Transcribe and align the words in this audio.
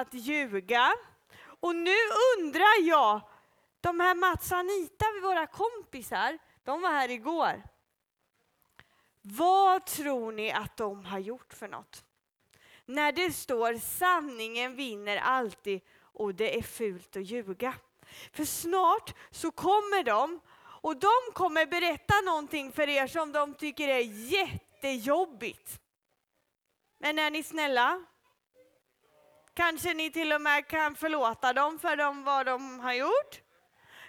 att 0.00 0.14
ljuga. 0.14 0.92
Och 1.60 1.76
nu 1.76 1.96
undrar 2.38 2.82
jag, 2.82 3.20
de 3.80 4.00
här 4.00 4.14
Mats 4.14 4.52
och 4.52 4.58
Anita, 4.58 5.04
våra 5.22 5.46
kompisar, 5.46 6.38
de 6.64 6.80
var 6.80 6.90
här 6.90 7.10
igår. 7.10 7.62
Vad 9.22 9.86
tror 9.86 10.32
ni 10.32 10.52
att 10.52 10.76
de 10.76 11.04
har 11.04 11.18
gjort 11.18 11.52
för 11.52 11.68
något? 11.68 12.04
När 12.86 13.12
det 13.12 13.32
står 13.32 13.74
sanningen 13.74 14.76
vinner 14.76 15.16
alltid 15.16 15.80
och 16.00 16.34
det 16.34 16.58
är 16.58 16.62
fult 16.62 17.16
att 17.16 17.26
ljuga. 17.26 17.74
För 18.32 18.44
snart 18.44 19.14
så 19.30 19.50
kommer 19.50 20.02
de 20.02 20.40
och 20.56 20.96
de 20.96 21.32
kommer 21.32 21.66
berätta 21.66 22.14
någonting 22.20 22.72
för 22.72 22.88
er 22.88 23.06
som 23.06 23.32
de 23.32 23.54
tycker 23.54 23.88
är 23.88 24.30
jättejobbigt. 24.32 25.80
Men 26.98 27.18
är 27.18 27.30
ni 27.30 27.42
snälla? 27.42 28.04
Kanske 29.54 29.94
ni 29.94 30.10
till 30.10 30.32
och 30.32 30.40
med 30.40 30.68
kan 30.68 30.96
förlåta 30.96 31.52
dem 31.52 31.78
för 31.78 31.96
dem, 31.96 32.24
vad 32.24 32.46
de 32.46 32.80
har 32.80 32.92
gjort? 32.92 33.40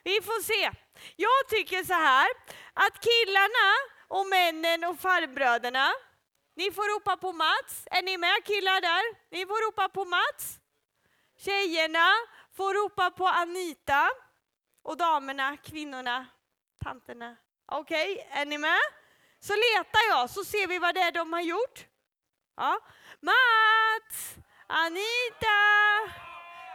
Vi 0.04 0.22
får 0.22 0.44
se. 0.44 0.72
Jag 1.16 1.50
tycker 1.50 1.84
så 1.84 1.94
här 1.94 2.28
att 2.74 3.00
killarna 3.00 3.68
och 4.08 4.28
männen 4.28 4.84
och 4.84 5.00
farbröderna, 5.00 5.92
ni 6.56 6.72
får 6.72 6.96
ropa 6.96 7.18
på 7.18 7.34
Mats. 7.34 7.88
Är 7.92 8.02
ni 8.02 8.18
med 8.18 8.44
killar 8.44 8.82
där? 8.82 9.04
Ni 9.32 9.46
får 9.46 9.68
ropa 9.68 9.90
på 9.90 10.06
Mats. 10.06 10.60
Tjejerna 11.38 12.10
får 12.58 12.74
ropa 12.74 13.12
på 13.12 13.28
Anita. 13.28 14.10
Och 14.84 14.98
damerna, 14.98 15.58
kvinnorna, 15.58 16.26
tanterna. 16.84 17.36
Okej, 17.72 18.14
okay, 18.14 18.42
är 18.42 18.46
ni 18.46 18.58
med? 18.58 18.80
Så 19.40 19.54
letar 19.54 20.02
jag 20.10 20.30
så 20.30 20.44
ser 20.44 20.68
vi 20.68 20.80
vad 20.80 20.96
det 20.96 21.02
är 21.02 21.12
de 21.12 21.34
har 21.34 21.42
gjort. 21.42 21.86
Ja. 22.56 22.80
Mats! 23.20 24.36
Anita! 24.68 25.62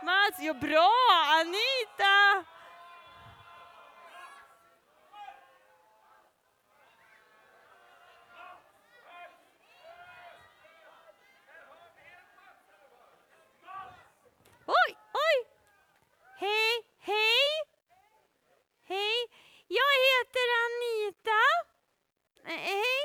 Mats, 0.05 0.39
ja 0.39 0.55
bra! 0.55 0.91
Anita! 1.41 2.47
Oj, 14.67 14.97
oj! 15.13 15.47
Hej, 16.39 16.87
hej! 16.99 17.71
Hej, 18.85 19.27
jag 19.69 19.93
heter 20.07 20.47
Anita. 20.65 21.43
Eh, 22.45 22.55
eh, 22.55 22.61
hej. 22.61 23.03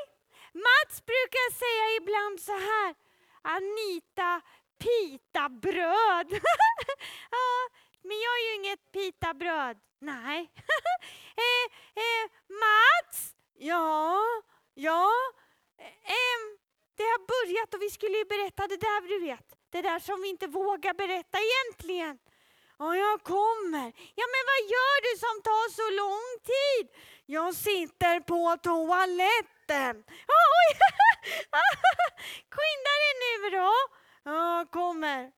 Mats 0.53 1.05
brukar 1.05 1.52
säga 1.53 1.97
ibland 1.97 2.42
så 2.42 2.52
här, 2.52 2.95
Anita 3.42 4.42
pitabröd. 4.86 6.30
ja, 7.38 7.50
men 8.08 8.17
jag 8.25 8.33
är 8.39 8.45
ju 8.50 8.55
inget 8.55 8.92
pitabröd. 8.92 9.77
Nej. 10.00 10.39
eh, 11.45 11.66
eh, 12.03 12.25
Mats? 12.64 13.36
Ja, 13.53 14.22
ja. 14.73 15.11
Eh, 15.80 16.42
det 16.97 17.03
har 17.03 17.22
börjat 17.36 17.73
och 17.73 17.81
vi 17.81 17.89
skulle 17.89 18.17
ju 18.17 18.25
berätta 18.25 18.67
det 18.67 18.77
där 18.77 19.08
du 19.08 19.19
vet. 19.19 19.47
Det 19.69 19.81
där 19.81 20.00
som 20.00 20.22
vi 20.22 20.30
inte 20.30 20.47
vågar 20.47 20.94
berätta 20.94 21.38
egentligen. 21.47 22.17
Ja, 22.80 22.95
jag 22.95 23.23
kommer. 23.23 23.88
Ja, 24.20 24.25
men 24.33 24.44
vad 24.52 24.61
gör 24.75 24.97
du 25.08 25.14
som 25.25 25.36
tar 25.49 25.67
så 25.80 25.88
lång 26.02 26.27
tid? 26.53 26.86
Jag 27.25 27.55
sitter 27.55 28.20
på 28.20 28.58
toaletten. 28.64 30.03
Oj! 30.47 30.67
Skynda 32.53 32.94
dig 33.03 33.14
nu 33.23 33.58
då. 33.58 33.72
Ja, 34.27 34.65
kommer. 34.71 35.31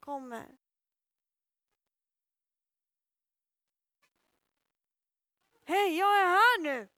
Kommer. 0.00 0.46
Hej, 5.64 5.98
jag 5.98 6.20
är 6.20 6.24
här 6.24 6.62
nu. 6.62 6.88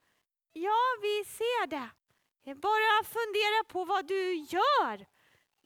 Ja, 0.53 0.79
vi 1.03 1.25
ser 1.25 1.67
det. 1.67 1.91
Bara 2.55 3.05
fundera 3.05 3.65
på 3.69 3.85
vad 3.85 4.07
du 4.07 4.35
gör. 4.35 5.07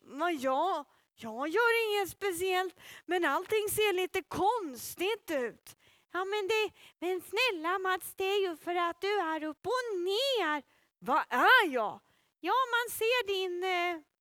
Men 0.03 0.39
jag? 0.39 0.87
Jag 1.15 1.49
gör 1.49 1.89
inget 1.89 2.11
speciellt, 2.11 2.75
men 3.07 3.25
allting 3.25 3.69
ser 3.71 3.93
lite 3.93 4.23
konstigt 4.23 5.31
ut. 5.31 5.77
Ja, 6.13 6.25
men, 6.25 6.49
det, 6.49 6.71
men 6.99 7.21
snälla 7.21 7.79
Mats, 7.79 8.15
det 8.17 8.25
är 8.25 8.49
ju 8.49 8.57
för 8.57 8.75
att 8.75 9.01
du 9.01 9.19
är 9.21 9.45
upp 9.45 9.67
och 9.67 9.99
ner. 9.99 10.63
Vad 10.99 11.25
är 11.29 11.69
jag? 11.69 12.01
Ja, 12.41 12.55
man 12.71 12.91
ser 12.91 13.27
din... 13.27 13.65
Eh, 13.65 14.16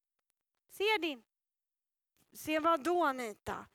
ser 0.77 0.99
din... 0.99 1.23
Ser 2.33 2.59
vad 2.59 2.83
då 2.83 3.03
Anita? 3.03 3.65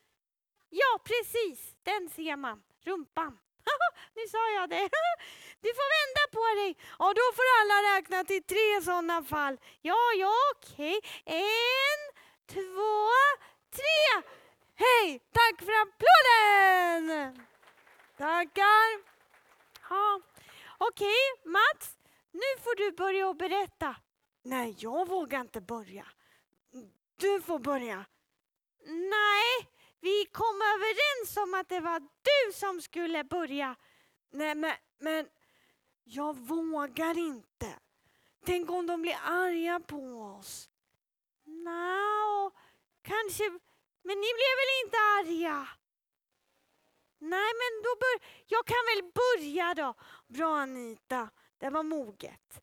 Ja, 0.71 0.99
precis, 1.05 1.75
den 1.83 2.09
ser 2.09 2.37
man. 2.37 2.63
Rumpan. 2.85 3.39
nu 4.15 4.23
sa 4.29 4.51
jag 4.51 4.71
det. 4.71 4.91
Du 5.63 5.69
får 5.69 5.89
vända 5.99 6.25
på 6.39 6.61
dig. 6.61 6.71
Och 7.05 7.15
då 7.15 7.27
får 7.37 7.49
alla 7.61 7.79
räkna 7.91 8.25
till 8.25 8.43
tre 8.43 8.83
sådana 8.85 9.23
fall. 9.23 9.59
Ja, 9.81 10.13
ja, 10.19 10.35
okej. 10.55 11.01
En, 11.25 12.01
två, 12.47 13.09
tre! 13.71 14.23
Hej! 14.75 15.21
Tack 15.33 15.63
för 15.67 15.75
applåden! 15.83 17.47
Tackar. 18.19 18.89
Ja. 19.91 20.21
Okej, 20.79 21.21
Mats, 21.45 21.97
nu 22.33 22.63
får 22.63 22.77
du 22.77 22.93
börja 22.93 23.29
och 23.29 23.37
berätta. 23.37 23.97
Nej, 24.43 24.77
jag 24.79 25.09
vågar 25.09 25.41
inte 25.41 25.61
börja. 25.61 26.07
Du 27.21 27.41
får 27.41 27.59
börja. 27.59 28.07
Nej, 28.87 29.71
vi 30.01 30.27
kom 30.33 30.63
överens 30.75 31.37
om 31.37 31.55
att 31.55 31.69
det 31.69 31.81
var 31.81 32.01
du 32.01 32.53
som 32.53 32.81
skulle 32.81 33.25
börja. 33.25 33.77
Nej, 34.31 34.55
men, 34.55 34.73
men 34.99 35.29
jag 36.05 36.37
vågar 36.37 37.19
inte. 37.19 37.79
Tänk 38.45 38.71
om 38.71 38.87
de 38.87 39.03
blir 39.03 39.17
arga 39.25 39.81
på 39.81 40.37
oss. 40.39 40.71
Nå, 41.45 42.51
kanske, 43.03 43.51
men 44.03 44.17
ni 44.21 44.31
blev 44.39 44.55
väl 44.61 44.73
inte 44.85 44.97
arga? 44.97 45.69
Nej, 47.19 47.51
men 47.61 47.83
då 47.83 47.97
bör, 48.01 48.29
jag 48.47 48.67
kan 48.67 48.85
väl 48.95 49.13
börja 49.13 49.75
då. 49.75 49.95
Bra 50.27 50.59
Anita, 50.59 51.31
det 51.59 51.71
var 51.71 51.83
moget. 51.83 52.63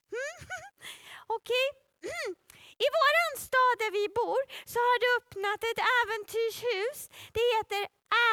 Okej. 1.28 1.70
Okay. 1.72 2.36
I 2.86 2.88
våran 2.98 3.34
stad 3.48 3.76
där 3.84 3.92
vi 4.00 4.06
bor 4.20 4.42
så 4.72 4.78
har 4.88 4.98
det 5.04 5.10
öppnat 5.20 5.62
ett 5.70 5.82
äventyrshus. 6.00 7.00
Det 7.36 7.46
heter 7.56 7.82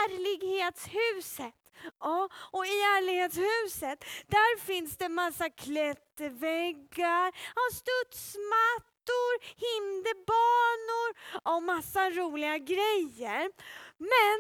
Ärlighetshuset. 0.01 1.55
Ja, 2.01 2.29
och 2.53 2.67
i 2.67 2.81
ärlighetshuset 2.97 4.05
där 4.27 4.61
finns 4.61 4.97
det 4.97 5.09
massa 5.09 5.51
klätterväggar, 5.51 7.33
studsmattor, 7.73 9.33
hinderbanor 9.67 11.09
och 11.55 11.63
massa 11.63 12.11
roliga 12.11 12.59
grejer. 12.59 13.51
Men 13.99 14.37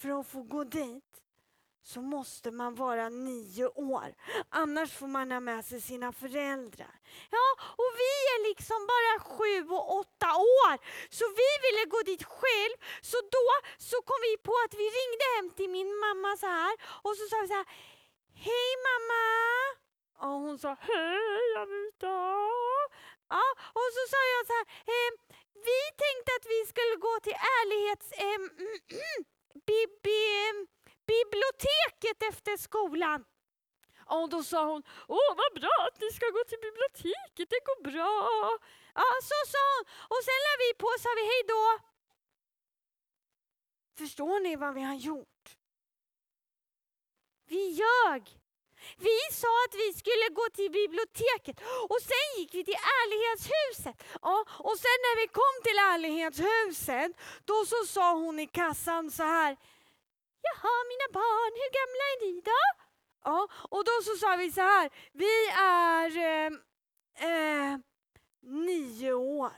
för 0.00 0.20
att 0.20 0.28
få 0.28 0.42
gå 0.42 0.64
dit 0.64 1.04
så 1.92 2.00
måste 2.00 2.50
man 2.50 2.74
vara 2.74 3.08
nio 3.08 3.66
år. 3.66 4.14
Annars 4.48 4.92
får 4.92 5.06
man 5.06 5.30
ha 5.32 5.40
med 5.40 5.64
sig 5.64 5.80
sina 5.80 6.12
föräldrar. 6.12 6.94
Ja, 7.30 7.46
och 7.82 7.90
vi 8.02 8.12
är 8.34 8.48
liksom 8.48 8.80
bara 8.94 9.14
sju 9.32 9.56
och 9.76 9.96
åtta 10.00 10.30
år. 10.64 10.74
Så 11.18 11.24
vi 11.40 11.50
ville 11.64 11.84
gå 11.94 12.00
dit 12.10 12.24
själv. 12.24 12.76
Så 13.00 13.16
då 13.36 13.48
så 13.78 13.96
kom 14.08 14.20
vi 14.28 14.36
på 14.48 14.54
att 14.64 14.74
vi 14.80 14.86
ringde 14.98 15.24
hem 15.36 15.50
till 15.56 15.70
min 15.70 15.90
mamma 16.04 16.36
så 16.36 16.46
här. 16.46 16.74
Och 17.04 17.14
så 17.18 17.24
sa 17.30 17.36
vi 17.42 17.48
så 17.48 17.58
här. 17.60 17.68
Hej 18.46 18.70
mamma! 18.88 19.24
Och 20.24 20.38
hon 20.44 20.58
sa 20.58 20.76
hej 20.80 21.46
Anita. 21.62 22.16
Ja, 23.34 23.44
och 23.78 23.88
så 23.96 24.02
sa 24.12 24.20
jag 24.34 24.42
så 24.50 24.54
här. 24.58 24.66
ehm, 24.94 25.14
vi 25.68 25.80
tänkte 26.04 26.30
att 26.36 26.46
vi 26.54 26.60
skulle 26.70 26.94
gå 27.06 27.14
till 27.22 27.38
ärlighets... 27.58 28.08
Eh, 28.12 28.40
Bibi 29.66 30.20
ehm, 30.48 30.66
biblioteket 31.14 32.18
efter 32.30 32.56
skolan. 32.56 33.24
Och 34.16 34.28
då 34.28 34.42
sa 34.42 34.60
hon, 34.72 34.82
åh 35.08 35.30
vad 35.40 35.60
bra 35.60 35.76
att 35.88 36.00
ni 36.00 36.10
ska 36.16 36.26
gå 36.36 36.42
till 36.48 36.62
biblioteket, 36.68 37.48
det 37.54 37.62
går 37.68 37.80
bra. 37.90 38.14
Ja, 38.94 39.08
så 39.30 39.38
sa 39.52 39.62
hon. 39.74 39.84
Och 40.12 40.20
sen 40.26 40.40
la 40.46 40.52
vi 40.64 40.68
på 40.80 40.86
och 40.94 41.00
sa 41.04 41.10
vi 41.18 41.24
hej 41.32 41.42
då. 41.54 41.64
Förstår 43.98 44.40
ni 44.40 44.56
vad 44.56 44.74
vi 44.74 44.82
har 44.82 44.94
gjort? 44.94 45.56
Vi 47.48 47.62
ljög. 47.80 48.24
Vi 48.96 49.18
sa 49.32 49.52
att 49.64 49.74
vi 49.74 49.92
skulle 49.92 50.28
gå 50.38 50.46
till 50.54 50.70
biblioteket 50.70 51.60
och 51.88 52.00
sen 52.02 52.26
gick 52.36 52.54
vi 52.54 52.64
till 52.64 52.82
ärlighetshuset. 53.00 53.96
Ja, 54.22 54.44
och 54.48 54.78
sen 54.78 54.98
när 55.06 55.16
vi 55.20 55.26
kom 55.28 55.54
till 55.64 55.78
ärlighetshuset, 55.92 57.12
då 57.44 57.66
så 57.66 57.86
sa 57.86 58.14
hon 58.14 58.40
i 58.40 58.46
kassan 58.46 59.10
så 59.10 59.22
här, 59.22 59.56
jaha 60.48 60.74
mina 60.90 61.08
barn, 61.18 61.52
hur 61.60 61.70
gamla 61.78 62.04
är 62.12 62.18
ni 62.24 62.40
då? 62.40 62.64
Ja, 63.24 63.48
och 63.74 63.84
då 63.84 63.94
så 64.04 64.16
sa 64.16 64.36
vi 64.36 64.52
så 64.52 64.60
här, 64.60 64.90
vi 65.12 65.34
är 65.58 66.10
eh, 66.16 66.50
eh, 67.28 67.78
nio 68.40 69.12
år. 69.12 69.56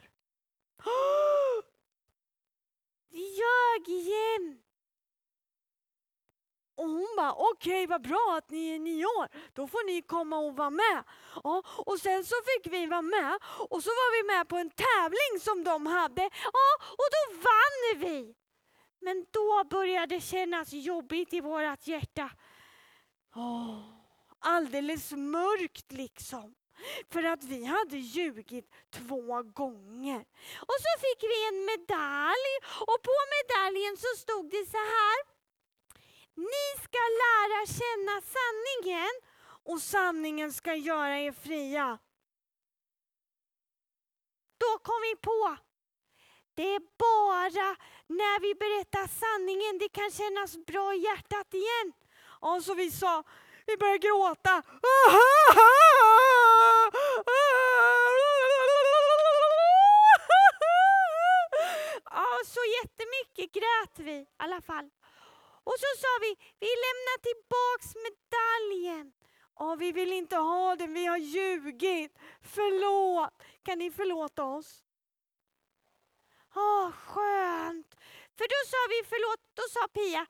Oh! 0.85 1.65
Vi 3.13 3.19
ljög 3.19 3.89
igen! 3.89 4.63
Och 6.77 6.89
hon 6.89 7.09
bara, 7.17 7.33
okej 7.33 7.85
okay, 7.85 7.87
vad 7.87 8.03
bra 8.03 8.35
att 8.39 8.51
ni 8.51 8.75
är 8.75 8.79
nio 8.79 9.05
år, 9.05 9.29
då 9.53 9.67
får 9.67 9.87
ni 9.87 10.03
komma 10.03 10.39
och 10.39 10.57
vara 10.57 10.71
med. 10.71 11.05
Ja, 11.45 11.63
och 11.87 11.99
sen 11.99 12.25
så 12.25 12.35
fick 12.47 12.73
vi 12.73 12.87
vara 12.87 13.03
med 13.03 13.39
och 13.69 13.83
så 13.83 13.91
var 13.91 14.23
vi 14.23 14.37
med 14.37 14.49
på 14.49 14.57
en 14.57 14.71
tävling 14.71 15.41
som 15.41 15.65
de 15.65 15.87
hade. 15.87 16.23
Ja, 16.53 16.69
och 16.81 17.09
då 17.15 17.37
vann 17.37 18.01
vi! 18.01 18.35
Men 19.01 19.27
då 19.31 19.65
började 19.71 20.15
det 20.15 20.21
kännas 20.21 20.73
jobbigt 20.73 21.33
i 21.33 21.41
vårt 21.41 21.87
hjärta. 21.87 22.31
Oh, 23.35 23.83
alldeles 24.39 25.13
mörkt 25.13 25.93
liksom. 25.93 26.55
För 27.11 27.23
att 27.23 27.45
vi 27.45 27.65
hade 27.65 27.97
ljugit 27.97 28.71
två 28.91 29.43
gånger. 29.43 30.21
Och 30.61 30.79
så 30.85 31.01
fick 31.01 31.23
vi 31.23 31.49
en 31.49 31.65
medalj 31.65 32.53
och 32.81 33.03
på 33.03 33.17
medaljen 33.37 33.97
så 33.97 34.21
stod 34.21 34.51
det 34.51 34.71
så 34.71 34.77
här. 34.77 35.19
Ni 36.35 36.83
ska 36.85 36.99
lära 37.25 37.67
känna 37.67 38.21
sanningen 38.37 39.15
och 39.43 39.83
sanningen 39.83 40.53
ska 40.53 40.75
göra 40.75 41.19
er 41.19 41.33
fria. 41.33 41.99
Då 44.59 44.79
kom 44.79 45.01
vi 45.03 45.17
på. 45.17 45.57
Det 46.61 46.75
är 46.75 46.81
bara 46.99 47.77
när 48.07 48.41
vi 48.41 48.55
berättar 48.55 49.07
sanningen 49.23 49.79
det 49.79 49.89
kan 49.89 50.11
kännas 50.11 50.67
bra 50.67 50.95
i 50.95 50.99
hjärtat 50.99 51.55
igen. 51.55 51.93
Och 52.41 52.65
så 52.65 52.75
vi 52.75 52.91
sa, 52.91 53.25
vi 53.67 53.77
började 53.77 53.99
gråta. 53.99 54.63
Ja, 62.11 62.27
så 62.47 62.61
jättemycket 62.83 63.53
grät 63.53 63.99
vi 64.07 64.13
i 64.13 64.27
alla 64.37 64.61
fall. 64.61 64.91
Och 65.65 65.77
så 65.83 65.91
sa 66.03 66.09
vi, 66.21 66.37
vi 66.61 66.71
lämnar 66.85 67.19
tillbaks 67.29 67.89
medaljen. 68.07 69.13
Och 69.55 69.81
vi 69.81 69.93
vill 69.93 70.13
inte 70.13 70.37
ha 70.37 70.77
den, 70.77 70.95
vi 70.95 71.07
har 71.07 71.19
ljugit. 71.19 72.19
Förlåt. 72.43 73.43
Kan 73.63 73.79
ni 73.79 73.91
förlåta 73.91 74.45
oss? 74.45 74.83
Åh, 76.55 76.91
skönt. 76.93 77.95
För 78.37 78.47
då 78.55 78.61
sa 78.71 78.81
vi 78.89 79.09
förlåt, 79.09 79.41
då 79.55 79.63
sa 79.75 79.89
Pia, 79.89 80.27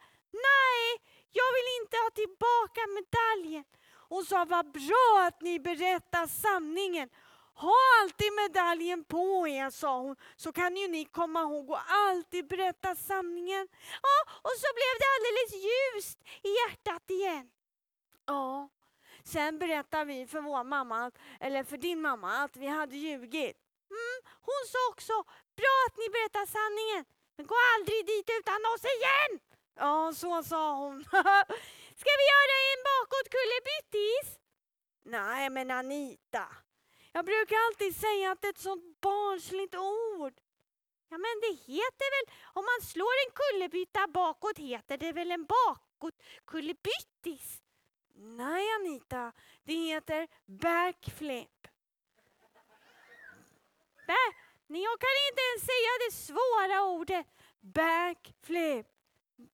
nej, 0.49 0.82
jag 1.32 1.50
vill 1.56 1.69
inte 1.82 1.96
ha 1.96 2.11
tillbaka 2.11 2.81
medaljen. 2.99 3.64
Hon 4.08 4.25
sa, 4.25 4.44
vad 4.44 4.72
bra 4.72 5.26
att 5.26 5.40
ni 5.40 5.61
berättar 5.61 6.26
sanningen. 6.26 7.08
Ha 7.55 7.75
alltid 8.02 8.32
medaljen 8.32 9.05
på 9.05 9.49
er, 9.49 9.70
sa 9.70 10.00
hon, 10.00 10.17
så 10.37 10.52
kan 10.52 10.76
ju 10.76 10.88
ni 10.88 11.05
komma 11.05 11.40
ihåg 11.40 11.70
och 11.70 11.90
alltid 11.90 12.49
berätta 12.49 12.94
sanningen. 12.94 13.69
Ja, 14.02 14.32
och 14.43 14.56
så 14.62 14.67
blev 14.75 14.94
det 15.00 15.08
alldeles 15.17 15.52
ljust 15.67 16.19
i 16.43 16.49
hjärtat 16.49 17.11
igen. 17.11 17.50
Ja, 18.26 18.69
sen 19.25 19.58
berättade 19.58 20.05
vi 20.05 20.26
för 20.26 20.40
vår 20.40 20.64
mamma, 20.64 21.11
eller 21.40 21.64
för 21.64 21.76
din 21.76 22.00
mamma, 22.00 22.38
att 22.38 22.56
vi 22.56 22.67
hade 22.67 22.96
ljugit. 22.96 23.56
Mm, 23.90 24.34
hon 24.40 24.62
sa 24.69 24.78
också, 24.90 25.12
bra 25.60 25.74
att 25.86 25.96
ni 26.02 26.06
berättar 26.16 26.46
sanningen, 26.58 27.02
men 27.36 27.44
gå 27.52 27.56
aldrig 27.74 28.00
dit 28.12 28.28
utan 28.38 28.60
oss 28.72 28.84
igen! 28.96 29.32
Ja, 29.82 29.94
så 30.22 30.32
sa 30.42 30.62
hon. 30.82 30.96
Ska 32.00 32.10
vi 32.20 32.24
göra 32.34 32.56
en 32.72 32.80
bakåtkullerbyttis? 32.90 34.26
Nej, 35.02 35.50
men 35.50 35.70
Anita, 35.70 36.48
jag 37.12 37.24
brukar 37.24 37.56
alltid 37.66 37.96
säga 37.96 38.30
att 38.30 38.40
det 38.40 38.48
är 38.48 38.52
ett 38.52 38.58
sånt 38.58 39.00
barnsligt 39.00 39.74
ord. 39.74 40.40
Ja, 41.08 41.18
men 41.18 41.40
det 41.40 41.52
heter 41.72 42.10
väl, 42.14 42.26
om 42.52 42.64
man 42.64 42.80
slår 42.86 43.12
en 43.26 43.32
kullerbytta 43.40 44.06
bakåt 44.06 44.58
heter 44.58 44.98
det 44.98 45.12
väl 45.12 45.30
en 45.30 45.46
bakåtkullerbyttis? 45.46 47.62
Nej, 48.14 48.74
Anita, 48.74 49.32
det 49.64 49.74
heter 49.74 50.28
backflip. 50.46 51.68
Back 54.06 54.50
jag 54.76 55.00
kan 55.00 55.17
inte 55.28 55.43
ens 55.50 55.62
säga 55.72 55.93
det 56.05 56.12
svåra 56.26 56.82
ordet. 56.82 57.26
Backflip. 57.61 58.87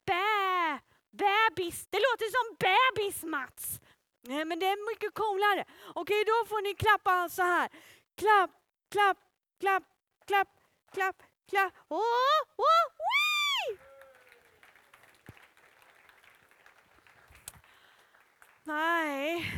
Bä, 0.06 0.80
bebis. 1.10 1.86
Det 1.90 1.98
låter 1.98 2.28
som 2.36 2.56
bebis, 2.64 3.22
Mats. 3.22 3.80
Nej, 4.20 4.44
men 4.44 4.58
det 4.58 4.66
är 4.66 4.90
mycket 4.90 5.14
coolare. 5.14 5.64
Okej, 5.94 6.24
då 6.24 6.46
får 6.48 6.62
ni 6.62 6.74
klappa 6.74 7.28
så 7.28 7.42
här. 7.42 7.68
Klapp, 8.16 8.50
klapp, 8.90 9.18
klapp, 9.60 9.84
klapp, 10.26 10.48
klapp, 10.92 11.22
klapp. 11.48 11.72
Oh, 11.88 11.98
oh, 12.56 12.86
wee! 13.06 13.78
Nej, 18.64 19.52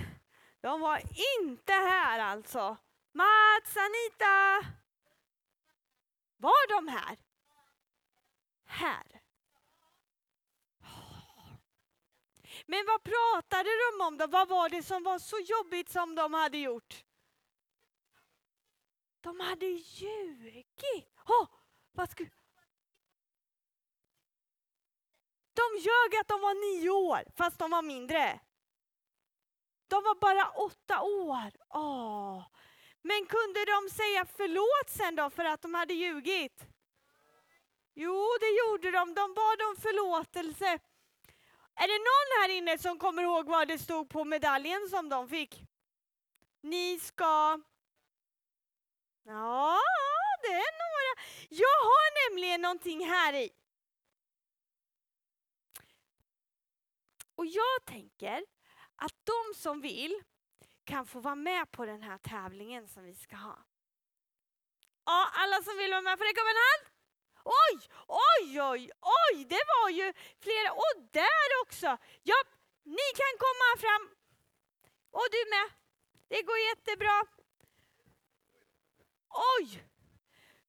de 0.60 0.80
var 0.80 1.00
inte 1.40 1.72
här 1.72 2.18
alltså. 2.18 2.76
Mats, 3.12 3.76
Anita. 3.76 4.66
Var 6.38 6.68
de 6.76 6.88
här? 6.88 7.18
Här. 8.64 9.22
Men 12.66 12.86
vad 12.86 13.02
pratade 13.02 13.70
de 13.70 14.04
om 14.04 14.18
då? 14.18 14.26
Vad 14.26 14.48
var 14.48 14.68
det 14.68 14.82
som 14.82 15.02
var 15.02 15.18
så 15.18 15.38
jobbigt 15.38 15.90
som 15.90 16.14
de 16.14 16.34
hade 16.34 16.58
gjort? 16.58 17.04
De 19.20 19.40
hade 19.40 19.66
ljugit. 19.66 20.80
Oh, 21.26 21.48
vad 21.92 22.10
skulle... 22.10 22.30
De 25.54 25.78
ljög 25.78 26.20
att 26.20 26.28
de 26.28 26.40
var 26.40 26.54
nio 26.54 26.90
år, 26.90 27.24
fast 27.36 27.58
de 27.58 27.70
var 27.70 27.82
mindre. 27.82 28.40
De 29.88 30.02
var 30.02 30.14
bara 30.14 30.50
åtta 30.50 31.02
år. 31.02 31.52
Oh. 31.68 32.46
Men 33.08 33.26
kunde 33.26 33.64
de 33.64 33.90
säga 33.90 34.26
förlåt 34.36 34.88
sen 34.88 35.16
då 35.16 35.30
för 35.30 35.44
att 35.44 35.62
de 35.62 35.74
hade 35.74 35.94
ljugit? 35.94 36.66
Jo, 37.94 38.26
det 38.40 38.50
gjorde 38.60 38.90
de. 38.90 39.14
De 39.14 39.34
bad 39.34 39.62
om 39.68 39.76
förlåtelse. 39.76 40.78
Är 41.74 41.88
det 41.88 41.98
någon 41.98 42.42
här 42.42 42.48
inne 42.48 42.78
som 42.78 42.98
kommer 42.98 43.22
ihåg 43.22 43.46
vad 43.48 43.68
det 43.68 43.78
stod 43.78 44.10
på 44.10 44.24
medaljen 44.24 44.88
som 44.88 45.08
de 45.08 45.28
fick? 45.28 45.62
Ni 46.60 47.00
ska... 47.00 47.60
Ja, 49.22 49.80
det 50.42 50.52
är 50.52 50.72
några. 50.84 51.22
Jag 51.48 51.78
har 51.90 52.30
nämligen 52.30 52.60
någonting 52.62 53.06
här 53.06 53.34
i. 53.34 53.50
Och 57.34 57.46
jag 57.46 57.84
tänker 57.86 58.44
att 58.96 59.14
de 59.24 59.54
som 59.54 59.80
vill 59.80 60.22
kan 60.88 61.06
få 61.06 61.20
vara 61.20 61.34
med 61.34 61.70
på 61.70 61.86
den 61.86 62.02
här 62.02 62.18
tävlingen 62.18 62.88
som 62.88 63.02
vi 63.04 63.14
ska 63.14 63.36
ha. 63.36 63.58
Ja, 65.04 65.30
alla 65.34 65.62
som 65.62 65.76
vill 65.78 65.90
vara 65.90 66.00
med 66.00 66.18
får 66.18 66.24
räcka 66.24 66.40
upp 66.40 66.54
en 66.54 66.66
hand. 66.68 66.84
Oj, 67.64 67.76
oj, 68.28 68.62
oj, 68.72 68.90
oj, 69.20 69.44
det 69.44 69.62
var 69.74 69.88
ju 69.90 70.12
flera. 70.44 70.72
Och 70.72 70.94
där 71.12 71.48
också. 71.62 71.86
Ja, 72.22 72.38
ni 72.82 73.06
kan 73.20 73.34
komma 73.44 73.68
fram. 73.84 74.04
Och 75.10 75.28
du 75.34 75.40
med. 75.54 75.68
Det 76.28 76.42
går 76.42 76.58
jättebra. 76.58 77.22
Oj, 79.58 79.84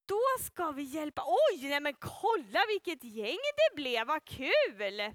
då 0.05 0.23
ska 0.39 0.71
vi 0.71 0.83
hjälpa. 0.83 1.23
Oj, 1.25 1.69
nej 1.69 1.79
men 1.79 1.93
kolla 1.93 2.65
vilket 2.67 3.03
gäng 3.03 3.43
det 3.61 3.75
blev. 3.75 4.07
Vad 4.07 4.25
kul! 4.25 5.13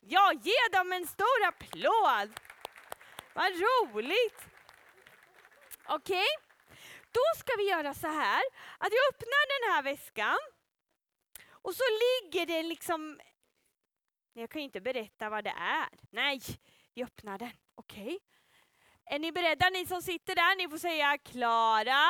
Ja, 0.00 0.32
ge 0.32 0.68
dem 0.72 0.92
en 0.92 1.06
stor 1.06 1.44
applåd. 1.48 2.40
Vad 3.34 3.52
roligt. 3.52 4.48
Okej, 5.84 6.16
okay. 6.16 6.76
då 7.10 7.20
ska 7.38 7.56
vi 7.56 7.70
göra 7.70 7.94
så 7.94 8.06
här 8.06 8.42
att 8.78 8.92
jag 8.92 9.08
öppnar 9.08 9.60
den 9.60 9.74
här 9.74 9.82
väskan 9.82 10.38
och 11.50 11.74
så 11.74 11.82
ligger 11.82 12.46
det 12.46 12.62
liksom... 12.62 13.20
Jag 14.32 14.50
kan 14.50 14.60
ju 14.60 14.64
inte 14.64 14.80
berätta 14.80 15.30
vad 15.30 15.44
det 15.44 15.54
är. 15.58 15.88
Nej, 16.10 16.40
vi 16.94 17.04
öppnar 17.04 17.38
den. 17.38 17.52
Okej. 17.74 18.02
Okay. 18.02 18.18
Är 19.04 19.18
ni 19.18 19.32
beredda 19.32 19.70
ni 19.70 19.86
som 19.86 20.02
sitter 20.02 20.34
där? 20.34 20.56
Ni 20.56 20.68
får 20.68 20.78
säga 20.78 21.18
klara, 21.18 22.06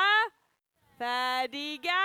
färdiga, 0.99 2.03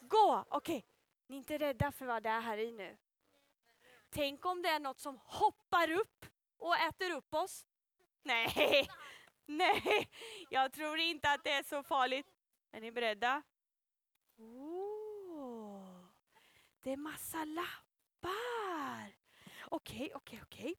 gå. 0.00 0.44
Okej, 0.48 0.76
okay. 0.76 0.82
ni 1.26 1.36
är 1.36 1.38
inte 1.38 1.58
rädda 1.58 1.92
för 1.92 2.06
vad 2.06 2.22
det 2.22 2.28
är 2.28 2.40
här 2.40 2.58
i 2.58 2.72
nu? 2.72 2.96
Tänk 4.10 4.46
om 4.46 4.62
det 4.62 4.68
är 4.68 4.80
något 4.80 5.00
som 5.00 5.18
hoppar 5.24 5.90
upp 5.90 6.26
och 6.58 6.76
äter 6.76 7.10
upp 7.10 7.34
oss? 7.34 7.66
Nej, 8.22 8.88
nej, 9.46 10.08
jag 10.50 10.72
tror 10.72 10.98
inte 10.98 11.30
att 11.30 11.44
det 11.44 11.50
är 11.50 11.62
så 11.62 11.82
farligt. 11.82 12.26
Är 12.72 12.80
ni 12.80 12.92
beredda? 12.92 13.42
Oh. 14.38 16.04
Det 16.82 16.92
är 16.92 16.96
massa 16.96 17.44
lappar. 17.44 19.16
Okej, 19.64 20.12
okej, 20.14 20.40
okej. 20.42 20.74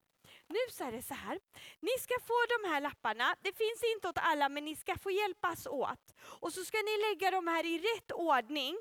Nu 0.48 0.60
så 0.70 0.84
är 0.84 0.92
det 0.92 1.02
så 1.02 1.14
här. 1.14 1.40
Ni 1.80 1.92
ska 2.00 2.14
få 2.20 2.34
de 2.50 2.70
här 2.70 2.82
lapparna. 2.82 3.36
Det 3.42 3.58
finns 3.58 3.84
inte 3.96 4.08
åt 4.10 4.18
alla, 4.18 4.50
men 4.50 4.66
ni 4.66 4.76
ska 4.76 4.98
få 4.98 5.12
hjälpas 5.12 5.68
åt. 5.68 6.14
Och 6.24 6.54
så 6.54 6.66
ska 6.66 6.78
ni 6.78 7.10
lägga 7.10 7.32
de 7.32 7.48
här 7.48 7.66
i 7.66 7.78
rätt 7.78 8.12
ordning. 8.12 8.78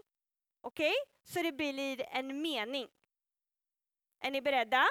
Okej? 0.61 0.95
Så 1.25 1.43
det 1.43 1.53
blir 1.53 2.07
en 2.11 2.43
mening. 2.43 2.89
Är 4.21 4.31
ni 4.31 4.43
beredda? 4.43 4.89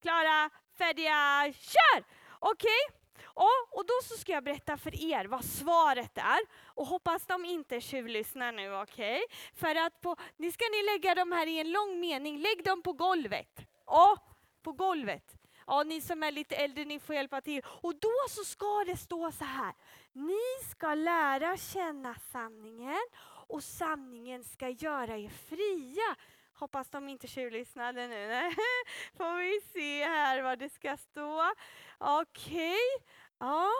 klara, 0.00 0.50
färdiga, 0.78 1.52
kör! 1.52 2.04
Okej? 2.38 2.98
Och, 3.24 3.78
och 3.78 3.86
då 3.86 3.94
så 4.02 4.16
ska 4.16 4.32
jag 4.32 4.44
berätta 4.44 4.76
för 4.76 5.12
er 5.12 5.24
vad 5.24 5.44
svaret 5.44 6.18
är. 6.18 6.40
Och 6.64 6.86
hoppas 6.86 7.26
de 7.26 7.44
inte 7.44 7.80
tjuvlyssnar 7.80 8.52
nu, 8.52 8.74
okej? 8.74 9.22
För 9.54 9.74
att 9.74 10.00
på, 10.00 10.16
ni 10.36 10.52
ska 10.52 10.64
ni 10.72 10.82
lägga 10.92 11.14
de 11.14 11.32
här 11.32 11.46
i 11.46 11.60
en 11.60 11.72
lång 11.72 12.00
mening, 12.00 12.38
lägg 12.38 12.64
dem 12.64 12.82
på 12.82 12.92
golvet. 12.92 13.60
Ja, 13.86 14.16
på 14.62 14.72
golvet. 14.72 15.34
Ja, 15.66 15.82
ni 15.82 16.00
som 16.00 16.22
är 16.22 16.32
lite 16.32 16.56
äldre, 16.56 16.84
ni 16.84 17.00
får 17.00 17.14
hjälpa 17.14 17.40
till. 17.40 17.62
Och 17.66 17.94
då 17.94 18.14
så 18.28 18.44
ska 18.44 18.84
det 18.86 18.96
stå 18.96 19.32
så 19.32 19.44
här. 19.44 19.74
Ni 20.12 20.70
ska 20.70 20.94
lära 20.94 21.56
känna 21.56 22.14
sanningen 22.32 23.08
och 23.48 23.64
sanningen 23.64 24.44
ska 24.44 24.68
göra 24.68 25.16
er 25.16 25.30
fria. 25.48 26.16
Hoppas 26.58 26.90
de 26.90 27.08
inte 27.08 27.26
tjuvlyssnade 27.26 28.08
nu. 28.08 28.28
Får 29.16 29.36
vi 29.36 29.60
se 29.72 30.04
här 30.04 30.42
vad 30.42 30.58
det 30.58 30.68
ska 30.68 30.96
stå. 30.96 31.52
Okej. 31.98 32.76
Okay. 32.76 33.06
Ja. 33.40 33.70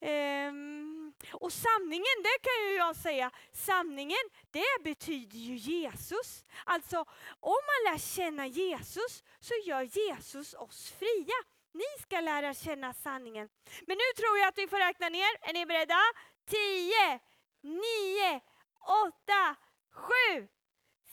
Um, 0.00 1.14
och 1.32 1.52
sanningen, 1.52 2.22
det 2.22 2.38
kan 2.42 2.68
ju 2.68 2.76
jag 2.76 2.96
säga, 2.96 3.30
sanningen 3.52 4.30
det 4.50 4.84
betyder 4.84 5.38
ju 5.38 5.54
Jesus. 5.54 6.44
Alltså 6.64 6.96
om 7.40 7.60
man 7.70 7.92
lär 7.92 7.98
känna 7.98 8.46
Jesus 8.46 9.24
så 9.40 9.54
gör 9.64 9.82
Jesus 9.82 10.54
oss 10.54 10.90
fria. 10.98 11.38
Ni 11.72 12.02
ska 12.02 12.20
lära 12.20 12.54
känna 12.54 12.94
sanningen. 12.94 13.48
Men 13.86 13.96
nu 13.96 14.22
tror 14.22 14.38
jag 14.38 14.48
att 14.48 14.58
vi 14.58 14.68
får 14.68 14.78
räkna 14.78 15.08
ner. 15.08 15.48
Är 15.48 15.52
ni 15.52 15.66
beredda? 15.66 16.00
10, 16.46 17.20
9, 17.62 18.40
8, 19.08 19.56
7, 19.90 20.48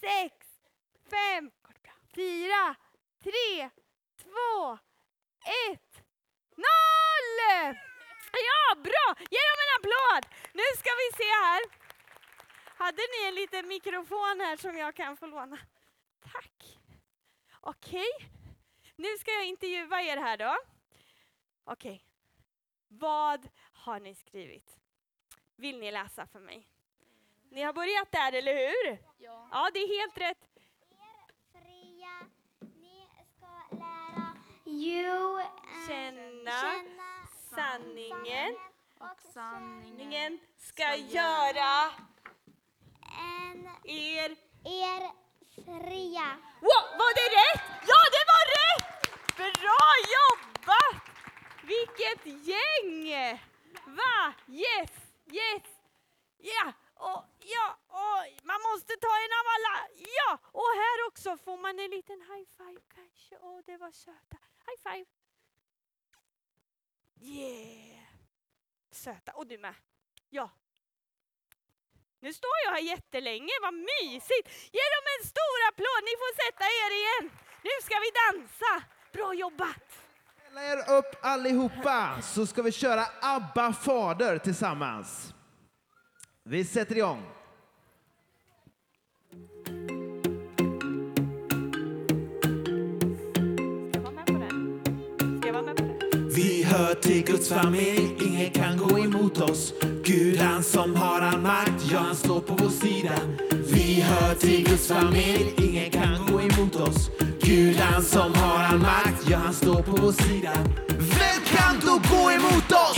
6, 0.02 0.45
5, 1.10 1.52
4, 2.16 2.76
3, 3.24 3.70
2, 4.18 4.80
1, 5.74 6.06
0! 6.56 6.66
Ja, 8.32 8.76
bra! 8.76 9.16
Ge 9.32 9.40
dem 9.50 9.60
en 9.64 9.76
applåd! 9.78 10.24
Nu 10.54 10.64
ska 10.78 10.90
vi 10.90 11.18
se 11.18 11.30
här. 11.44 11.62
Hade 12.78 13.02
ni 13.02 13.28
en 13.28 13.36
liten 13.36 13.68
mikrofon 13.68 14.40
här 14.40 14.58
som 14.58 14.78
jag 14.78 14.96
kan 14.96 15.18
få 15.18 15.26
låna? 15.26 15.58
Tack. 16.32 16.80
Okej, 17.62 18.10
okay. 18.18 18.30
nu 18.96 19.18
ska 19.18 19.32
jag 19.32 19.46
intervjua 19.46 20.02
er 20.02 20.18
här 20.18 20.38
då. 20.38 20.58
Okej, 21.64 21.92
okay. 21.94 22.00
vad 22.88 23.50
har 23.74 24.00
ni 24.00 24.16
skrivit? 24.16 24.78
Vill 25.56 25.80
ni 25.80 25.92
läsa 25.92 26.28
för 26.28 26.40
mig? 26.40 26.70
Ni 27.50 27.62
har 27.62 27.74
börjat 27.74 28.12
där, 28.12 28.34
eller 28.34 28.54
hur? 28.54 28.98
Ja. 29.18 29.48
Ja, 29.52 29.70
det 29.74 29.80
är 29.80 30.00
helt 30.00 30.18
rätt. 30.18 30.50
Er 30.92 31.34
fria, 31.52 32.30
ni 32.60 33.08
ska 33.38 33.76
lära 33.76 34.38
ju 34.80 35.40
känna, 35.88 36.52
känna 36.52 37.28
sanningen 37.56 38.56
och 39.00 39.34
sanningen 39.34 40.40
ska 40.58 40.96
göra 40.96 41.92
en 43.52 43.70
er, 43.84 44.38
er 44.64 45.12
fria. 45.56 46.30
Wow, 46.62 46.84
var 47.00 47.12
det 47.20 47.28
rätt? 47.42 47.64
Ja, 47.92 48.00
det 48.16 48.24
var 48.34 48.46
rätt! 48.58 48.86
Bra 49.38 49.86
jobbat! 50.18 50.96
Vilket 51.64 52.26
gäng! 52.48 53.40
Va? 53.86 54.34
Yes, 54.48 54.92
yes, 55.32 55.64
ja, 56.38 56.74
och 56.96 57.24
ja, 57.40 57.78
och 57.88 58.22
man 58.44 58.62
måste 58.62 58.94
ta 59.06 59.12
en 59.26 59.34
av 59.40 59.46
alla. 59.56 59.88
Ja, 60.20 60.38
och 60.52 60.72
här 60.82 61.08
också 61.08 61.38
får 61.38 61.58
man 61.58 61.80
en 61.80 61.92
liten 61.92 62.22
high 62.22 62.48
five 62.58 62.82
kanske. 62.96 63.38
Åh, 63.42 63.60
det 63.66 63.78
var 63.78 63.92
söta. 63.92 64.38
High 64.68 64.80
five. 64.84 65.06
Yeah! 67.20 68.04
Söta. 68.92 69.32
Och 69.32 69.48
du 69.48 69.58
med. 69.58 69.76
Ja. 70.30 70.50
Nu 72.20 72.34
står 72.34 72.52
jag 72.66 72.72
här 72.72 72.80
jättelänge, 72.80 73.52
vad 73.62 73.74
mysigt! 73.74 74.48
Ge 74.72 74.86
dem 74.96 75.06
en 75.20 75.28
stor 75.28 75.58
applåd, 75.70 76.02
ni 76.04 76.14
får 76.22 76.32
sätta 76.44 76.64
er 76.64 76.92
igen. 77.00 77.38
Nu 77.64 77.70
ska 77.82 77.96
vi 78.00 78.12
dansa. 78.22 78.84
Bra 79.14 79.34
jobbat! 79.34 80.02
Ställa 80.40 80.64
er 80.64 80.98
upp 80.98 81.16
allihopa 81.22 82.22
så 82.22 82.46
ska 82.46 82.62
vi 82.62 82.72
köra 82.72 83.06
ABBA 83.22 83.74
Fader 83.74 84.38
tillsammans. 84.38 85.34
Vi 86.44 86.66
sätter 86.66 86.98
igång. 86.98 87.35
Vi 96.36 96.64
hör 96.64 96.94
till 96.94 97.24
Guds 97.24 97.50
familj, 97.50 98.10
ingen 98.22 98.52
kan 98.52 98.78
gå 98.78 99.00
emot 99.00 99.42
oss. 99.42 99.74
Gud 100.04 100.40
han 100.40 100.64
som 100.64 100.96
har 100.96 101.22
all 101.22 101.40
makt, 101.40 101.92
ja 101.92 102.00
han 102.00 102.16
står 102.16 102.42
på 102.42 102.54
vår 102.54 102.70
sida. 102.70 103.14
Vi 103.74 104.02
hör 104.02 104.36
till 104.36 104.66
Guds 104.70 104.88
familj, 104.88 105.54
ingen 105.58 105.92
kan 105.92 106.26
gå 106.32 106.42
emot 106.42 106.76
oss. 106.76 107.10
Gud 107.42 107.76
han 107.76 108.04
som 108.04 108.34
har 108.34 108.64
all 108.64 108.80
makt, 108.80 109.30
ja 109.30 109.38
han 109.38 109.54
står 109.54 109.84
på 109.84 109.92
vår 109.92 110.12
sida. 110.12 110.52
Vem 110.88 111.58
kan 111.58 111.80
då 111.86 112.16
gå 112.16 112.32
emot 112.32 112.72
oss? 112.72 112.98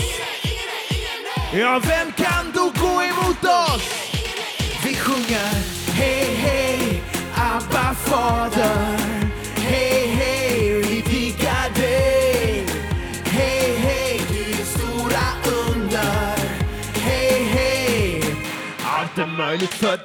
Ja, 1.53 1.82
vem 1.88 2.12
kan 2.12 2.51
då 2.53 2.72
gå 2.82 3.03
emot 3.03 3.44
oss? 3.44 3.84
Vi 4.86 4.96
sjunger 4.96 5.53
hej, 5.94 6.36
hej, 6.36 7.03
Abba 7.36 7.94
fader. 7.94 8.97
Allt 19.58 19.64
är 19.64 19.68
möjligt 19.68 19.74
för 19.74 20.00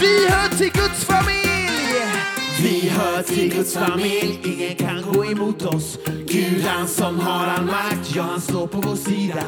Vi 0.00 0.28
hör 0.28 0.48
till 0.58 0.70
Guds 0.72 1.04
familj! 1.04 1.40
Vi 2.62 2.88
hör 2.88 3.22
till 3.22 3.54
Guds 3.54 3.74
familj, 3.74 4.40
ingen 4.44 4.76
kan 4.76 5.12
gå 5.12 5.24
emot 5.24 5.62
oss. 5.62 5.98
Gud 6.26 6.62
han 6.64 6.88
som 6.88 7.20
har 7.20 7.46
all 7.46 7.64
makt, 7.64 8.14
ja 8.14 8.22
han 8.22 8.40
står 8.40 8.66
på 8.66 8.80
vår 8.80 8.96
sida. 8.96 9.44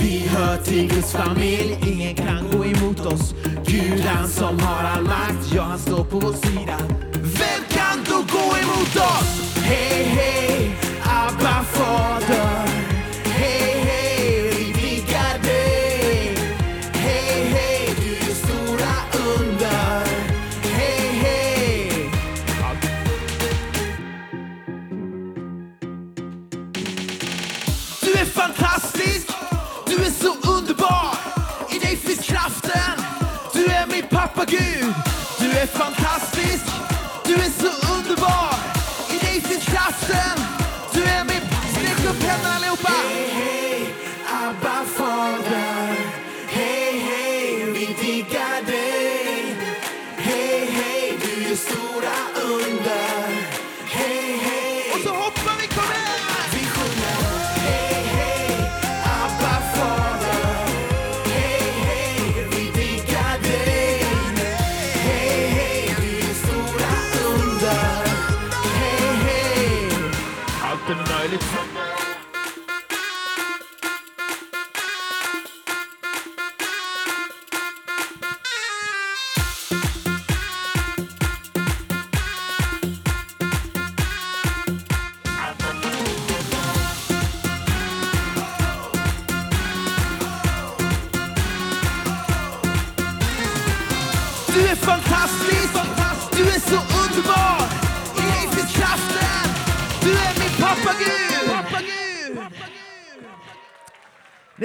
Vi 0.00 0.28
hör 0.28 0.56
till 0.56 0.88
Guds 0.94 1.12
familj, 1.12 1.78
ingen 1.86 2.14
kan 2.14 2.50
gå 2.52 2.64
emot 2.64 3.06
oss. 3.06 3.34
Gud 3.70 4.00
han 4.00 4.28
som 4.28 4.60
har 4.60 4.84
all 4.84 5.04
makt, 5.04 5.54
ja 5.54 5.62
han 5.62 5.78
står 5.78 6.04
på 6.04 6.18
vår 6.18 6.32
sida. 6.32 6.76
Vem 7.14 7.62
kan 7.68 8.04
då 8.08 8.14
gå 8.14 8.56
emot 8.56 8.96
oss? 8.96 9.56
Hej, 9.56 10.04
hej, 10.04 10.76
min 34.50 35.66
pappa 35.72 35.99
Gud. 35.99 35.99
Du 35.99 35.99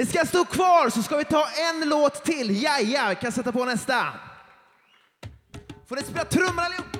Ni 0.06 0.12
ska 0.12 0.26
stå 0.26 0.44
kvar 0.44 0.90
så 0.90 1.02
ska 1.02 1.16
vi 1.16 1.24
ta 1.24 1.48
en 1.48 1.88
låt 1.88 2.24
till. 2.24 2.62
Jaja, 2.62 3.08
vi 3.08 3.14
kan 3.14 3.32
sätta 3.32 3.52
på 3.52 3.64
nästa. 3.64 4.06
Får 5.88 5.96
ni 5.96 6.02
spela 6.02 6.24
trummor 6.24 6.62
allihopa? 6.62 6.95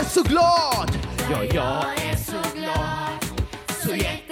Är 0.00 0.04
så 0.04 0.22
glad! 0.22 0.98
Ja, 1.30 1.44
jag 1.44 2.04
är 2.10 2.16
så 2.16 2.58
glad. 2.58 3.40
Så 3.82 3.94
jätte, 3.94 4.23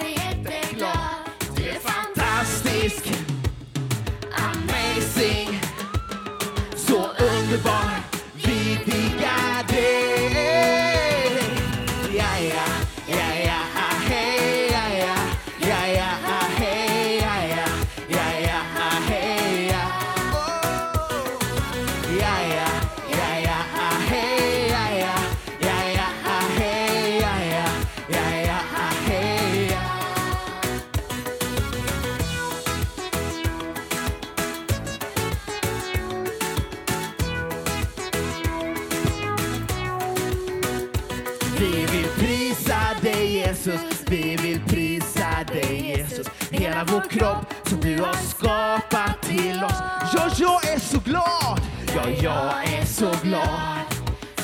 är 46.83 46.91
vår 46.91 47.09
kropp 47.09 47.53
som 47.69 47.79
du 47.79 48.01
har 48.01 48.13
skapat 48.13 49.21
till 49.21 49.63
oss. 49.63 49.79
Ja, 50.13 50.29
jag 50.37 50.73
är 50.73 50.79
så 50.79 50.99
glad! 50.99 51.61
Ja, 51.95 52.09
jag 52.09 52.73
är 52.73 52.85
så 52.85 53.11
glad. 53.23 53.85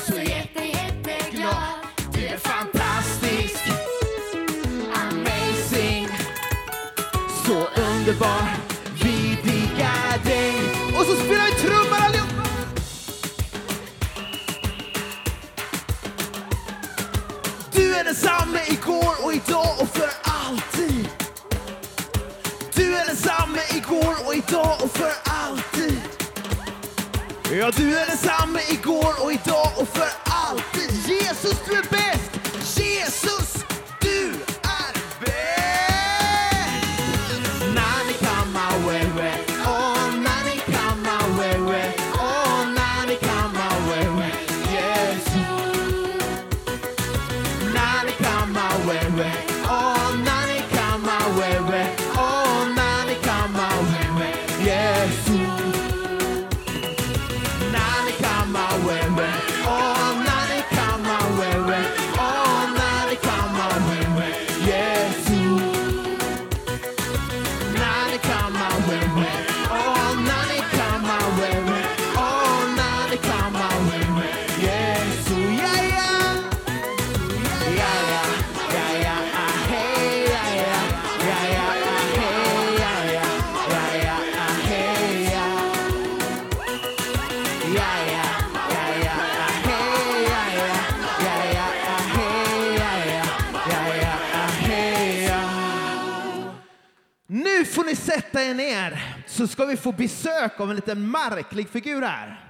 Så 0.06 0.14
jätte, 0.16 0.64
jätteglad 0.64 1.54
Du 2.12 2.26
är 2.26 2.36
fantastisk. 2.36 3.64
Amazing. 4.94 6.08
Så 7.46 7.54
underbar. 7.80 8.42
Vi 9.02 9.38
diggar 9.42 10.24
dig. 10.24 10.54
Och 10.98 11.06
så 11.06 11.16
spelar 11.16 11.44
vi 11.46 11.52
trummor 11.52 11.96
allihopa! 12.06 12.48
Du 17.72 17.94
är 17.94 18.04
densamme 18.04 18.60
igår 18.68 19.24
och 19.24 19.32
idag. 19.32 19.69
Och 24.30 24.36
idag 24.36 24.76
och 24.82 24.90
för 24.90 25.12
alltid. 25.24 26.00
Ja, 27.58 27.70
du 27.76 27.96
är 27.98 28.06
densamme 28.06 28.60
igår 28.70 29.14
och 29.24 29.32
idag 29.32 29.68
och 29.76 29.88
för 29.88 30.08
alltid. 30.24 30.90
Jesus, 31.08 31.54
du 31.66 31.72
är 31.72 31.82
bäst! 31.90 32.09
Er 98.50 98.54
ner 98.54 99.24
så 99.26 99.46
ska 99.46 99.64
vi 99.64 99.76
få 99.76 99.92
besök 99.92 100.60
av 100.60 100.70
en 100.70 100.76
liten 100.76 101.10
märklig 101.10 101.68
figur 101.68 102.02
här. 102.02 102.46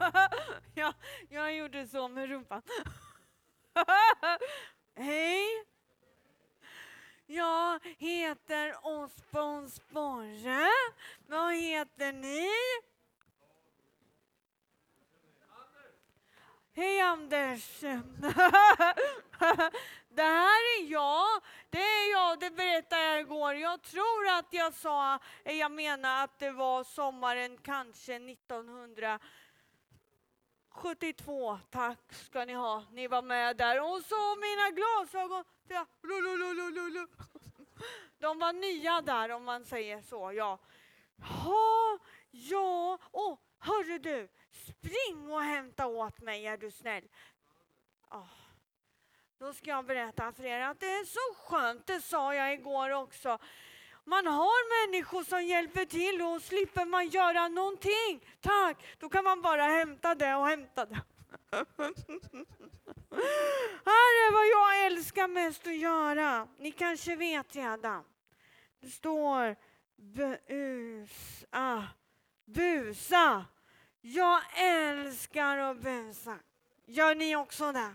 Ja, 0.74 0.94
jag 1.28 1.56
gjorde 1.56 1.86
så 1.86 2.08
med 2.08 2.28
rumpan. 2.28 2.62
Hej! 4.96 5.64
Jag 7.26 7.80
heter 7.98 8.74
Osborn 8.82 9.70
Sporre. 9.70 10.68
Vad 11.26 11.54
heter 11.54 12.12
ni? 12.12 12.48
Hej 16.76 17.00
Anders! 17.00 17.80
det 20.08 20.22
här 20.22 20.78
är 20.78 20.90
jag. 20.90 21.42
Det 21.70 21.78
är 21.78 22.12
jag, 22.12 22.40
det 22.40 22.50
berättade 22.50 23.02
jag 23.02 23.20
igår. 23.20 23.54
Jag 23.54 23.82
tror 23.82 24.28
att 24.38 24.48
jag 24.50 24.74
sa, 24.74 25.18
jag 25.44 25.72
menar 25.72 26.24
att 26.24 26.38
det 26.38 26.50
var 26.50 26.84
sommaren 26.84 27.58
kanske 27.58 28.14
1900. 28.14 29.18
72, 30.74 31.58
Tack 31.70 32.12
ska 32.12 32.44
ni 32.44 32.52
ha, 32.52 32.84
ni 32.92 33.06
var 33.06 33.22
med 33.22 33.56
där. 33.56 33.80
Och 33.80 34.02
så 34.02 34.36
mina 34.36 34.70
glasögon. 34.70 35.44
De 38.18 38.38
var 38.38 38.52
nya 38.52 39.00
där 39.00 39.30
om 39.30 39.44
man 39.44 39.64
säger 39.64 40.02
så, 40.02 40.32
ja. 40.32 40.58
Ha, 41.18 41.98
ja, 42.30 42.98
Oh, 43.10 43.38
hörru 43.58 43.98
du, 43.98 44.28
spring 44.50 45.32
och 45.32 45.42
hämta 45.42 45.86
åt 45.86 46.20
mig 46.20 46.46
är 46.46 46.56
du 46.56 46.70
snäll. 46.70 47.08
Oh. 48.10 48.26
Då 49.38 49.52
ska 49.52 49.70
jag 49.70 49.86
berätta 49.86 50.32
för 50.32 50.44
er 50.44 50.60
att 50.60 50.80
det 50.80 50.86
är 50.86 51.04
så 51.04 51.34
skönt, 51.34 51.86
det 51.86 52.00
sa 52.00 52.34
jag 52.34 52.52
igår 52.52 52.90
också. 52.90 53.38
Man 54.04 54.26
har 54.26 54.86
människor 54.86 55.24
som 55.24 55.44
hjälper 55.44 55.84
till 55.84 56.22
och 56.22 56.42
slipper 56.42 56.84
man 56.84 57.08
göra 57.08 57.48
någonting. 57.48 58.26
Tack! 58.40 58.86
Då 58.98 59.08
kan 59.08 59.24
man 59.24 59.42
bara 59.42 59.62
hämta 59.62 60.14
det 60.14 60.34
och 60.34 60.46
hämta 60.46 60.86
det. 60.86 60.94
Här 63.84 64.14
är 64.24 64.32
vad 64.32 64.46
jag 64.46 64.86
älskar 64.86 65.28
mest 65.28 65.66
att 65.66 65.76
göra. 65.76 66.48
Ni 66.58 66.72
kanske 66.72 67.16
vet 67.16 67.56
redan. 67.56 68.04
Det 68.80 68.90
står 68.90 69.56
busa. 70.46 71.88
Busa. 72.44 73.44
Jag 74.00 74.40
älskar 74.56 75.58
att 75.58 75.76
busa. 75.76 76.38
Gör 76.86 77.14
ni 77.14 77.36
också 77.36 77.72
det? 77.72 77.94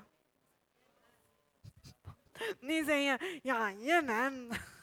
Ni 2.59 2.85
säger 2.85 3.39
jajamän. 3.43 4.55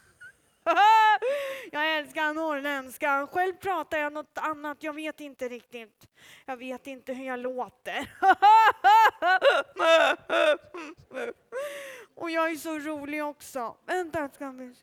Jag 1.72 1.98
älskar 1.98 2.34
norrländskan. 2.34 3.28
Själv 3.28 3.52
pratar 3.52 3.98
jag 3.98 4.12
något 4.12 4.38
annat. 4.38 4.82
Jag 4.82 4.92
vet 4.92 5.20
inte 5.20 5.48
riktigt. 5.48 6.06
Jag 6.44 6.56
vet 6.56 6.86
inte 6.86 7.12
hur 7.12 7.26
jag 7.26 7.38
låter. 7.38 8.10
Och 12.14 12.30
jag 12.30 12.50
är 12.50 12.56
så 12.56 12.78
rolig 12.78 13.24
också. 13.24 13.76
Vänta, 13.86 14.28
ska 14.28 14.50
vi... 14.50 14.74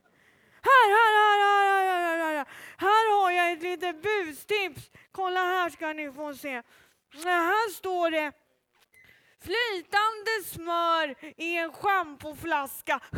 Här, 0.62 0.90
här, 0.90 1.14
här, 1.20 1.40
här, 1.40 1.68
här, 1.68 1.86
här, 1.86 2.18
här, 2.18 2.36
här. 2.36 2.46
Här 2.78 3.22
har 3.22 3.32
jag 3.32 3.52
ett 3.52 3.64
litet 3.64 4.02
bustips. 4.02 4.92
Kolla 5.12 5.40
här 5.40 5.70
ska 5.70 5.94
ni 5.94 6.12
få 6.12 6.34
se. 6.34 6.62
Här 7.24 7.72
står 7.72 8.12
det 8.12 8.32
flytande 9.44 10.44
smör 10.46 11.16
i 11.38 11.58
en 11.58 11.74
schampoflaska. 11.74 13.00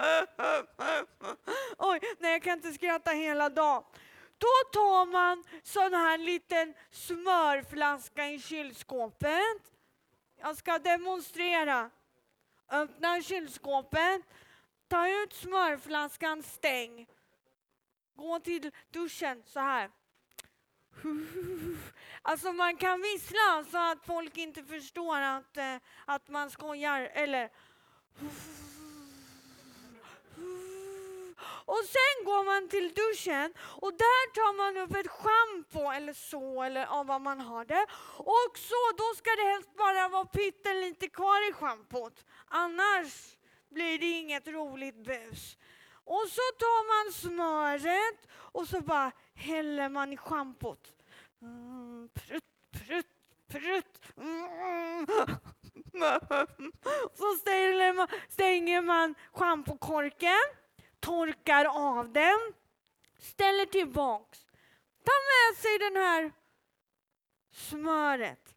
Oj, 1.78 2.00
nej 2.18 2.32
jag 2.32 2.42
kan 2.42 2.52
inte 2.52 2.72
skratta 2.72 3.10
hela 3.10 3.48
dagen. 3.48 3.82
Då 4.38 4.70
tar 4.72 5.06
man 5.06 5.44
sån 5.62 5.94
här 5.94 6.18
liten 6.18 6.74
smörflaska 6.90 8.28
i 8.28 8.38
kylskåpet. 8.38 9.72
Jag 10.40 10.56
ska 10.56 10.78
demonstrera. 10.78 11.90
Öppna 12.70 13.22
kylskåpet, 13.22 14.22
ta 14.88 15.08
ut 15.08 15.32
smörflaskan, 15.32 16.42
stäng. 16.42 17.06
Gå 18.14 18.40
till 18.40 18.70
duschen 18.90 19.42
så 19.46 19.60
här. 19.60 19.90
Alltså 22.22 22.52
man 22.52 22.76
kan 22.76 23.02
vissla 23.02 23.64
så 23.70 23.78
att 23.92 24.06
folk 24.06 24.36
inte 24.36 24.62
förstår 24.62 25.20
att, 25.20 25.56
eh, 25.56 25.76
att 26.04 26.28
man 26.28 26.50
skojar. 26.50 27.00
Eller 27.00 27.50
och 31.42 31.82
sen 31.94 32.24
går 32.24 32.44
man 32.44 32.68
till 32.68 32.88
duschen 32.94 33.54
och 33.82 33.92
där 33.92 34.32
tar 34.34 34.52
man 34.56 34.82
upp 34.82 34.94
ett 34.96 35.10
schampo 35.10 35.90
eller 35.90 36.12
så, 36.12 36.62
eller 36.62 36.86
av 36.86 37.06
vad 37.06 37.20
man 37.20 37.40
har 37.40 37.64
det. 37.64 37.86
Och 38.16 38.58
så, 38.58 38.82
då 38.96 39.14
ska 39.16 39.30
det 39.30 39.50
helst 39.52 39.76
bara 39.76 40.08
vara 40.08 40.24
pyttelite 40.24 41.08
kvar 41.08 41.50
i 41.50 41.52
schampot. 41.52 42.24
Annars 42.48 43.36
blir 43.70 43.98
det 43.98 44.10
inget 44.10 44.48
roligt 44.48 45.04
bus. 45.04 45.56
Och 46.04 46.26
så 46.28 46.42
tar 46.58 46.80
man 46.90 47.12
smöret 47.12 48.28
och 48.32 48.68
så 48.68 48.80
bara 48.80 49.12
häller 49.34 49.88
man 49.88 50.12
i 50.12 50.16
schampot. 50.16 50.92
Mm, 51.42 52.08
prutt, 52.14 52.44
prutt, 52.72 53.06
prutt. 53.48 54.00
Mm. 54.16 55.06
Så 57.14 57.24
man, 57.94 58.08
stänger 58.28 58.82
man 58.82 59.14
schampokorken, 59.32 60.38
torkar 61.00 61.64
av 61.64 62.12
den, 62.12 62.38
ställer 63.18 63.66
tillbaks. 63.66 64.46
Tar 65.04 65.50
med 65.50 65.58
sig 65.58 65.78
den 65.78 65.96
här 65.96 66.32
smöret. 67.52 68.54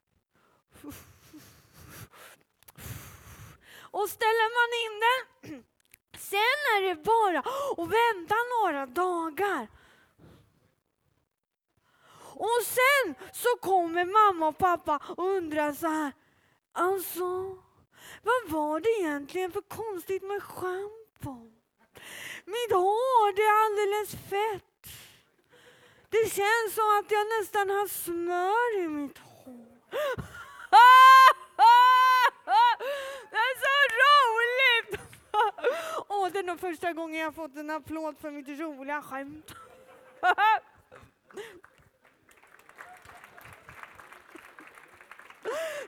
Och 3.76 4.10
ställer 4.10 4.50
man 4.58 4.70
in 4.84 5.00
den, 5.06 5.64
sen 6.18 6.60
är 6.76 6.82
det 6.82 7.04
bara 7.04 7.40
att 7.40 7.90
vänta 7.90 8.36
några 8.62 8.86
dagar. 8.86 9.68
Och 12.36 12.60
sen 12.66 13.16
så 13.34 13.50
kommer 13.62 14.06
mamma 14.06 14.48
och 14.48 14.58
pappa 14.58 15.00
och 15.18 15.28
undrar 15.28 15.74
så 15.74 15.88
här, 15.88 16.12
Alltså, 16.76 17.58
vad 18.24 18.50
var 18.50 18.80
det 18.80 18.90
egentligen 18.90 19.52
för 19.52 19.62
konstigt 19.62 20.24
med 20.24 20.44
schampo? 20.44 21.52
Mitt 22.46 22.72
hår, 22.72 23.36
det 23.36 23.42
är 23.42 23.66
alldeles 23.66 24.12
fett. 24.30 24.64
Det 26.10 26.30
känns 26.30 26.76
som 26.76 27.00
att 27.00 27.12
jag 27.12 27.28
nästan 27.40 27.70
har 27.70 27.88
smör 27.88 28.84
i 28.84 28.88
mitt 28.88 29.18
hår. 29.18 29.66
Det 33.32 33.38
är 33.38 33.56
så 33.64 33.76
roligt! 34.04 35.02
Åh, 36.10 36.30
det 36.32 36.40
är 36.40 36.44
nog 36.44 36.60
första 36.60 36.94
gången 36.94 37.20
jag 37.20 37.36
fått 37.36 37.56
en 37.56 37.70
applåd 37.70 38.18
för 38.20 38.32
mitt 38.32 38.48
roliga 38.48 39.02
skämt. 39.02 39.56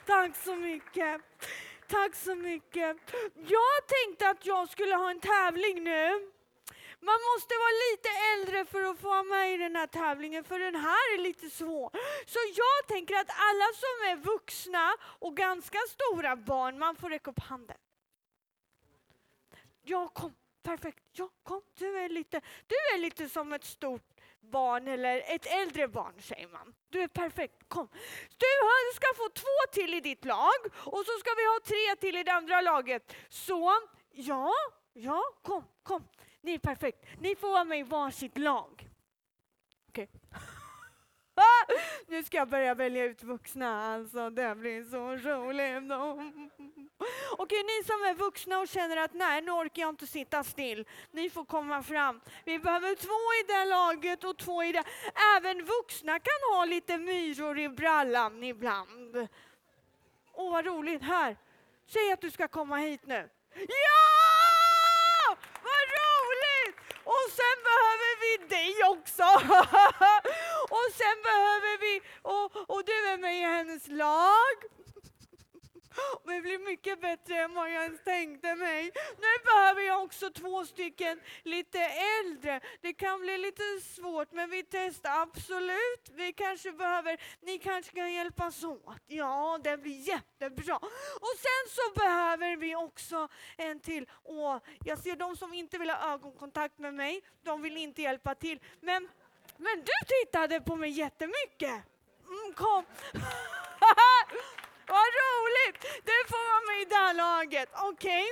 Tack 0.05 0.35
så 0.35 0.55
mycket. 0.55 1.21
Tack 1.87 2.15
så 2.15 2.35
mycket. 2.35 2.97
Jag 3.35 3.87
tänkte 3.87 4.29
att 4.29 4.45
jag 4.45 4.69
skulle 4.69 4.95
ha 4.95 5.11
en 5.11 5.19
tävling 5.19 5.83
nu. 5.83 6.31
Man 7.09 7.19
måste 7.31 7.53
vara 7.63 7.75
lite 7.91 8.09
äldre 8.33 8.65
för 8.65 8.81
att 8.83 8.99
få 8.99 9.07
vara 9.07 9.23
med 9.23 9.53
i 9.53 9.57
den 9.57 9.75
här 9.75 9.87
tävlingen, 9.87 10.43
för 10.43 10.59
den 10.59 10.75
här 10.75 11.13
är 11.13 11.17
lite 11.17 11.49
svår. 11.49 11.89
Så 12.25 12.39
jag 12.55 12.87
tänker 12.87 13.15
att 13.15 13.29
alla 13.29 13.67
som 13.83 13.95
är 14.11 14.15
vuxna 14.15 14.93
och 15.01 15.37
ganska 15.37 15.77
stora 15.89 16.35
barn, 16.35 16.79
man 16.79 16.95
får 16.95 17.09
räcka 17.09 17.31
upp 17.31 17.39
handen. 17.39 17.77
Ja, 19.81 20.07
kom. 20.07 20.35
Perfekt. 20.63 21.03
Ja, 21.11 21.29
kom. 21.43 21.61
Du 21.77 21.97
är 21.97 22.09
lite, 22.09 22.41
du 22.67 22.75
är 22.75 22.97
lite 22.97 23.29
som 23.29 23.53
ett 23.53 23.63
stort 23.65 24.15
barn 24.39 24.87
eller 24.87 25.23
ett 25.35 25.45
äldre 25.45 25.87
barn 25.87 26.21
säger 26.21 26.47
man. 26.47 26.73
Du 26.89 27.01
är 27.01 27.07
perfekt, 27.07 27.55
kom. 27.67 27.87
Du 28.37 28.95
ska 28.95 29.07
få 29.15 29.29
två 29.29 29.71
till 29.71 29.93
i 29.93 30.01
ditt 30.01 30.25
lag 30.25 30.59
och 30.73 31.05
så 31.05 31.11
ska 31.19 31.29
vi 31.37 31.45
ha 31.45 31.59
tre 31.65 31.95
till 31.99 32.17
i 32.17 32.23
det 32.23 32.31
andra 32.31 32.61
laget. 32.61 33.15
Så, 33.29 33.73
ja, 34.11 34.53
ja, 34.95 35.23
kom, 35.41 35.63
kom. 35.83 36.07
Ni 36.41 36.53
är 36.53 36.59
perfekt. 36.59 37.05
Ni 37.19 37.35
får 37.35 37.47
vara 37.49 37.63
med 37.63 37.79
i 37.79 37.83
varsitt 37.83 38.37
lag. 38.37 38.89
Okej. 39.89 40.09
Okay. 40.13 40.39
nu 42.07 42.23
ska 42.23 42.37
jag 42.37 42.49
börja 42.49 42.75
välja 42.75 43.03
ut 43.03 43.23
vuxna, 43.23 43.93
alltså 43.93 44.29
det 44.29 44.55
blir 44.55 44.83
så 44.83 45.29
roligt. 45.29 45.91
Okej, 47.37 47.63
ni 47.63 47.83
som 47.83 48.03
är 48.03 48.13
vuxna 48.13 48.59
och 48.59 48.67
känner 48.67 48.97
att 48.97 49.13
nej, 49.13 49.41
nu 49.41 49.51
orkar 49.51 49.81
jag 49.81 49.89
inte 49.89 50.07
sitta 50.07 50.43
still. 50.43 50.85
Ni 51.11 51.29
får 51.29 51.45
komma 51.45 51.83
fram. 51.83 52.21
Vi 52.45 52.59
behöver 52.59 52.95
två 52.95 53.09
i 53.43 53.43
det 53.47 53.65
laget 53.65 54.23
och 54.23 54.37
två 54.37 54.63
i 54.63 54.71
det. 54.71 54.83
Även 55.37 55.65
vuxna 55.65 56.19
kan 56.19 56.55
ha 56.55 56.65
lite 56.65 56.97
myror 56.97 57.59
i 57.59 57.69
brallan 57.69 58.43
ibland. 58.43 59.27
Åh, 60.33 60.51
vad 60.51 60.65
roligt. 60.65 61.01
Här, 61.01 61.37
säg 61.87 62.11
att 62.11 62.21
du 62.21 62.31
ska 62.31 62.47
komma 62.47 62.77
hit 62.77 63.01
nu. 63.05 63.29
Ja! 63.55 64.15
Vad 65.63 65.85
roligt! 65.97 66.77
Och 67.25 67.31
sen 67.31 67.57
behöver 67.69 68.13
vi 68.23 68.31
dig 68.55 68.73
också. 68.93 69.23
och 70.77 70.87
sen 70.99 71.17
behöver 71.29 71.73
vi, 71.83 72.01
och, 72.21 72.45
och 72.73 72.83
du 72.85 72.97
är 73.13 73.17
med 73.17 73.37
i 73.37 73.41
hennes 73.41 73.87
lag. 73.87 74.57
Det 76.23 76.41
blir 76.41 76.59
mycket 76.59 77.01
bättre 77.01 77.35
än 77.35 77.53
vad 77.53 77.71
jag 77.71 77.83
ens 77.83 78.03
tänkte 78.03 78.55
mig. 78.55 78.91
Nu 79.17 79.43
behöver 79.43 79.81
jag 79.81 80.03
också 80.03 80.29
två 80.29 80.65
stycken 80.65 81.19
lite 81.43 81.79
äldre. 81.79 82.61
Det 82.81 82.93
kan 82.93 83.19
bli 83.21 83.37
lite 83.37 83.63
svårt, 83.81 84.31
men 84.31 84.49
vi 84.49 84.63
testar 84.63 85.21
absolut. 85.21 86.09
Vi 86.13 86.33
kanske 86.33 86.71
behöver, 86.71 87.21
ni 87.41 87.59
kanske 87.59 87.91
kan 87.95 88.13
hjälpas 88.13 88.63
åt. 88.63 89.01
Ja, 89.07 89.59
det 89.63 89.77
blir 89.77 90.07
jättebra. 90.07 90.75
Och 91.21 91.35
sen 91.37 91.69
så 91.69 91.99
behöver 91.99 92.55
vi 92.55 92.75
också 92.75 93.27
en 93.57 93.79
till. 93.79 94.09
Åh, 94.23 94.57
jag 94.85 94.99
ser 94.99 95.15
de 95.15 95.37
som 95.37 95.53
inte 95.53 95.77
vill 95.77 95.89
ha 95.89 96.13
ögonkontakt 96.13 96.79
med 96.79 96.93
mig, 96.93 97.21
de 97.43 97.61
vill 97.61 97.77
inte 97.77 98.01
hjälpa 98.01 98.35
till. 98.35 98.59
Men, 98.81 99.09
men 99.57 99.79
du 99.79 100.05
tittade 100.07 100.61
på 100.61 100.75
mig 100.75 100.89
jättemycket. 100.89 101.83
Mm, 102.27 102.53
kom. 102.55 102.85
Vad 104.87 105.07
roligt! 105.21 105.81
Du 105.81 106.29
får 106.29 106.43
vara 106.51 106.73
med 106.73 106.81
i 106.81 106.85
det 106.85 106.95
här 106.95 107.13
laget. 107.13 107.69
Okej? 107.73 108.25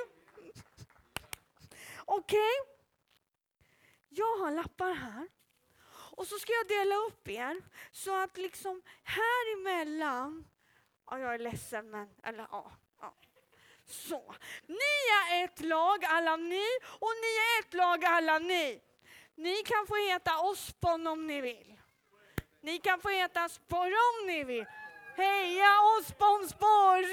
Okej? 2.05 2.51
Jag 4.09 4.37
har 4.37 4.51
lappar 4.51 4.93
här. 4.93 5.27
Och 6.15 6.27
så 6.27 6.39
ska 6.39 6.53
jag 6.53 6.67
dela 6.67 6.95
upp 6.95 7.27
er 7.27 7.61
så 7.91 8.23
att 8.23 8.37
liksom 8.37 8.81
här 9.03 9.53
emellan... 9.53 10.47
Ja, 11.09 11.19
jag 11.19 11.33
är 11.33 11.39
ledsen 11.39 11.89
men... 11.89 12.09
Eller 12.23 12.47
ja. 12.51 12.71
ja. 13.01 13.13
Så. 13.85 14.35
Ni 14.67 15.31
är 15.31 15.43
ett 15.43 15.59
lag 15.61 16.05
alla 16.05 16.35
ni 16.35 16.65
och 16.83 17.11
ni 17.21 17.37
är 17.37 17.59
ett 17.59 17.73
lag 17.73 18.05
alla 18.05 18.39
ni. 18.39 18.81
Ni 19.35 19.55
kan 19.55 19.87
få 19.87 19.95
heta 19.95 20.39
Ospon 20.39 21.07
om 21.07 21.27
ni 21.27 21.41
vill. 21.41 21.79
Ni 22.61 22.79
kan 22.79 23.01
få 23.01 23.09
heta 23.09 23.49
Sporr 23.49 23.91
om 23.91 24.27
ni 24.27 24.43
vill. 24.43 24.65
Heja 25.15 25.79
Osbornsborg! 25.97 27.05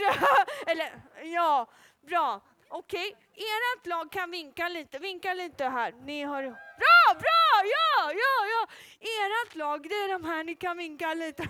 Eller 0.66 1.02
ja, 1.22 1.66
bra. 2.00 2.40
Okej, 2.68 3.16
ert 3.34 3.86
lag 3.86 4.12
kan 4.12 4.30
vinka 4.30 4.68
lite. 4.68 4.98
Vinka 4.98 5.34
lite 5.34 5.64
här. 5.64 5.92
Ni 5.92 6.22
har... 6.22 6.42
Bra, 6.42 7.14
bra! 7.18 7.62
Ja, 7.64 8.12
ja, 8.12 8.46
ja! 8.46 8.66
Ert 9.00 9.54
lag, 9.54 9.88
det 9.88 9.94
är 9.94 10.08
de 10.08 10.24
här. 10.24 10.44
Ni 10.44 10.54
kan 10.54 10.76
vinka 10.76 11.14
lite. 11.14 11.42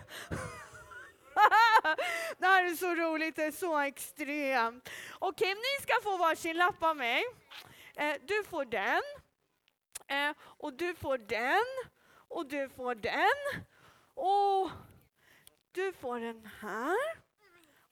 det 2.39 2.47
här 2.47 2.65
är 2.65 2.75
så 2.75 2.95
roligt, 2.95 3.37
det 3.37 3.45
är 3.45 3.53
så 3.53 3.79
extremt. 3.79 4.91
Okej, 5.19 5.55
ni 5.55 5.83
ska 5.83 5.93
få 6.03 6.17
varsin 6.17 6.57
lapp 6.57 6.83
av 6.83 6.97
mig. 6.97 7.25
Eh, 7.97 8.15
du 8.23 8.45
får 8.45 8.65
den. 8.65 9.03
Eh, 10.09 10.37
och 10.41 10.73
du 10.73 10.95
får 10.95 11.19
den. 11.19 11.65
Och 12.29 12.47
du 12.47 12.69
får 12.69 12.95
den. 12.95 13.65
Och 14.15 14.71
du 15.73 15.93
får 15.93 16.21
den 16.21 16.51
här. 16.61 16.97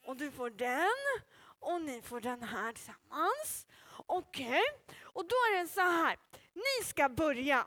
Och 0.05 0.17
du 0.17 0.31
får 0.31 0.49
den. 0.49 1.23
Och 1.59 1.81
ni 1.81 2.01
får 2.01 2.21
den 2.21 2.43
här 2.43 2.73
tillsammans. 2.73 3.67
Okej, 4.05 4.61
och 5.03 5.27
då 5.27 5.35
är 5.35 5.61
det 5.61 5.67
så 5.67 5.81
här. 5.81 6.17
Ni 6.53 6.85
ska 6.85 7.09
börja. 7.09 7.65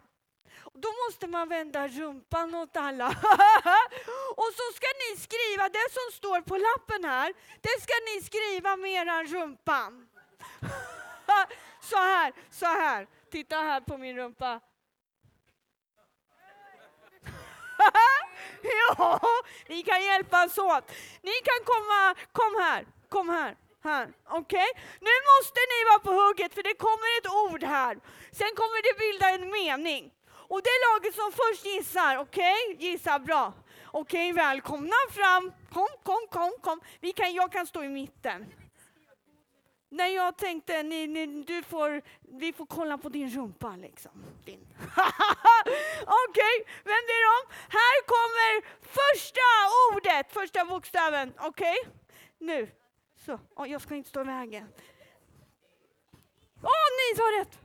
Och 0.60 0.80
Då 0.80 0.88
måste 1.06 1.26
man 1.26 1.48
vända 1.48 1.88
rumpan 1.88 2.54
åt 2.54 2.76
alla. 2.76 3.06
och 4.36 4.50
så 4.56 4.72
ska 4.74 4.86
ni 5.02 5.20
skriva 5.20 5.68
det 5.68 5.88
som 5.90 6.12
står 6.12 6.40
på 6.40 6.56
lappen 6.56 7.04
här. 7.04 7.34
Det 7.60 7.82
ska 7.82 7.92
ni 8.14 8.22
skriva 8.22 8.76
med 8.76 8.90
eran 8.90 9.26
rumpa. 9.26 9.92
så 11.80 11.96
här, 11.96 12.32
så 12.50 12.66
här. 12.66 13.06
Titta 13.30 13.56
här 13.56 13.80
på 13.80 13.98
min 13.98 14.16
rumpa. 14.16 14.60
ja, 18.96 19.20
vi 19.66 19.82
kan 19.82 20.02
hjälpas 20.02 20.58
åt. 20.58 20.84
Ni 21.22 21.32
kan 21.48 21.60
komma, 21.64 22.14
kom 22.32 22.62
här, 22.62 22.86
kom 23.08 23.28
här. 23.28 23.56
Här, 23.84 24.12
okej? 24.28 24.70
Nu 25.00 25.14
måste 25.30 25.60
ni 25.72 25.78
vara 25.90 25.98
på 26.06 26.12
hugget 26.22 26.54
för 26.54 26.62
det 26.62 26.74
kommer 26.74 27.08
ett 27.18 27.30
ord 27.44 27.62
här. 27.62 27.94
Sen 28.32 28.52
kommer 28.58 28.78
det 28.86 28.98
bilda 28.98 29.26
en 29.30 29.50
mening. 29.50 30.12
Och 30.52 30.62
det 30.62 30.76
laget 30.88 31.14
som 31.14 31.32
först 31.32 31.66
gissar, 31.66 32.16
okej? 32.16 32.76
Gissa 32.78 33.18
bra. 33.18 33.52
Okej, 33.86 34.32
välkomna 34.32 34.96
fram. 35.10 35.52
Kom, 35.72 35.88
kom, 36.02 36.26
kom, 36.30 36.52
kom. 36.60 36.80
Vi 37.00 37.12
kan, 37.12 37.34
jag 37.34 37.52
kan 37.52 37.66
stå 37.66 37.82
i 37.82 37.88
mitten. 37.88 38.46
Nej, 39.88 40.14
jag 40.14 40.36
tänkte, 40.36 40.82
ni, 40.82 41.06
ni, 41.06 41.26
du 41.26 41.62
får, 41.62 42.02
vi 42.38 42.52
får 42.52 42.66
kolla 42.66 42.98
på 42.98 43.08
din 43.08 43.30
rumpa 43.30 43.76
liksom. 43.76 44.10
Din. 44.44 44.71
Okej, 46.22 46.54
vänd 46.84 47.08
er 47.16 47.24
om. 47.36 47.44
Här 47.78 47.96
kommer 48.12 48.50
första 48.80 49.48
ordet, 49.92 50.32
första 50.32 50.64
bokstaven. 50.64 51.34
Okej? 51.38 51.76
Nu. 52.38 52.70
Så, 53.26 53.38
oh, 53.56 53.70
jag 53.70 53.80
ska 53.80 53.94
inte 53.94 54.08
stå 54.08 54.20
i 54.20 54.24
vägen. 54.24 54.68
Åh, 56.62 56.88
ni 56.98 57.16
sa 57.16 57.22
rätt! 57.40 57.58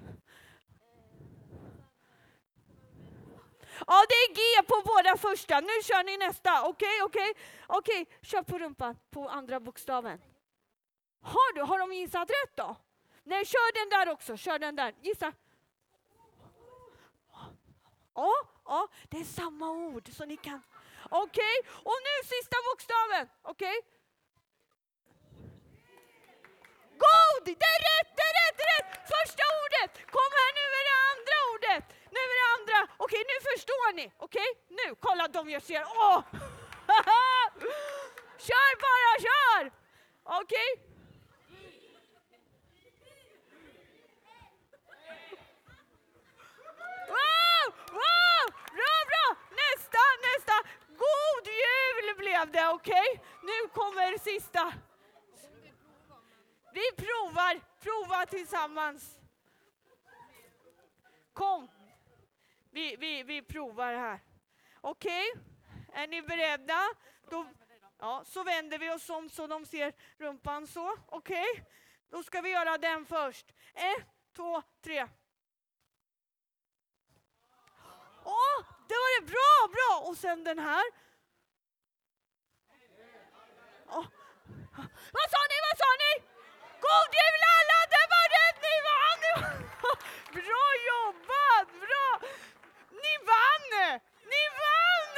Ja, 3.88 4.06
det 4.10 4.16
är 4.16 4.34
G 4.36 4.68
på 4.68 4.82
båda 4.86 5.18
första. 5.18 5.60
Nu 5.60 5.84
kör 5.84 6.04
ni 6.04 6.18
nästa. 6.18 6.64
Okej, 6.64 7.04
okej. 7.04 7.34
Okej, 7.68 8.08
kör 8.22 8.42
på 8.44 8.60
rumpan 8.60 8.98
på 9.12 9.30
andra 9.30 9.60
bokstaven. 9.60 10.22
Har 11.22 11.54
du? 11.56 11.62
Har 11.62 11.80
de 11.80 11.94
gissat 11.94 12.30
rätt 12.30 12.56
då? 12.56 12.76
Nej, 13.24 13.46
kör 13.46 13.74
den 13.74 13.90
där 13.90 14.14
också. 14.14 14.38
Kör 14.38 14.60
den 14.60 14.76
där. 14.76 14.94
Gissa. 15.02 15.34
Ja, 18.18 18.34
ja, 18.66 18.88
det 19.10 19.18
är 19.20 19.24
samma 19.24 19.72
ord 19.72 20.10
så 20.18 20.26
ni 20.26 20.38
kan. 20.38 20.62
Okej, 21.10 21.56
och 21.90 22.00
nu 22.08 22.14
sista 22.28 22.58
bokstaven. 22.68 23.26
Okej? 23.42 23.78
God! 27.06 27.42
Det 27.46 27.52
är 27.76 27.82
rätt, 27.90 28.10
det 28.18 28.26
är 28.32 28.36
rätt, 28.42 28.56
det 28.60 28.64
är 28.64 28.72
rätt! 28.78 28.92
Första 29.14 29.44
ordet! 29.62 29.92
Kom 30.16 30.30
här, 30.40 30.52
nu 30.58 30.64
med 30.76 30.84
det 30.90 30.98
andra 31.12 31.36
ordet! 31.54 31.86
Nu 32.14 32.20
är 32.20 32.38
det 32.42 32.50
andra. 32.58 32.80
Okej, 32.98 33.24
nu 33.32 33.38
förstår 33.52 33.94
ni. 33.94 34.06
Okej, 34.18 34.50
nu, 34.70 34.96
kolla 35.00 35.28
de 35.28 35.50
jag 35.50 35.62
ser. 35.62 35.84
Åh! 35.88 36.22
kör 38.48 38.72
bara, 38.86 39.12
kör! 39.28 39.72
Okej? 40.24 40.70
Wow! 47.14 47.66
Wow! 48.00 48.44
Bra, 48.78 48.96
bra! 49.12 49.28
Nästa, 49.62 50.04
nästa! 50.28 50.56
God 51.04 51.46
jul 51.48 52.08
blev 52.46 52.52
det, 52.52 52.70
okej? 52.70 53.22
Nu 53.44 53.70
kommer 53.74 54.18
sista. 54.18 54.74
Vi 56.74 56.92
provar, 56.96 57.62
prova 57.80 58.26
tillsammans. 58.26 59.18
Kom. 61.34 61.70
Vi, 62.72 62.96
vi, 62.96 63.24
vi 63.24 63.42
provar 63.42 63.94
här. 63.94 64.20
Okej, 64.82 65.34
är 65.94 66.08
ni 66.08 66.22
beredda? 66.22 66.80
Då, 67.30 67.48
ja, 68.00 68.24
så 68.26 68.44
vänder 68.44 68.80
vi 68.80 68.92
oss 68.92 69.10
om 69.10 69.30
så 69.30 69.48
de 69.48 69.66
ser 69.66 69.94
rumpan 70.18 70.68
så. 70.68 70.98
Okej, 71.06 71.64
då 72.10 72.24
ska 72.24 72.42
vi 72.42 72.50
göra 72.50 72.78
den 72.78 73.06
först. 73.06 73.54
Ett, 73.74 74.08
två, 74.36 74.62
tre. 74.82 75.08
Åh, 78.24 78.66
det 78.88 78.94
var 78.94 79.22
det 79.22 79.28
bra, 79.28 79.74
bra! 79.74 80.10
Och 80.10 80.18
sen 80.18 80.44
den 80.44 80.60
här. 80.60 81.07
Åh. 83.90 84.06
Vad 85.18 85.28
sa 85.34 85.42
ni, 85.52 85.58
vad 85.68 85.78
sa 85.84 85.90
ni? 86.04 86.12
God 86.86 87.10
jul 87.22 87.42
alla, 87.58 87.80
det 87.96 88.06
var 88.16 88.28
rätt, 88.38 88.58
ni 88.68 88.76
vann! 88.88 89.20
Ni 89.24 89.32
vann. 89.42 89.62
Bra 90.38 90.66
jobbat, 90.92 91.70
bra! 91.86 92.10
Ni 93.04 93.14
vann! 93.32 94.00
Ni 94.32 94.44
vann! 94.62 95.16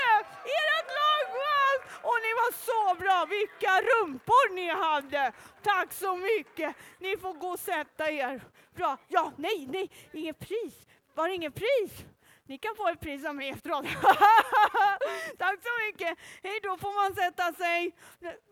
Ert 0.59 0.89
lag 0.99 1.25
vann! 1.45 1.79
Och 2.09 2.17
ni 2.25 2.31
var 2.41 2.51
så 2.69 2.95
bra, 3.01 3.25
vilka 3.29 3.81
rumpor 3.81 4.53
ni 4.53 4.69
hade! 4.69 5.33
Tack 5.63 5.93
så 5.93 6.15
mycket! 6.15 6.75
Ni 6.99 7.17
får 7.17 7.33
gå 7.33 7.47
och 7.47 7.59
sätta 7.59 8.11
er. 8.11 8.41
Bra, 8.75 8.97
ja, 9.07 9.31
nej, 9.35 9.67
nej, 9.69 9.91
inget 10.11 10.39
pris. 10.39 10.73
Var 11.13 11.27
det 11.27 11.35
inget 11.35 11.55
pris? 11.55 12.05
Ni 12.49 12.57
kan 12.57 12.75
få 12.75 12.87
ett 12.87 12.99
pris 12.99 13.25
av 13.25 13.35
mig 13.35 13.49
efteråt. 13.49 13.85
Tack 15.37 15.59
så 15.63 15.87
mycket. 15.87 16.17
Hej 16.43 16.59
då 16.63 16.77
får 16.77 17.03
man 17.03 17.15
sätta 17.15 17.53
sig. 17.53 17.95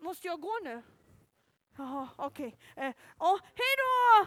Måste 0.00 0.26
jag 0.26 0.40
gå 0.40 0.52
nu? 0.64 0.82
Jaha, 1.76 2.08
okej. 2.16 2.58
Eh, 2.76 2.82
hej 2.82 3.74
då! 3.78 4.26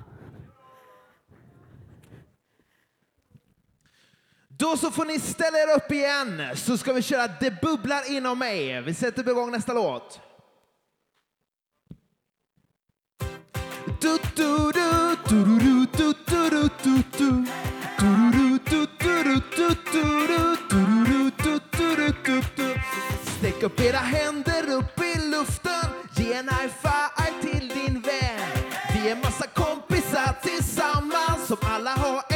Då 4.47 4.77
så 4.77 4.91
får 4.91 5.05
ni 5.05 5.19
ställa 5.19 5.57
er 5.57 5.75
upp 5.75 5.91
igen 5.91 6.41
så 6.55 6.77
ska 6.77 6.93
vi 6.93 7.01
köra 7.01 7.27
Det 7.27 7.61
bubblar 7.61 8.11
inom 8.11 8.39
mig. 8.39 8.81
Vi 8.81 8.93
sätter 8.93 9.29
igång 9.29 9.51
nästa 9.51 9.73
låt. 9.73 10.21
Du, 14.01 14.17
du, 14.35 14.71
du, 14.71 15.15
du, 15.29 15.45
du, 15.45 15.85
du, 15.85 16.13
du, 16.27 16.49
du, 16.49 16.69
du, 16.83 17.03
du. 17.17 17.45
Du, 17.99 18.40
Sträck 23.37 23.63
upp 23.63 23.79
era 23.81 23.97
händer 23.97 24.73
upp 24.73 24.99
i 24.99 25.29
luften. 25.29 25.89
Ge 26.15 26.33
en 26.33 26.49
high 26.49 26.71
five 26.81 27.41
till 27.41 27.67
din 27.67 28.01
vän. 28.01 28.49
Vi 28.93 29.09
är 29.09 29.15
massa 29.15 29.47
kompisar 29.47 30.35
tillsammans 30.43 31.47
som 31.47 31.57
alla 31.61 31.91
har 31.91 32.30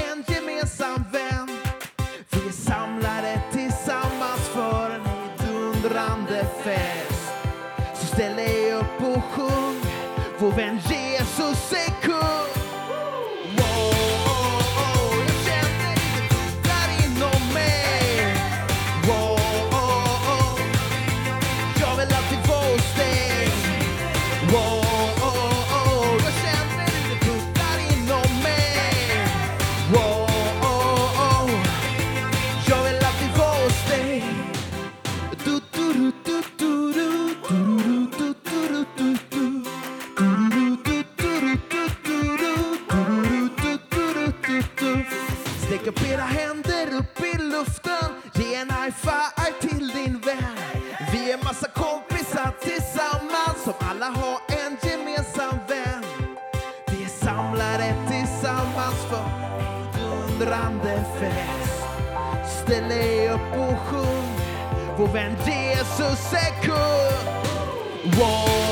strålande 60.55 61.05
fest. 61.19 61.83
Ställ 62.63 62.89
dig 62.89 63.29
upp 63.29 63.57
och 63.57 63.79
sjung. 63.79 64.39
Vår 64.97 65.07
vän 65.07 65.35
Jesus 65.45 66.33
är 66.33 66.63
kung. 66.63 67.35
Wow, 68.19 68.64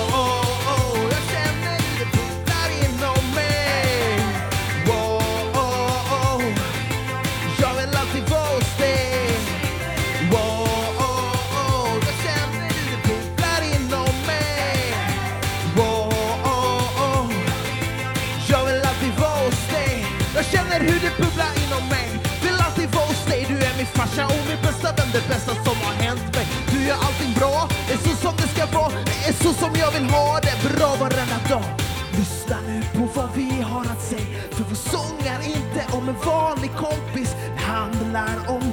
farsa 23.97 24.25
och 24.25 24.43
min 24.49 24.61
bästa 24.67 24.89
vän 24.97 25.09
Det 25.13 25.27
bästa 25.27 25.53
som 25.65 25.77
har 25.85 25.93
hänt 26.05 26.35
mig 26.35 26.45
Du 26.71 26.79
gör 26.87 26.97
allting 27.07 27.33
bra 27.39 27.67
Det 27.87 27.93
är 27.93 27.97
så 28.07 28.15
som 28.23 28.33
det 28.41 28.47
ska 28.55 28.65
vara 28.79 28.91
Det 29.09 29.17
är 29.29 29.33
så 29.43 29.53
som 29.61 29.71
jag 29.83 29.91
vill 29.91 30.07
ha 30.09 30.39
det 30.45 30.55
Bra 30.69 30.89
varenda 31.03 31.39
dag 31.49 31.69
Lyssna 32.17 32.57
nu 32.67 32.81
på 32.95 33.03
vad 33.15 33.29
vi 33.35 33.61
har 33.61 33.85
att 33.93 34.01
säga 34.01 34.41
För 34.51 34.63
vår 34.63 34.75
sång 34.75 35.19
är 35.33 35.41
inte 35.57 35.97
om 35.97 36.09
en 36.09 36.15
vanlig 36.25 36.71
kompis 36.75 37.35
Det 37.55 37.63
handlar 37.63 38.35
om 38.47 38.72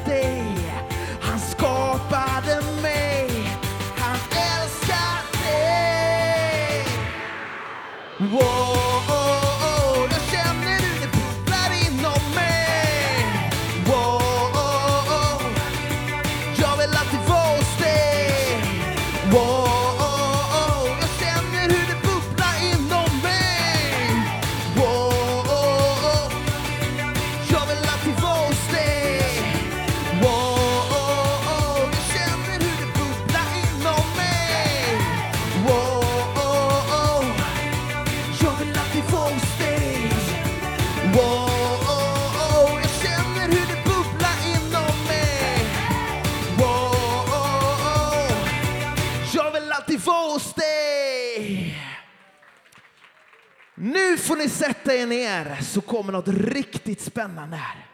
ni 54.40 54.48
sätta 54.48 54.94
er 54.94 55.06
ner 55.06 55.62
så 55.62 55.80
kommer 55.80 56.12
något 56.12 56.28
riktigt 56.28 57.00
spännande 57.00 57.56
här. 57.56 57.86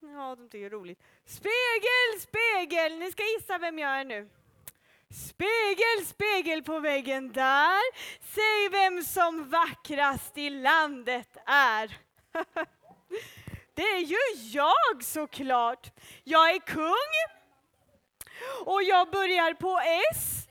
Ja, 0.00 0.36
de 0.36 0.48
tycker 0.48 0.60
det 0.60 0.66
är 0.66 0.70
roligt. 0.70 1.02
Spegel, 1.26 2.20
spegel! 2.20 2.98
Ni 2.98 3.12
ska 3.12 3.22
gissa 3.22 3.58
vem 3.58 3.78
jag 3.78 4.00
är 4.00 4.04
nu. 4.04 4.28
Spegel, 5.10 6.06
spegel 6.06 6.62
på 6.62 6.80
väggen 6.80 7.32
där. 7.32 7.80
Säg 8.34 8.68
vem 8.70 9.04
som 9.04 9.48
vackrast 9.48 10.38
i 10.38 10.50
landet 10.50 11.36
är. 11.46 11.98
Det 13.74 13.82
är 13.82 14.00
ju 14.00 14.48
jag 14.52 15.04
såklart. 15.04 15.92
Jag 16.24 16.50
är 16.50 16.58
kung. 16.58 17.12
Och 18.64 18.82
jag 18.82 19.10
börjar 19.10 19.54
på 19.54 19.80
S. 20.12 20.49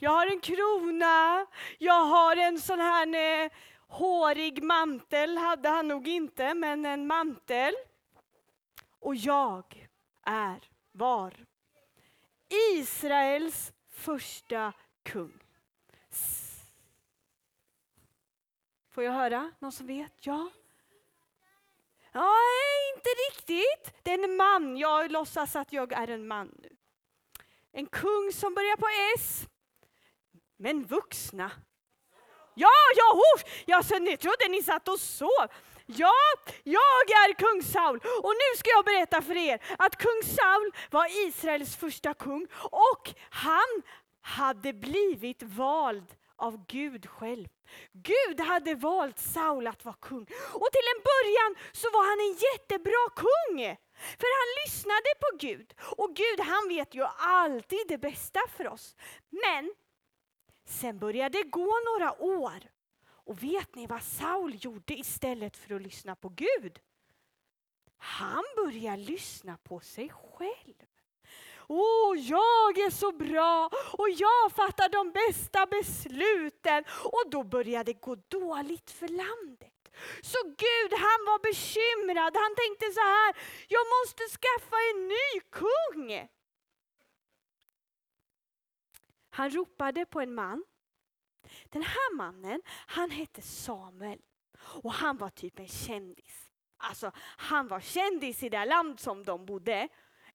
Jag 0.00 0.10
har 0.10 0.26
en 0.26 0.40
krona. 0.40 1.46
Jag 1.78 2.04
har 2.04 2.36
en 2.36 2.60
sån 2.60 2.80
här 2.80 3.44
eh, 3.44 3.50
hårig 3.88 4.62
mantel. 4.62 5.38
Hade 5.38 5.68
han 5.68 5.88
nog 5.88 6.08
inte, 6.08 6.54
men 6.54 6.86
en 6.86 7.06
mantel. 7.06 7.74
Och 9.00 9.16
jag 9.16 9.88
är, 10.22 10.68
var, 10.92 11.34
Israels 12.48 13.72
första 13.90 14.72
kung. 15.02 15.38
Får 18.90 19.04
jag 19.04 19.12
höra? 19.12 19.52
Någon 19.58 19.72
som 19.72 19.86
vet? 19.86 20.26
Ja? 20.26 20.50
Ja, 22.12 22.34
inte 22.96 23.10
riktigt. 23.30 23.94
Det 24.02 24.12
är 24.12 24.24
en 24.24 24.36
man. 24.36 24.76
Jag 24.76 25.10
låtsas 25.10 25.56
att 25.56 25.72
jag 25.72 25.92
är 25.92 26.08
en 26.08 26.28
man 26.28 26.54
nu. 26.62 26.76
En 27.72 27.86
kung 27.86 28.32
som 28.32 28.54
börjar 28.54 28.76
på 28.76 28.86
S. 29.16 29.48
Men 30.58 30.84
vuxna. 30.84 31.50
Ja, 32.54 32.68
ja, 32.96 33.12
oh, 33.14 33.42
Ja, 33.66 33.82
så 33.82 33.98
ni 33.98 34.16
trodde 34.16 34.48
ni 34.48 34.62
satt 34.62 34.88
och 34.88 35.00
sov. 35.00 35.48
Ja, 35.86 36.12
jag 36.64 37.10
är 37.10 37.32
kung 37.34 37.62
Saul 37.62 38.00
och 38.22 38.32
nu 38.34 38.58
ska 38.58 38.70
jag 38.70 38.84
berätta 38.84 39.22
för 39.22 39.36
er 39.36 39.62
att 39.78 39.96
kung 39.96 40.22
Saul 40.24 40.72
var 40.90 41.26
Israels 41.26 41.76
första 41.76 42.14
kung 42.14 42.46
och 42.70 43.14
han 43.30 43.82
hade 44.20 44.72
blivit 44.72 45.42
vald 45.42 46.14
av 46.36 46.66
Gud 46.66 47.08
själv. 47.08 47.48
Gud 47.92 48.40
hade 48.40 48.74
valt 48.74 49.18
Saul 49.18 49.66
att 49.66 49.84
vara 49.84 49.96
kung 50.00 50.26
och 50.52 50.68
till 50.72 50.88
en 50.94 51.02
början 51.10 51.54
så 51.72 51.90
var 51.90 52.04
han 52.10 52.20
en 52.20 52.36
jättebra 52.48 53.04
kung. 53.16 53.76
För 54.20 54.30
han 54.38 54.48
lyssnade 54.64 55.10
på 55.20 55.36
Gud 55.46 55.74
och 55.96 56.16
Gud 56.16 56.40
han 56.40 56.68
vet 56.68 56.94
ju 56.94 57.04
alltid 57.18 57.84
det 57.88 57.98
bästa 57.98 58.40
för 58.56 58.68
oss. 58.68 58.96
Men 59.30 59.74
sen 60.68 60.98
började 60.98 61.38
det 61.38 61.50
gå 61.50 61.72
några 61.84 62.22
år 62.22 62.70
och 63.04 63.42
vet 63.42 63.74
ni 63.74 63.86
vad 63.86 64.02
Saul 64.02 64.64
gjorde 64.64 64.94
istället 64.94 65.56
för 65.56 65.74
att 65.74 65.82
lyssna 65.82 66.16
på 66.16 66.28
Gud? 66.28 66.78
Han 67.96 68.44
började 68.56 68.96
lyssna 69.02 69.58
på 69.62 69.80
sig 69.80 70.08
själv. 70.08 70.74
Åh, 71.68 72.18
jag 72.18 72.78
är 72.78 72.90
så 72.90 73.12
bra 73.12 73.70
och 73.92 74.10
jag 74.10 74.52
fattar 74.52 74.88
de 74.88 75.12
bästa 75.12 75.66
besluten. 75.66 76.84
Och 77.04 77.30
då 77.30 77.42
började 77.42 77.92
det 77.92 78.00
gå 78.00 78.14
dåligt 78.14 78.90
för 78.90 79.08
landet. 79.08 79.72
Så 80.22 80.38
Gud 80.44 80.92
han 81.06 81.20
var 81.28 81.38
bekymrad. 81.48 82.36
Han 82.36 82.54
tänkte 82.54 82.86
så 82.92 83.00
här, 83.00 83.36
jag 83.68 83.84
måste 83.96 84.22
skaffa 84.38 84.76
en 84.90 85.08
ny 85.08 85.40
kung. 85.50 86.28
Han 89.38 89.50
ropade 89.50 90.06
på 90.06 90.20
en 90.20 90.34
man 90.34 90.64
den 91.64 91.82
här 91.82 92.14
mannen, 92.14 92.62
han 92.86 93.10
hette 93.10 93.42
Samuel 93.42 94.18
och 94.82 94.92
han 94.92 95.16
var 95.16 95.30
typ 95.30 95.58
en 95.58 95.68
kändis. 95.68 96.50
Alltså, 96.76 97.12
han 97.36 97.68
var 97.68 97.80
kändis 97.80 98.42
i 98.42 98.48
det 98.48 98.64
land 98.64 99.00
som 99.00 99.24
de 99.24 99.46
bodde. 99.46 99.88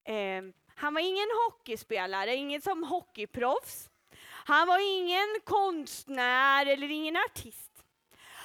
Eh, 0.04 0.44
han 0.76 0.94
var 0.94 1.02
ingen 1.02 1.28
hockeyspelare, 1.46 2.36
ingen 2.36 2.62
som 2.62 2.84
hockeyproffs. 2.84 3.90
Han 4.24 4.68
var 4.68 4.98
ingen 4.98 5.40
konstnär 5.44 6.66
eller 6.66 6.92
ingen 6.92 7.18
artist. 7.18 7.86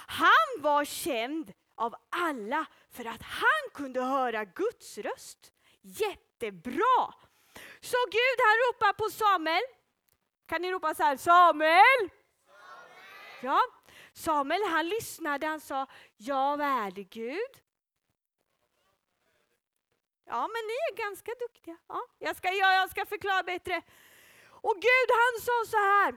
Han 0.07 0.49
var 0.59 0.85
känd 0.85 1.53
av 1.75 1.95
alla 2.11 2.67
För 2.91 3.05
att 3.05 3.23
han 3.23 3.71
kunde 3.75 4.01
höra 4.01 4.45
Guds 4.45 4.99
röst. 4.99 5.53
Jättebra! 5.81 7.15
Så 7.81 7.97
Gud 8.11 8.39
han 8.47 8.57
ropar 8.57 8.93
på 8.93 9.11
Samuel. 9.11 9.78
Kan 10.49 10.63
ni 10.63 10.73
ropa 10.73 10.95
så 10.95 11.03
här, 11.03 11.17
Samuel? 11.17 12.11
Ja, 13.43 13.61
Samuel 14.13 14.63
han 14.71 14.89
lyssnade, 14.89 15.47
han 15.47 15.61
sa, 15.61 15.87
ja 16.17 16.57
värde 16.57 17.03
Gud. 17.03 17.63
Ja, 20.25 20.41
men 20.41 20.67
ni 20.67 20.75
är 20.91 20.97
ganska 20.97 21.33
duktiga. 21.41 21.77
Ja, 21.89 22.01
jag, 22.19 22.37
ska, 22.37 22.49
ja, 22.49 22.73
jag 22.73 22.91
ska 22.91 23.07
förklara 23.07 23.43
bättre. 23.43 23.83
Och 24.51 24.75
Gud 24.75 25.11
han 25.11 25.41
sa 25.43 25.71
så 25.71 25.77
här, 25.77 26.15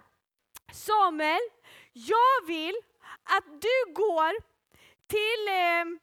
Samuel, 0.74 1.42
jag 1.94 2.46
vill 2.48 2.76
att 3.24 3.46
du 3.46 3.94
går 3.94 4.34
till 5.08 5.48
eh, 5.48 6.00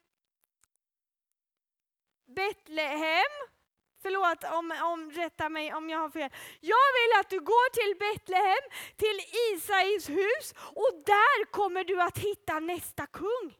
Betlehem. 2.27 3.58
Förlåt, 4.03 4.45
om, 4.45 4.73
om, 4.83 5.11
rätta 5.11 5.49
mig 5.49 5.75
om 5.75 5.91
jag 5.91 5.99
har 5.99 6.11
fel. 6.11 6.31
Jag 6.61 6.89
vill 6.99 7.21
att 7.21 7.31
du 7.31 7.41
går 7.41 7.71
till 7.79 7.99
Betlehem, 7.99 8.65
till 8.97 9.21
Isais 9.49 10.09
hus 10.09 10.55
och 10.75 11.03
där 11.07 11.45
kommer 11.45 11.85
du 11.85 12.03
att 12.03 12.19
hitta 12.19 12.61
nästa 12.61 13.07
kung. 13.07 13.59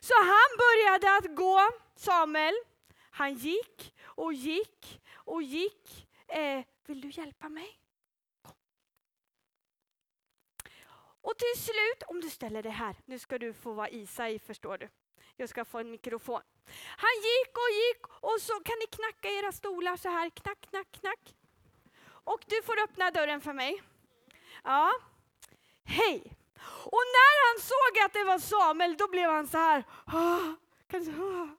Så 0.00 0.14
han 0.14 0.50
började 0.58 1.16
att 1.16 1.36
gå, 1.36 1.60
Samuel. 1.96 2.54
Han 3.10 3.34
gick 3.34 3.94
och 4.04 4.32
gick 4.32 5.00
och 5.14 5.42
gick. 5.42 6.08
Eh, 6.28 6.64
vill 6.86 7.00
du 7.00 7.08
hjälpa 7.10 7.48
mig? 7.48 7.80
Och 11.20 11.38
till 11.38 11.62
slut, 11.62 12.02
om 12.06 12.20
du 12.20 12.30
ställer 12.30 12.62
dig 12.62 12.72
här, 12.72 12.96
nu 13.04 13.18
ska 13.18 13.38
du 13.38 13.52
få 13.54 13.72
vara 13.72 13.88
Isai 13.88 14.38
förstår 14.38 14.78
du. 14.78 14.88
Jag 15.36 15.48
ska 15.48 15.64
få 15.64 15.78
en 15.78 15.90
mikrofon. 15.90 16.40
Han 16.96 17.14
gick 17.30 17.52
och 17.64 17.70
gick 17.82 18.02
och 18.24 18.40
så 18.40 18.52
kan 18.52 18.76
ni 18.78 18.86
knacka 18.86 19.28
era 19.28 19.52
stolar 19.52 19.96
så 19.96 20.08
här, 20.08 20.30
knack, 20.30 20.60
knack, 20.70 20.92
knack. 21.00 21.34
Och 22.24 22.40
du 22.46 22.62
får 22.62 22.82
öppna 22.82 23.10
dörren 23.10 23.40
för 23.40 23.52
mig. 23.52 23.82
Ja. 24.64 24.92
Hej! 25.84 26.32
Och 26.84 27.02
när 27.16 27.34
han 27.46 27.62
såg 27.62 28.04
att 28.04 28.12
det 28.12 28.24
var 28.24 28.38
Samuel, 28.38 28.96
då 28.96 29.08
blev 29.08 29.30
han 29.30 29.46
så 29.48 29.58
här. 29.58 29.84
"Ah, 30.06 30.54
kanske, 30.90 31.12
ah." 31.12 31.57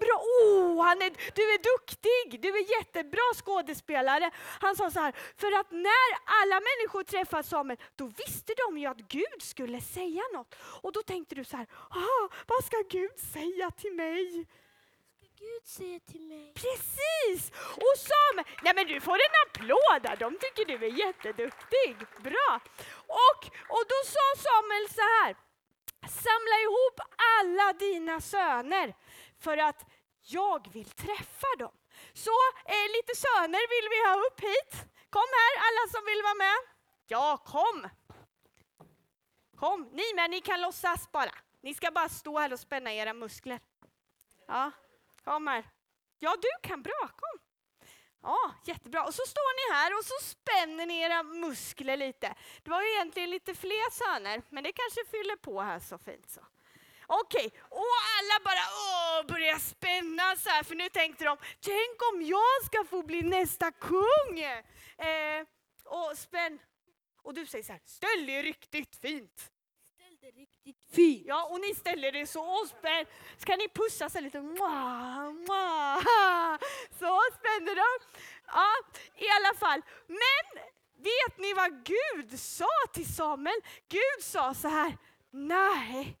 Bra, 0.00 0.22
oh, 0.42 0.84
han 0.84 1.02
är, 1.02 1.10
du 1.34 1.42
är 1.54 1.58
duktig, 1.72 2.40
du 2.40 2.48
är 2.48 2.78
jättebra 2.78 3.34
skådespelare. 3.44 4.30
Han 4.60 4.76
sa 4.76 4.90
så 4.90 5.00
här, 5.00 5.14
för 5.36 5.52
att 5.60 5.70
när 5.70 6.08
alla 6.24 6.60
människor 6.60 7.02
träffade 7.02 7.42
Samuel, 7.42 7.78
då 7.96 8.06
visste 8.06 8.52
de 8.66 8.78
ju 8.78 8.86
att 8.86 8.98
Gud 8.98 9.42
skulle 9.42 9.80
säga 9.80 10.22
något. 10.32 10.54
Och 10.82 10.92
då 10.92 11.02
tänkte 11.02 11.34
du 11.34 11.44
så 11.44 11.56
här, 11.56 11.66
ah, 11.90 12.28
vad 12.46 12.64
ska 12.64 12.76
Gud 12.90 13.18
säga 13.18 13.70
till 13.70 13.92
mig? 13.92 14.46
Gud 15.38 15.66
säger 15.66 15.98
till 15.98 16.20
mig. 16.20 16.52
Precis! 16.54 17.50
Och 17.84 17.96
Samuel, 18.10 18.46
nej 18.62 18.72
men 18.74 18.86
du 18.86 19.00
får 19.00 19.14
en 19.14 19.36
applåd 19.44 20.02
där, 20.02 20.16
de 20.16 20.38
tycker 20.38 20.64
du 20.64 20.86
är 20.86 21.06
jätteduktig. 21.06 21.96
Bra! 22.22 22.60
Och, 23.06 23.40
och 23.74 23.84
då 23.92 23.98
sa 24.14 24.26
Samuel 24.46 24.88
så 24.98 25.00
här, 25.00 25.36
samla 26.08 26.56
ihop 26.66 26.98
alla 27.38 27.72
dina 27.72 28.20
söner 28.20 28.94
för 29.40 29.58
att 29.58 29.84
jag 30.22 30.72
vill 30.72 30.90
träffa 30.90 31.46
dem. 31.58 31.72
Så 32.12 32.36
eh, 32.64 32.86
lite 32.96 33.14
söner 33.16 33.64
vill 33.74 33.88
vi 33.90 34.08
ha 34.08 34.26
upp 34.26 34.40
hit. 34.40 34.72
Kom 35.10 35.28
här 35.40 35.54
alla 35.66 35.90
som 35.90 36.04
vill 36.06 36.22
vara 36.22 36.34
med. 36.34 36.56
Ja, 37.06 37.36
kom! 37.46 37.88
Kom, 39.56 39.88
ni 39.92 40.14
med, 40.14 40.30
ni 40.30 40.40
kan 40.40 40.60
låtsas 40.60 41.12
bara. 41.12 41.34
Ni 41.60 41.74
ska 41.74 41.90
bara 41.90 42.08
stå 42.08 42.38
här 42.38 42.52
och 42.52 42.60
spänna 42.60 42.92
era 42.92 43.12
muskler. 43.12 43.60
Ja, 44.46 44.70
kom 45.24 45.46
här. 45.46 45.64
Ja, 46.18 46.36
du 46.42 46.68
kan 46.68 46.82
bra, 46.82 47.08
kom. 47.16 47.40
Ja, 48.22 48.54
jättebra. 48.64 49.04
Och 49.04 49.14
så 49.14 49.22
står 49.26 49.54
ni 49.56 49.74
här 49.74 49.98
och 49.98 50.04
så 50.04 50.14
spänner 50.20 50.86
ni 50.86 51.00
era 51.00 51.22
muskler 51.22 51.96
lite. 51.96 52.34
Det 52.62 52.70
var 52.70 52.82
ju 52.82 52.88
egentligen 52.88 53.30
lite 53.30 53.54
fler 53.54 53.90
söner, 53.90 54.42
men 54.48 54.64
det 54.64 54.72
kanske 54.72 55.04
fyller 55.10 55.36
på 55.36 55.60
här 55.60 55.80
så 55.80 55.98
fint 55.98 56.30
så. 56.30 56.40
Okej, 57.06 57.52
och 57.68 57.96
alla 58.16 58.44
bara 58.44 58.64
åh, 58.86 59.26
börjar 59.26 59.58
spänna 59.58 60.36
så 60.36 60.48
här, 60.50 60.62
för 60.62 60.74
nu 60.74 60.88
tänkte 60.88 61.24
de, 61.24 61.36
tänk 61.60 62.12
om 62.12 62.22
jag 62.22 62.64
ska 62.64 62.84
få 62.84 63.02
bli 63.02 63.22
nästa 63.22 63.72
kung! 63.72 64.38
Eh, 64.98 65.46
och 65.84 66.18
spänn. 66.18 66.58
Och 67.22 67.34
du 67.34 67.46
säger 67.46 67.64
så 67.64 67.72
här, 67.72 67.80
ställ 67.84 68.28
er 68.28 68.42
riktigt 68.42 68.96
fint. 68.96 69.50
Ställde 69.94 70.26
riktigt 70.40 70.76
fint. 70.92 71.26
Ja, 71.26 71.44
och 71.44 71.60
ni 71.60 71.74
ställer 71.74 72.16
er 72.16 72.26
så 72.26 72.42
och 72.42 72.68
spänn. 72.68 73.06
Ska 73.38 73.56
ni 73.56 73.68
pussa 73.68 74.10
sig 74.10 74.22
lite? 74.22 74.40
Mwah, 74.40 75.32
mwah. 75.32 76.58
Så 76.90 77.20
spänner 77.38 77.74
de. 77.74 78.06
Ja, 78.46 78.72
i 79.16 79.26
alla 79.28 79.58
fall. 79.58 79.82
Men 80.06 80.62
vet 80.96 81.38
ni 81.38 81.54
vad 81.54 81.84
Gud 81.84 82.40
sa 82.40 82.68
till 82.92 83.14
Samuel? 83.14 83.60
Gud 83.88 84.24
sa 84.24 84.54
så 84.54 84.68
här, 84.68 84.98
nej. 85.30 86.16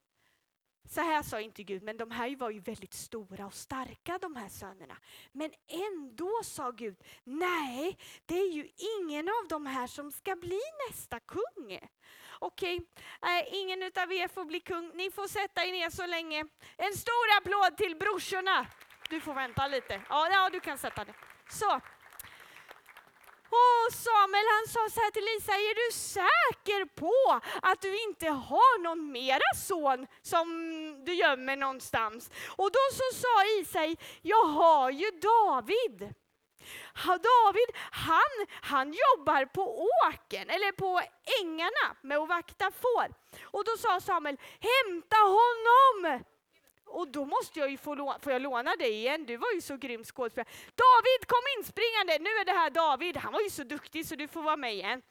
Så 0.88 1.00
här 1.00 1.22
sa 1.22 1.40
inte 1.40 1.62
Gud, 1.62 1.82
men 1.82 1.96
de 1.96 2.10
här 2.10 2.36
var 2.36 2.50
ju 2.50 2.60
väldigt 2.60 2.94
stora 2.94 3.46
och 3.46 3.54
starka 3.54 4.18
de 4.18 4.36
här 4.36 4.48
sönerna. 4.48 4.96
Men 5.32 5.50
ändå 5.68 6.40
sa 6.44 6.70
Gud, 6.70 6.96
nej, 7.24 7.98
det 8.26 8.38
är 8.38 8.52
ju 8.52 8.68
ingen 8.98 9.28
av 9.28 9.48
de 9.48 9.66
här 9.66 9.86
som 9.86 10.12
ska 10.12 10.36
bli 10.36 10.60
nästa 10.88 11.20
kung. 11.20 11.78
Okej, 12.38 12.80
äh, 13.22 13.54
ingen 13.54 13.82
utav 13.82 14.12
er 14.12 14.28
får 14.28 14.44
bli 14.44 14.60
kung. 14.60 14.90
Ni 14.94 15.10
får 15.10 15.28
sätta 15.28 15.64
er 15.64 15.72
ner 15.72 15.90
så 15.90 16.06
länge. 16.06 16.44
En 16.76 16.92
stor 16.92 17.36
applåd 17.38 17.76
till 17.76 17.96
brorsorna. 17.96 18.66
Du 19.10 19.20
får 19.20 19.34
vänta 19.34 19.66
lite. 19.66 20.02
Ja, 20.08 20.28
ja 20.30 20.50
du 20.52 20.60
kan 20.60 20.78
sätta 20.78 21.04
dig. 21.04 21.14
Så. 21.50 21.80
Och 23.56 23.92
Samuel 23.92 24.46
han 24.56 24.66
sa 24.74 24.82
så 24.94 25.00
här 25.00 25.10
till 25.10 25.24
Lisa, 25.24 25.52
är 25.52 25.74
du 25.84 25.92
säker 25.92 26.84
på 27.02 27.40
att 27.62 27.80
du 27.80 28.02
inte 28.02 28.28
har 28.28 28.78
någon 28.82 29.12
mera 29.12 29.50
son 29.56 30.06
som 30.22 30.46
du 31.04 31.14
gömmer 31.14 31.56
någonstans? 31.56 32.30
Och 32.56 32.70
då 32.70 32.78
så 32.92 33.18
sa 33.22 33.44
Isai, 33.60 33.96
jag 34.22 34.44
har 34.44 34.90
ju 34.90 35.10
David. 35.10 36.14
David, 37.04 37.70
han, 37.90 38.46
han 38.60 38.86
jobbar 38.92 39.44
på 39.44 39.88
åken, 40.04 40.50
eller 40.50 40.72
på 40.72 41.02
ängarna 41.42 41.96
med 42.02 42.18
att 42.18 42.28
vakta 42.28 42.70
får. 42.70 43.06
Och 43.42 43.64
då 43.64 43.76
sa 43.76 44.00
Samuel, 44.00 44.36
hämta 44.60 45.16
honom! 45.16 46.24
Och 46.86 47.08
då 47.08 47.24
måste 47.24 47.60
jag 47.60 47.70
ju 47.70 47.78
få 47.78 47.94
låna, 47.94 48.18
får 48.18 48.32
jag 48.32 48.42
låna 48.42 48.76
dig 48.76 48.92
igen? 48.92 49.26
Du 49.26 49.36
var 49.36 49.52
ju 49.52 49.60
så 49.60 49.76
grym 49.76 50.04
skådespelare. 50.04 50.48
David 50.74 51.28
kom 51.28 51.42
inspringande, 51.58 52.18
nu 52.20 52.30
är 52.30 52.44
det 52.44 52.52
här 52.52 52.70
David, 52.70 53.16
han 53.16 53.32
var 53.32 53.40
ju 53.40 53.50
så 53.50 53.64
duktig 53.64 54.06
så 54.06 54.14
du 54.14 54.28
får 54.28 54.42
vara 54.42 54.56
med 54.56 54.74
igen. 54.74 55.02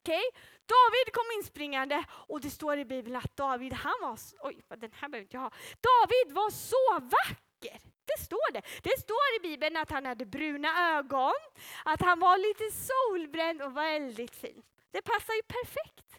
Okej, 0.00 0.22
David 0.66 1.12
kom 1.12 1.24
inspringande 1.38 2.04
och 2.10 2.40
det 2.40 2.50
står 2.50 2.78
i 2.78 2.84
Bibeln 2.84 3.16
att 3.16 3.36
David, 3.36 3.72
han 3.72 3.94
var, 4.00 4.18
oj 4.40 4.62
den 4.68 4.92
här 4.92 5.08
behöver 5.08 5.24
inte 5.24 5.36
jag 5.36 5.40
ha. 5.40 5.50
David 5.90 6.34
var 6.34 6.50
så 6.50 6.92
vacker. 6.92 7.80
Det 8.04 8.24
står 8.24 8.52
det. 8.52 8.62
Det 8.82 9.00
står 9.00 9.36
i 9.36 9.40
Bibeln 9.42 9.76
att 9.76 9.90
han 9.90 10.06
hade 10.06 10.26
bruna 10.26 10.98
ögon, 10.98 11.40
att 11.84 12.00
han 12.00 12.20
var 12.20 12.38
lite 12.38 12.76
solbränd 12.76 13.62
och 13.62 13.76
väldigt 13.76 14.34
fin. 14.34 14.62
Det 14.90 15.02
passar 15.02 15.34
ju 15.34 15.42
perfekt. 15.42 16.10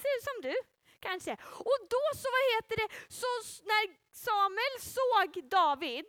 Ser 0.00 0.16
ut 0.16 0.24
som 0.24 0.42
du 0.42 0.54
kanske. 1.00 1.32
Och 1.70 1.78
då 1.90 2.04
så, 2.16 2.28
vad 2.36 2.44
heter 2.54 2.76
det, 2.76 2.88
så 3.08 3.26
när 3.64 3.99
Samuel 4.12 4.80
såg 4.80 5.48
David, 5.48 6.04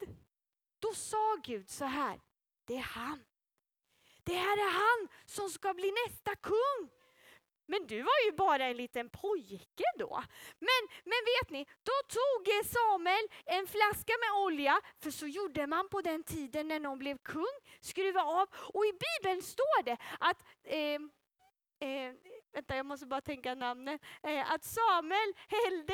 då 0.79 0.93
sa 0.93 1.35
Gud 1.43 1.69
så 1.69 1.85
här, 1.85 2.21
det 2.65 2.75
är 2.75 2.81
han. 2.81 3.23
Det 4.23 4.35
här 4.35 4.57
är 4.57 4.71
han 4.71 5.07
som 5.25 5.49
ska 5.49 5.73
bli 5.73 5.93
nästa 6.07 6.35
kung. 6.35 6.89
Men 7.65 7.87
du 7.87 8.01
var 8.01 8.25
ju 8.25 8.31
bara 8.31 8.65
en 8.65 8.77
liten 8.77 9.09
pojke 9.09 9.83
då. 9.99 10.23
Men, 10.59 10.81
men 11.03 11.19
vet 11.25 11.49
ni, 11.49 11.65
då 11.83 11.91
tog 12.07 12.65
Samuel 12.65 13.27
en 13.45 13.67
flaska 13.67 14.13
med 14.19 14.43
olja, 14.43 14.81
för 14.99 15.11
så 15.11 15.27
gjorde 15.27 15.67
man 15.67 15.89
på 15.89 16.01
den 16.01 16.23
tiden 16.23 16.67
när 16.67 16.79
någon 16.79 16.99
blev 16.99 17.17
kung, 17.17 17.57
skruva 17.81 18.23
av. 18.23 18.47
Och 18.53 18.85
i 18.85 18.91
Bibeln 18.91 19.41
står 19.41 19.83
det 19.83 19.97
att 20.19 20.43
eh, 20.63 20.99
Eh, 21.81 22.13
vänta, 22.51 22.75
jag 22.75 22.85
måste 22.85 23.05
bara 23.05 23.21
tänka 23.21 23.55
namnet. 23.55 24.01
Eh, 24.23 24.51
att 24.51 24.63
Samuel 24.63 25.33
hällde 25.47 25.93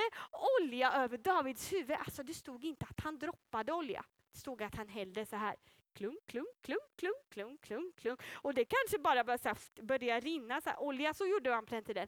olja 0.59 0.91
över 0.91 1.17
Davids 1.17 1.73
huvud. 1.73 1.97
Alltså 1.99 2.23
det 2.23 2.33
stod 2.33 2.65
inte 2.65 2.85
att 2.89 2.99
han 3.03 3.19
droppade 3.19 3.73
olja. 3.73 4.05
Det 4.31 4.39
stod 4.39 4.63
att 4.63 4.75
han 4.75 4.87
hällde 4.87 5.25
så 5.25 5.35
här. 5.35 5.55
Klunk, 5.93 6.19
klunk, 6.25 6.61
klunk, 6.61 6.81
klunk, 6.97 7.29
klunk, 7.29 7.61
klunk, 7.61 7.95
klunk. 7.95 8.21
Och 8.33 8.53
det 8.53 8.65
kanske 8.65 8.99
bara 8.99 9.23
började, 9.23 9.55
började 9.81 10.19
rinna 10.19 10.61
så 10.61 10.69
här, 10.69 10.79
olja. 10.81 11.13
Så 11.13 11.25
gjorde 11.25 11.49
man 11.49 11.65
på 11.65 11.75
den 11.75 11.83
tiden. 11.83 12.07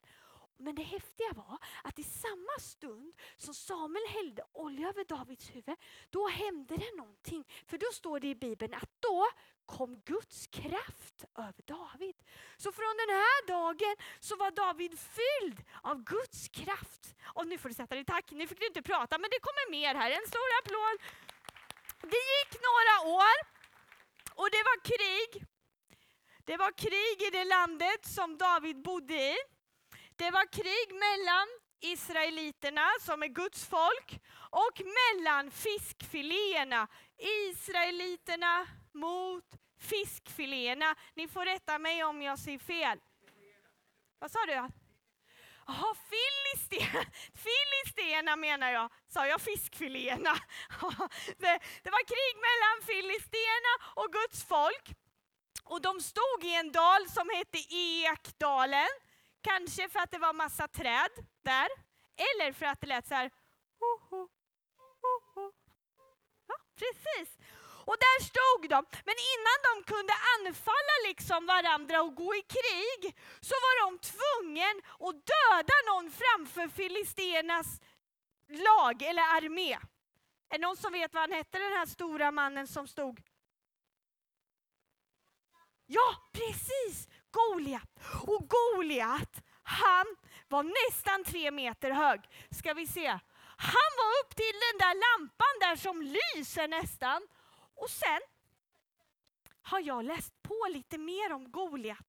Men 0.57 0.75
det 0.75 0.83
häftiga 0.83 1.33
var 1.35 1.57
att 1.83 1.99
i 1.99 2.03
samma 2.03 2.59
stund 2.59 3.13
som 3.35 3.53
Samuel 3.53 4.07
hällde 4.07 4.43
olja 4.51 4.89
över 4.89 5.05
Davids 5.05 5.49
huvud, 5.55 5.77
då 6.09 6.27
hände 6.27 6.77
det 6.77 6.97
någonting. 6.97 7.47
För 7.65 7.77
då 7.77 7.85
står 7.93 8.19
det 8.19 8.27
i 8.27 8.35
Bibeln 8.35 8.73
att 8.73 8.91
då 8.99 9.25
kom 9.77 10.01
Guds 10.05 10.47
kraft 10.47 11.17
över 11.37 11.63
David. 11.77 12.17
Så 12.57 12.71
från 12.71 12.95
den 13.01 13.11
här 13.21 13.47
dagen 13.47 13.95
så 14.19 14.35
var 14.35 14.51
David 14.51 14.93
fylld 14.99 15.59
av 15.81 16.03
Guds 16.03 16.49
kraft. 16.49 17.03
Och 17.37 17.47
nu 17.47 17.57
får 17.57 17.69
du 17.69 17.75
sätta 17.75 17.95
dig, 17.95 18.05
tack. 18.05 18.31
Nu 18.31 18.47
fick 18.47 18.59
du 18.59 18.67
inte 18.67 18.81
prata 18.81 19.17
men 19.17 19.29
det 19.33 19.39
kommer 19.47 19.71
mer 19.71 19.95
här. 19.95 20.11
En 20.11 20.27
stor 20.27 20.49
applåd. 20.59 20.95
Det 22.01 22.23
gick 22.35 22.51
några 22.69 22.95
år 23.19 23.35
och 24.39 24.49
det 24.55 24.63
var 24.69 24.77
krig. 24.91 25.45
Det 26.45 26.57
var 26.57 26.71
krig 26.71 27.27
i 27.27 27.29
det 27.31 27.43
landet 27.43 28.05
som 28.05 28.37
David 28.37 28.81
bodde 28.81 29.13
i. 29.13 29.37
Det 30.15 30.31
var 30.31 30.45
krig 30.51 30.87
mellan 31.05 31.47
israeliterna, 31.79 32.87
som 33.01 33.23
är 33.23 33.27
Guds 33.27 33.65
folk, 33.65 34.19
och 34.51 34.81
mellan 35.01 35.51
fiskfiléerna. 35.51 36.87
Israeliterna 37.17 38.67
mot 38.93 39.45
fiskfiléerna. 39.79 40.95
Ni 41.13 41.27
får 41.27 41.45
rätta 41.45 41.79
mig 41.79 42.03
om 42.03 42.21
jag 42.21 42.39
säger 42.39 42.59
fel. 42.59 42.99
Vad 44.19 44.31
sa 44.31 44.45
du? 44.45 44.53
Jaha, 45.67 45.95
filistéerna 45.95 47.05
filisterna 47.33 48.35
menar 48.35 48.71
jag. 48.71 48.91
Sa 49.07 49.27
jag 49.27 49.41
fiskfiléerna? 49.41 50.33
det, 51.37 51.59
det 51.83 51.89
var 51.89 52.03
krig 52.13 52.35
mellan 52.47 52.77
filisterna 52.85 53.73
och 53.95 54.13
Guds 54.13 54.43
folk. 54.43 54.95
Och 55.63 55.81
de 55.81 56.01
stod 56.01 56.43
i 56.43 56.55
en 56.55 56.71
dal 56.71 57.09
som 57.09 57.29
hette 57.29 57.57
Ekdalen. 57.75 58.89
Kanske 59.41 59.89
för 59.89 59.99
att 59.99 60.11
det 60.11 60.17
var 60.17 60.33
massa 60.33 60.67
träd 60.67 61.11
där. 61.43 61.69
Eller 62.17 62.53
för 62.53 62.65
att 62.65 62.81
det 62.81 62.87
lät 62.87 63.07
så 63.07 63.13
här. 63.15 63.31
Ho, 63.79 63.99
ho, 64.09 64.27
ho, 65.01 65.41
ho. 65.41 65.51
Ja, 66.47 66.55
precis. 66.75 67.37
Och 67.89 67.99
där 68.07 68.19
stod 68.31 68.69
de. 68.69 68.79
Men 69.07 69.17
innan 69.33 69.57
de 69.67 69.73
kunde 69.93 70.13
anfalla 70.35 70.95
liksom 71.07 71.45
varandra 71.45 72.01
och 72.01 72.15
gå 72.15 72.35
i 72.35 72.41
krig 72.41 73.01
så 73.41 73.55
var 73.65 73.75
de 73.83 73.89
tvungna 74.11 74.69
att 75.07 75.17
döda 75.33 75.77
någon 75.89 76.11
framför 76.11 76.67
filisternas 76.67 77.81
lag 78.49 79.01
eller 79.01 79.21
armé. 79.21 79.73
Är 80.49 80.57
det 80.57 80.57
någon 80.57 80.77
som 80.77 80.91
vet 80.93 81.13
vad 81.13 81.21
han 81.21 81.31
hette 81.31 81.59
den 81.59 81.71
här 81.71 81.85
stora 81.85 82.31
mannen 82.31 82.67
som 82.67 82.87
stod? 82.87 83.21
Ja, 85.85 86.29
precis! 86.33 87.07
Goliat. 87.31 87.89
Och 88.27 88.49
Goliat, 88.49 89.33
han 89.63 90.05
var 90.47 90.63
nästan 90.63 91.23
tre 91.23 91.51
meter 91.51 91.91
hög. 91.91 92.21
Ska 92.51 92.73
vi 92.73 92.87
se. 92.87 93.07
Han 93.57 93.91
var 93.99 94.09
upp 94.21 94.35
till 94.35 94.55
den 94.67 94.77
där 94.79 94.95
lampan 95.05 95.55
där 95.59 95.75
som 95.75 96.01
lyser 96.01 96.67
nästan. 96.67 97.27
Och 97.79 97.89
sen 97.89 98.21
har 99.61 99.79
jag 99.79 100.05
läst 100.05 100.41
på 100.41 100.67
lite 100.69 100.97
mer 100.97 101.33
om 101.33 101.51
Goliat. 101.51 102.07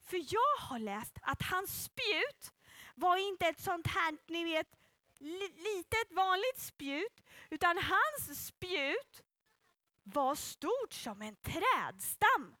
För 0.00 0.16
jag 0.16 0.68
har 0.68 0.78
läst 0.78 1.18
att 1.22 1.42
hans 1.42 1.84
spjut 1.84 2.52
var 2.94 3.16
inte 3.16 3.46
ett 3.46 3.60
sånt 3.60 3.86
här, 3.86 4.18
ni 4.26 4.44
vet, 4.44 4.66
litet 5.18 6.12
vanligt 6.12 6.58
spjut, 6.58 7.20
utan 7.50 7.78
hans 7.78 8.46
spjut 8.46 9.22
var 10.02 10.34
stort 10.34 10.92
som 10.92 11.22
en 11.22 11.36
trädstam. 11.36 12.56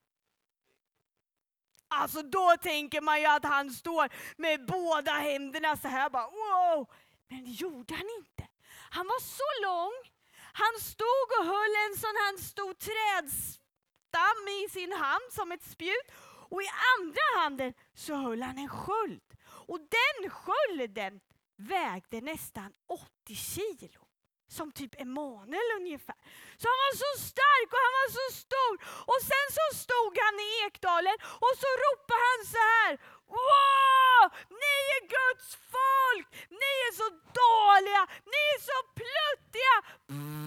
Alltså 1.88 2.22
då 2.22 2.56
tänker 2.62 3.00
man 3.00 3.20
ju 3.20 3.26
att 3.26 3.44
han 3.44 3.70
står 3.70 4.08
med 4.36 4.66
båda 4.66 5.12
händerna 5.12 5.76
så 5.76 5.88
här 5.88 6.10
bara 6.10 6.30
wow. 6.30 6.90
Men 7.28 7.44
det 7.44 7.50
gjorde 7.50 7.94
han 7.94 8.08
inte. 8.18 8.48
Han 8.90 9.06
var 9.06 9.20
så 9.20 9.66
lång. 9.66 10.11
Han 10.52 10.80
stod 10.80 11.28
och 11.38 11.46
höll 11.46 11.74
en 11.86 11.96
sån 11.98 12.16
här 12.22 12.36
stor 12.50 12.74
trädstam 12.74 14.42
i 14.64 14.68
sin 14.68 14.92
hand 14.92 15.26
som 15.30 15.52
ett 15.52 15.64
spjut. 15.64 16.06
Och 16.50 16.62
i 16.62 16.68
andra 16.98 17.40
handen 17.40 17.74
så 17.94 18.14
höll 18.14 18.42
han 18.42 18.58
en 18.58 18.68
sköld. 18.68 19.22
Och 19.44 19.78
den 19.80 20.30
skölden 20.30 21.20
vägde 21.56 22.20
nästan 22.20 22.72
80 22.88 23.34
kilo. 23.34 24.02
Som 24.48 24.72
typ 24.72 25.00
Emanuel 25.00 25.70
ungefär. 25.80 26.20
Så 26.60 26.64
han 26.72 26.80
var 26.84 26.94
så 27.04 27.10
stark 27.30 27.68
och 27.74 27.82
han 27.86 27.94
var 28.00 28.10
så 28.20 28.26
stor. 28.44 28.74
Och 29.10 29.20
sen 29.30 29.46
så 29.58 29.66
stod 29.82 30.12
han 30.24 30.34
i 30.48 30.50
Ekdalen 30.66 31.18
och 31.44 31.54
så 31.62 31.70
ropade 31.84 32.22
han 32.28 32.40
så 32.54 32.62
här. 32.72 32.92
Wow! 33.28 34.22
Ni 34.62 34.76
är 34.96 35.02
Guds 35.16 35.56
folk! 35.74 36.28
Ni 36.50 36.72
är 36.88 36.92
så 37.00 37.08
dåliga! 37.42 38.02
Ni 38.32 38.40
är 38.54 38.60
så 38.70 38.78
pluttiga! 38.98 39.74
Bu! 40.08 40.42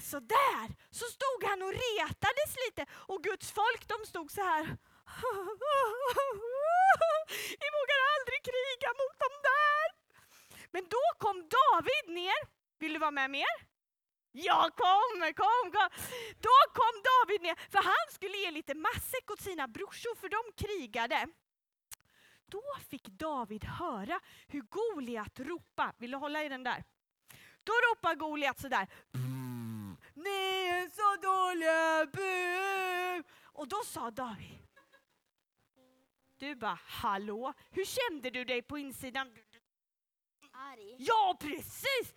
Så 0.00 0.20
där! 0.20 0.66
Så 0.90 1.04
stod 1.04 1.44
han 1.50 1.62
och 1.62 1.72
retades 1.72 2.56
lite 2.66 2.86
och 2.92 3.22
Guds 3.22 3.52
folk 3.52 3.88
de 3.88 4.06
stod 4.06 4.30
så 4.30 4.40
här. 4.40 4.64
Vi 7.60 7.66
vågar 7.78 8.00
aldrig 8.14 8.40
kriga 8.50 8.90
mot 9.00 9.18
dem 9.24 9.34
där. 9.50 9.86
Men 10.70 10.84
då 10.88 11.04
kom 11.18 11.48
David 11.48 12.14
ner. 12.14 12.40
Vill 12.78 12.92
du 12.92 12.98
vara 12.98 13.10
med 13.10 13.30
mer? 13.30 13.75
Ja, 14.38 14.70
kom, 14.76 15.32
kom, 15.34 15.72
kom. 15.72 15.88
Då 16.40 16.56
kom 16.72 17.02
David 17.04 17.42
ner, 17.42 17.70
för 17.70 17.82
han 17.82 18.12
skulle 18.12 18.36
ge 18.36 18.50
lite 18.50 18.74
matsäck 18.74 19.30
åt 19.30 19.40
sina 19.40 19.68
brorsor, 19.68 20.14
för 20.14 20.28
de 20.28 20.66
krigade. 20.66 21.28
Då 22.46 22.62
fick 22.90 23.08
David 23.08 23.64
höra 23.64 24.20
hur 24.46 24.60
Goliat 24.60 25.40
ropade. 25.40 25.92
Vill 25.98 26.10
du 26.10 26.16
hålla 26.16 26.44
i 26.44 26.48
den 26.48 26.64
där? 26.64 26.84
Då 27.64 27.72
ropar 27.72 28.14
Goliat 28.14 28.60
sådär. 28.60 28.88
Ni 30.14 30.68
är 30.68 30.88
så 30.88 31.16
dåliga, 31.22 32.06
bu! 32.12 33.22
Och 33.42 33.68
då 33.68 33.82
sa 33.84 34.10
David. 34.10 34.58
Du 36.38 36.54
bara, 36.54 36.78
hallå, 36.86 37.52
hur 37.70 37.84
kände 37.84 38.30
du 38.30 38.44
dig 38.44 38.62
på 38.62 38.78
insidan? 38.78 39.36
Arg. 40.52 40.96
Ja, 40.98 41.36
precis! 41.40 42.14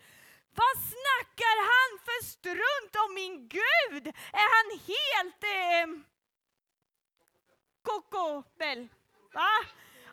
Vad 0.62 0.76
snackar 0.94 1.58
han 1.74 1.90
för 2.06 2.26
strunt 2.26 2.94
om 3.06 3.14
min 3.14 3.48
Gud? 3.48 4.08
Är 4.44 4.48
han 4.56 4.68
helt 4.92 5.44
eh, 5.44 5.88
kokobell? 7.82 8.88
Va? 9.34 9.50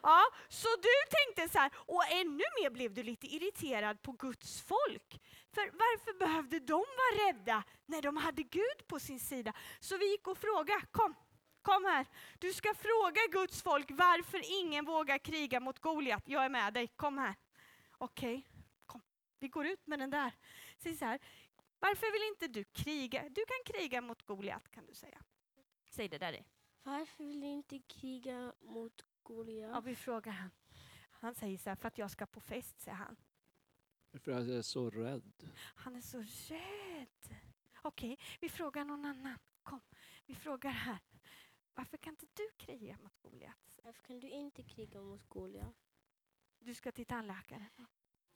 Ja, 0.03 0.25
så 0.49 0.69
du 0.77 0.95
tänkte 1.17 1.53
så 1.53 1.59
här, 1.59 1.71
och 1.77 2.05
ännu 2.11 2.45
mer 2.61 2.71
blev 2.71 2.95
du 2.95 3.03
lite 3.03 3.27
irriterad 3.27 4.03
på 4.03 4.13
Guds 4.13 4.63
folk. 4.63 5.21
För 5.55 5.71
varför 5.73 6.19
behövde 6.19 6.59
de 6.59 6.85
vara 7.01 7.29
rädda 7.29 7.63
när 7.87 8.03
de 8.03 8.17
hade 8.17 8.43
Gud 8.43 8.87
på 8.87 9.01
sin 9.01 9.21
sida? 9.21 9.53
Så 9.81 9.97
vi 9.97 10.11
gick 10.11 10.27
och 10.27 10.39
frågade, 10.39 10.87
kom, 10.91 11.15
kom 11.63 11.85
här. 11.85 12.07
Du 12.39 12.53
ska 12.53 12.75
fråga 12.75 13.21
Guds 13.31 13.63
folk 13.63 13.91
varför 13.91 14.61
ingen 14.61 14.85
vågar 14.85 15.19
kriga 15.19 15.61
mot 15.61 15.79
Goliat. 15.79 16.23
Jag 16.27 16.45
är 16.45 16.49
med 16.49 16.75
dig, 16.75 16.89
kom 16.97 17.19
här. 17.19 17.35
Okej, 17.99 18.39
Okay. 18.39 18.56
Vi 19.39 19.49
går 19.49 19.67
ut 19.67 19.87
med 19.87 19.99
den 19.99 20.11
där. 20.11 20.33
Säg 20.79 20.97
så 20.97 21.05
här, 21.05 21.19
varför 21.79 22.13
vill 22.13 22.29
inte 22.29 22.61
du 22.61 22.65
kriga? 22.65 23.29
Du 23.29 23.45
kan 23.47 23.75
kriga 23.75 24.01
mot 24.01 24.23
Goliat 24.23 24.71
kan 24.71 24.87
du 24.87 24.95
säga. 24.95 25.23
Säg 25.91 26.09
det 26.09 26.19
där 26.19 26.33
i. 26.33 26.45
Varför 26.83 27.25
vill 27.25 27.41
du 27.41 27.47
inte 27.47 27.79
kriga 27.79 28.53
mot 28.61 29.03
Goliat? 29.23 29.71
Ja, 29.75 29.81
vi 29.81 29.97
frågar 29.97 30.33
han. 30.33 30.51
Han 31.11 31.35
säger 31.35 31.59
så 31.59 31.69
här, 31.71 31.77
för 31.77 31.89
att 31.89 31.99
jag 31.99 32.11
ska 32.11 32.27
på 32.27 32.41
fest, 32.41 32.81
säger 32.81 32.97
han. 32.97 33.17
För 34.11 34.19
att 34.19 34.27
jag 34.27 34.49
är 34.49 34.63
så 34.63 34.91
rädd. 34.91 35.51
Han 35.75 35.97
är 35.97 36.01
så 36.01 36.19
rädd. 36.55 37.37
Okej, 37.83 38.19
vi 38.41 38.49
frågar 38.49 38.85
någon 38.85 39.05
annan. 39.05 39.39
Kom, 39.63 39.81
vi 40.27 40.35
frågar 40.35 40.71
här. 40.71 40.99
Varför 41.75 41.97
kan 41.97 42.13
inte 42.13 42.27
du 42.35 42.51
kriga 42.57 42.99
mot 43.03 43.19
Goliat? 43.23 43.81
Varför 43.83 44.03
kan 44.03 44.21
du 44.21 44.29
inte 44.29 44.63
kriga 44.63 45.03
mot 45.03 45.29
Goliat? 45.29 45.77
Du 46.59 46.75
ska 46.75 46.93
till 46.93 47.07
tandläkaren. 47.07 47.87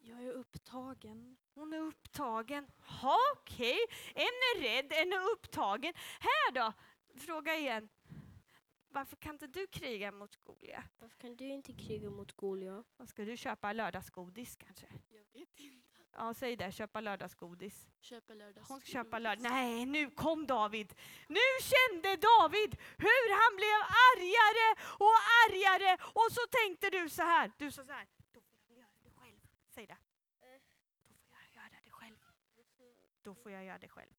Jag 0.02 0.24
är 0.24 0.32
upptagen. 0.32 1.36
Hon 1.54 1.72
är 1.72 1.78
upptagen. 1.78 2.70
Ha, 2.78 3.18
Okej, 3.36 3.78
en 4.14 4.22
är 4.22 4.60
rädd, 4.60 4.92
en 4.92 5.12
är 5.12 5.32
upptagen. 5.32 5.94
Här 6.20 6.52
då, 6.52 6.72
fråga 7.20 7.56
igen. 7.56 7.88
Varför 8.92 9.16
kan 9.16 9.32
inte 9.34 9.46
du 9.46 9.66
kriga 9.66 10.12
mot 10.12 10.36
Goliat? 10.44 10.84
Varför 10.98 11.16
kan 11.16 11.36
du 11.36 11.44
inte 11.44 11.72
kriga 11.72 12.10
mot 12.10 12.32
Goliat? 12.32 12.86
Ska 13.06 13.24
du 13.24 13.36
köpa? 13.36 13.72
Lördagsgodis 13.72 14.56
kanske? 14.56 14.86
Jag 15.08 15.40
vet 15.40 15.60
inte. 15.60 15.90
Ja, 16.12 16.34
säg 16.34 16.56
det. 16.56 16.72
Köpa 16.72 17.00
lördagsgodis. 17.00 17.88
Köpa 18.00 18.34
lördags. 18.34 18.68
Hon 18.68 18.80
ska 18.80 18.90
köpa 18.90 19.18
lördag. 19.18 19.42
Nej, 19.42 19.86
nu 19.86 20.10
kom 20.10 20.46
David. 20.46 20.94
Nu 21.28 21.46
kände 21.62 22.16
David 22.16 22.76
hur 22.98 23.28
han 23.40 23.56
blev 23.56 23.78
argare 24.08 24.68
och 25.04 25.16
argare. 25.44 25.98
Och 26.02 26.28
så 26.32 26.40
tänkte 26.50 26.90
du 26.90 27.08
så 27.08 27.22
här. 27.22 27.52
Du 27.58 27.72
sa 27.72 27.84
så 27.84 27.92
här. 27.92 28.06
Då 28.32 28.40
får 28.40 28.58
jag 28.68 28.78
göra 28.78 28.88
det 29.04 29.10
själv. 29.10 29.36
Säg 29.80 29.86
det. 29.86 29.96
Då 30.12 31.14
får 31.34 31.42
jag 31.42 31.54
göra 31.54 31.78
det 31.78 31.90
själv. 31.90 32.16
Då 33.22 33.34
får 33.34 33.52
jag 33.52 33.64
göra 33.64 33.78
det 33.78 33.88
själv. 33.88 34.12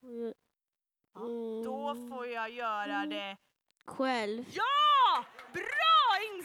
Ja, 0.00 1.24
Då 1.64 2.08
får 2.08 2.26
jag 2.26 2.50
göra 2.50 3.06
det. 3.06 3.36
Själv. 3.84 4.44
Ja! 4.52 5.24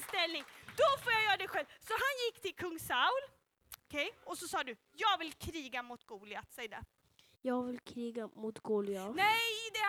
ställning. 0.10 0.44
Då 0.78 1.04
får 1.04 1.14
jag 1.14 1.24
göra 1.24 1.38
det 1.38 1.48
själv. 1.48 1.66
Så 1.80 1.94
han 1.94 2.16
gick 2.26 2.42
till 2.42 2.56
kung 2.56 2.80
Saul. 2.80 3.24
Okej, 3.86 4.12
och 4.24 4.38
så 4.38 4.48
sa 4.48 4.64
du, 4.64 4.76
jag 4.92 5.18
vill 5.18 5.34
kriga 5.34 5.84
mot 5.84 6.04
Goliat. 6.06 6.52
Säg 6.52 6.68
det. 6.68 6.84
Jag 7.42 7.64
vill 7.64 7.80
kriga 7.80 8.28
mot 8.28 8.60
Goliat. 8.60 9.16
Nej, 9.16 9.70
det 9.74 9.80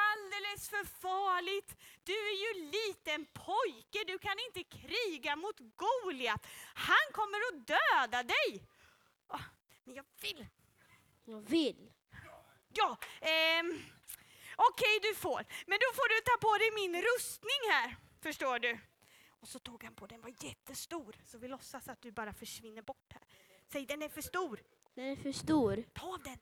alldeles 0.41 0.69
för 0.69 0.85
farligt. 0.85 1.77
Du 2.05 2.13
är 2.13 2.37
ju 2.45 2.71
liten 2.71 3.27
pojke, 3.33 4.05
du 4.07 4.19
kan 4.19 4.37
inte 4.49 4.79
kriga 4.79 5.37
mot 5.37 5.59
Goliat. 5.59 6.47
Han 6.75 7.07
kommer 7.13 7.39
att 7.49 7.67
döda 7.67 8.23
dig. 8.23 8.65
Ah, 9.27 9.45
men 9.85 9.95
jag 9.95 10.05
vill. 10.21 10.47
Jag 11.25 11.41
vill. 11.41 11.93
Ja, 12.73 12.99
ehm, 13.21 13.83
okej 14.57 14.99
du 15.03 15.15
får. 15.15 15.45
Men 15.67 15.79
då 15.79 15.95
får 15.95 16.09
du 16.09 16.21
ta 16.21 16.49
på 16.49 16.59
dig 16.59 16.71
min 16.75 17.03
rustning 17.03 17.63
här, 17.71 17.97
förstår 18.23 18.59
du. 18.59 18.79
Och 19.41 19.49
så 19.49 19.59
tog 19.59 19.85
han 19.85 19.95
på 19.95 20.07
den, 20.07 20.21
var 20.21 20.35
jättestor. 20.45 21.17
Så 21.25 21.39
vi 21.39 21.49
låtsas 21.49 21.89
att 21.89 22.03
du 22.03 22.13
bara 22.13 22.33
försvinner 22.33 22.83
bort 22.83 23.13
här. 23.13 23.23
Säg 23.73 23.87
den 23.87 24.03
är 24.03 24.09
för 24.09 24.23
stor. 24.23 24.63
Den 24.95 25.05
är 25.05 25.17
för 25.17 25.33
stor. 25.33 25.85
Ta 25.93 26.15
av 26.15 26.23
den. 26.23 26.39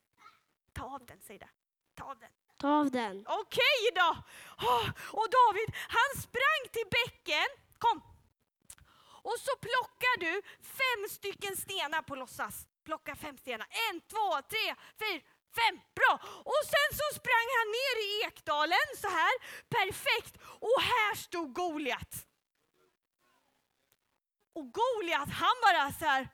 Ta 0.72 0.82
av 0.94 1.06
den, 1.06 1.20
säg 1.20 1.38
det. 1.38 1.48
Ta 1.94 2.04
av 2.04 2.18
den. 2.18 2.30
Ta 2.58 2.68
av 2.68 2.90
den. 2.90 3.24
Okej 3.28 3.80
då! 3.94 4.16
Och 5.18 5.28
David, 5.30 5.74
han 5.88 6.22
sprang 6.22 6.62
till 6.72 6.88
bäcken. 6.90 7.48
Kom! 7.78 8.02
Och 9.22 9.38
så 9.38 9.52
plockar 9.60 10.20
du 10.20 10.42
fem 10.80 11.08
stycken 11.10 11.56
stenar 11.56 12.02
på 12.02 12.14
låtsas. 12.14 12.66
Plocka 12.84 13.16
fem 13.16 13.38
stenar. 13.38 13.66
En, 13.90 14.00
två, 14.00 14.26
tre, 14.50 14.74
fyra, 14.98 15.22
fem. 15.58 15.80
Bra! 15.94 16.12
Och 16.52 16.62
sen 16.72 16.90
så 16.98 17.06
sprang 17.18 17.48
han 17.58 17.68
ner 17.78 17.96
i 18.08 18.22
ekdalen 18.26 18.88
så 19.02 19.08
här. 19.08 19.34
Perfekt! 19.68 20.34
Och 20.44 20.80
här 20.82 21.14
stod 21.14 21.54
Goliat. 21.54 22.26
Och 24.52 24.72
Goliat, 24.72 25.28
han 25.30 25.56
bara 25.62 25.92
så 25.92 26.04
här. 26.04 26.28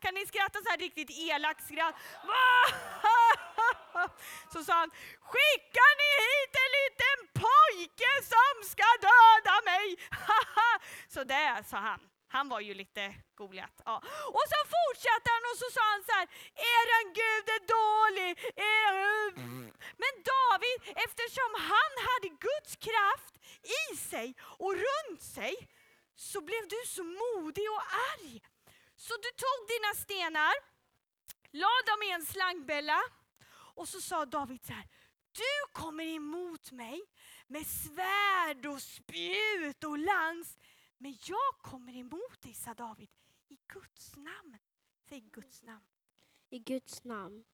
Kan 0.00 0.14
ni 0.14 0.26
skratta 0.26 0.58
så 0.62 0.70
här 0.70 0.78
riktigt 0.78 1.10
elakt 1.10 1.66
skratt? 1.66 1.94
Så 4.52 4.64
sa 4.64 4.72
han, 4.72 4.90
skickar 5.30 5.92
ni 6.02 6.10
hit 6.26 6.54
en 6.64 6.72
liten 6.80 7.18
pojke 7.42 8.12
som 8.32 8.54
ska 8.72 8.88
döda 9.08 9.56
mig? 9.64 9.86
Så 11.14 11.24
det 11.24 11.64
sa 11.70 11.76
han. 11.76 12.00
Han 12.30 12.48
var 12.48 12.60
ju 12.60 12.74
lite 12.74 13.14
Goliat. 13.34 13.82
Ja. 13.84 13.96
Och 14.36 14.46
så 14.52 14.58
fortsatte 14.76 15.28
han 15.34 15.42
och 15.50 15.58
så 15.62 15.68
sa 15.76 15.82
han 15.94 16.02
så 16.08 16.12
här, 16.18 16.26
eran 16.74 17.06
Gud 17.20 17.46
är 17.56 17.62
dålig. 17.78 18.30
Er... 18.56 18.94
Men 20.02 20.14
David, 20.32 20.78
eftersom 21.06 21.50
han 21.72 21.92
hade 22.08 22.28
Guds 22.28 22.76
kraft 22.76 23.34
i 23.80 23.96
sig 23.96 24.34
och 24.40 24.74
runt 24.74 25.22
sig, 25.22 25.54
så 26.16 26.40
blev 26.40 26.68
du 26.68 26.82
så 26.86 27.04
modig 27.04 27.70
och 27.70 27.82
arg. 28.10 28.42
Så 28.98 29.14
du 29.16 29.30
tog 29.30 29.58
dina 29.68 29.94
stenar, 29.94 30.54
la 31.50 31.74
dem 31.86 32.02
i 32.02 32.10
en 32.10 32.26
slangbälla 32.26 33.00
och 33.50 33.88
så 33.88 34.00
sa 34.00 34.26
David 34.26 34.64
så 34.64 34.72
här, 34.72 34.88
du 35.32 35.72
kommer 35.72 36.04
emot 36.04 36.72
mig 36.72 37.02
med 37.46 37.66
svärd 37.66 38.66
och 38.66 38.82
spjut 38.82 39.84
och 39.84 39.98
lans, 39.98 40.58
men 40.96 41.18
jag 41.24 41.58
kommer 41.62 41.96
emot 41.96 42.40
dig, 42.40 42.54
sa 42.54 42.74
David, 42.74 43.08
i 43.48 43.58
Guds 43.72 44.16
namn. 44.16 44.58
Säg 45.08 45.20
Guds 45.20 45.62
namn. 45.62 45.84
I 46.50 46.58
Guds 46.58 47.04
namn. 47.04 47.44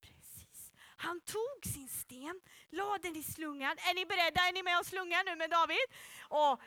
Precis. 0.00 0.72
Han 0.96 1.20
tog 1.20 1.72
sin 1.72 1.88
sten, 1.88 2.40
la 2.68 2.98
den 2.98 3.16
i 3.16 3.22
slungan. 3.22 3.76
Är 3.78 3.94
ni 3.94 4.06
beredda? 4.06 4.40
Är 4.40 4.52
ni 4.52 4.62
med 4.62 4.78
och 4.78 4.86
slungar 4.86 5.24
nu 5.24 5.36
med 5.36 5.50
David? 5.50 5.86
Och 6.28 6.60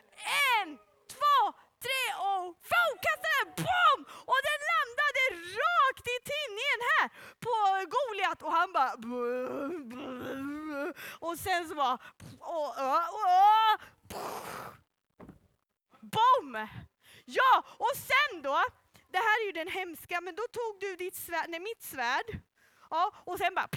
en, 0.62 0.78
två, 1.08 1.54
tre 1.86 2.04
och 2.30 2.44
boom, 2.70 2.94
Kastade 3.06 3.36
den! 3.40 3.48
Boom! 3.66 4.00
Och 4.32 4.40
den 4.50 4.60
landade 4.74 5.22
rakt 5.62 6.06
i 6.16 6.18
tinningen 6.32 6.80
här 6.92 7.06
på 7.46 7.56
Goliat 7.96 8.42
och 8.42 8.52
han 8.52 8.74
bara... 8.74 8.94
Och 11.20 11.38
sen 11.40 11.68
så 11.68 11.76
bara... 11.76 11.98
Och, 12.40 12.70
och, 12.88 13.04
och, 13.20 13.82
boom! 16.02 16.68
Ja, 17.26 17.64
och 17.68 17.96
sen 17.96 18.42
då, 18.42 18.64
det 19.12 19.18
här 19.18 19.42
är 19.42 19.46
ju 19.46 19.52
den 19.52 19.68
hemska, 19.68 20.22
men 20.22 20.36
då 20.36 20.44
tog 20.52 20.80
du 20.80 20.96
ditt 20.96 21.16
svärd, 21.16 21.46
nej, 21.50 21.60
mitt 21.60 21.84
svärd, 21.84 22.40
ja, 22.90 23.12
och 23.26 23.38
sen 23.38 23.56
bara 23.56 23.68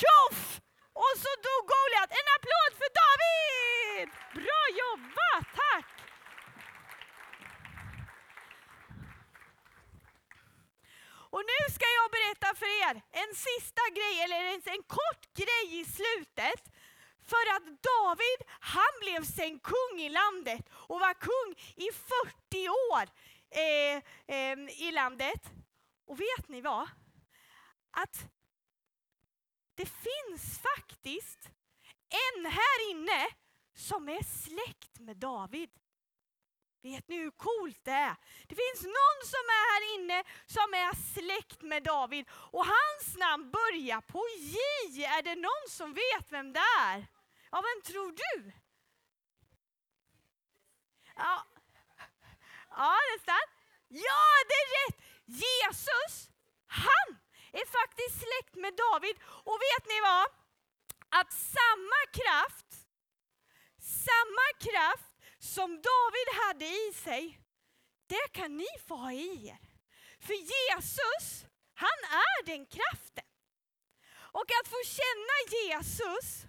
tjoff! 0.00 0.60
Och 1.04 1.14
så 1.22 1.30
dog 1.46 1.62
Goliat. 1.72 2.10
En 2.18 2.28
applåd 2.36 2.72
för 2.80 2.90
David! 3.00 4.08
Bra 4.34 4.62
jobbat, 4.82 5.46
tack! 5.60 5.95
Och 11.36 11.44
nu 11.54 11.74
ska 11.74 11.86
jag 12.00 12.10
berätta 12.16 12.54
för 12.60 12.70
er 12.86 12.94
en 13.22 13.34
sista 13.34 13.82
grej, 13.96 14.14
eller 14.24 14.40
en, 14.44 14.62
en 14.64 14.82
kort 14.82 15.24
grej 15.34 15.80
i 15.80 15.84
slutet. 15.84 16.62
För 17.30 17.44
att 17.54 17.66
David, 17.92 18.40
han 18.60 18.92
blev 19.00 19.24
sen 19.24 19.58
kung 19.58 20.00
i 20.00 20.08
landet 20.08 20.68
och 20.72 21.00
var 21.00 21.14
kung 21.14 21.50
i 21.86 21.88
40 21.92 22.68
år 22.68 23.04
eh, 23.50 23.96
eh, 24.36 24.86
i 24.88 24.92
landet. 24.92 25.42
Och 26.06 26.20
vet 26.20 26.48
ni 26.48 26.60
vad? 26.60 26.88
Att 27.90 28.16
det 29.74 29.86
finns 29.86 30.58
faktiskt 30.58 31.50
en 32.08 32.46
här 32.46 32.90
inne 32.90 33.26
som 33.74 34.08
är 34.08 34.22
släkt 34.22 34.98
med 34.98 35.16
David. 35.16 35.70
Vet 36.86 37.08
ni 37.08 37.16
hur 37.16 37.30
coolt 37.30 37.84
det 37.84 37.90
är? 37.90 38.16
Det 38.48 38.54
finns 38.54 38.82
någon 38.82 39.20
som 39.24 39.44
är 39.58 39.62
här 39.72 39.94
inne 39.94 40.24
som 40.46 40.74
är 40.74 40.92
släkt 41.14 41.62
med 41.62 41.82
David 41.82 42.26
och 42.30 42.66
hans 42.66 43.16
namn 43.16 43.50
börjar 43.50 44.00
på 44.00 44.22
J. 44.38 44.58
Är 45.04 45.22
det 45.22 45.34
någon 45.34 45.66
som 45.68 45.94
vet 45.94 46.32
vem 46.32 46.52
det 46.52 46.66
är? 46.80 47.06
Ja, 47.50 47.64
vem 47.68 47.82
tror 47.82 48.12
du? 48.12 48.52
Ja, 51.16 51.46
ja 52.70 52.98
nästan. 53.14 53.46
Ja, 53.88 54.24
det 54.48 54.54
är 54.54 54.68
rätt! 54.78 54.96
Jesus, 55.24 56.30
han 56.66 57.08
är 57.52 57.66
faktiskt 57.80 58.16
släkt 58.24 58.54
med 58.54 58.74
David. 58.76 59.16
Och 59.22 59.58
vet 59.66 59.86
ni 59.88 60.00
vad? 60.00 60.26
Att 61.08 61.32
samma 61.32 62.00
kraft, 62.12 62.70
samma 63.78 64.46
kraft 64.60 65.15
som 65.38 65.70
David 65.70 66.28
hade 66.44 66.66
i 66.66 66.92
sig, 66.94 67.40
det 68.06 68.32
kan 68.32 68.56
ni 68.56 68.66
få 68.88 68.96
ha 68.96 69.12
i 69.12 69.48
er. 69.48 69.58
För 70.20 70.34
Jesus, 70.34 71.46
han 71.74 71.98
är 72.10 72.46
den 72.46 72.66
kraften. 72.66 73.24
Och 74.36 74.46
att 74.60 74.68
få 74.68 74.76
känna 74.84 75.36
Jesus, 75.52 76.46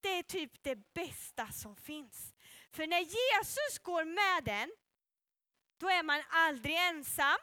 det 0.00 0.18
är 0.18 0.22
typ 0.22 0.62
det 0.62 0.76
bästa 0.94 1.52
som 1.52 1.76
finns. 1.76 2.34
För 2.70 2.86
när 2.86 3.00
Jesus 3.00 3.78
går 3.82 4.04
med 4.04 4.44
den, 4.44 4.70
då 5.78 5.88
är 5.88 6.02
man 6.02 6.22
aldrig 6.30 6.76
ensam. 6.76 7.38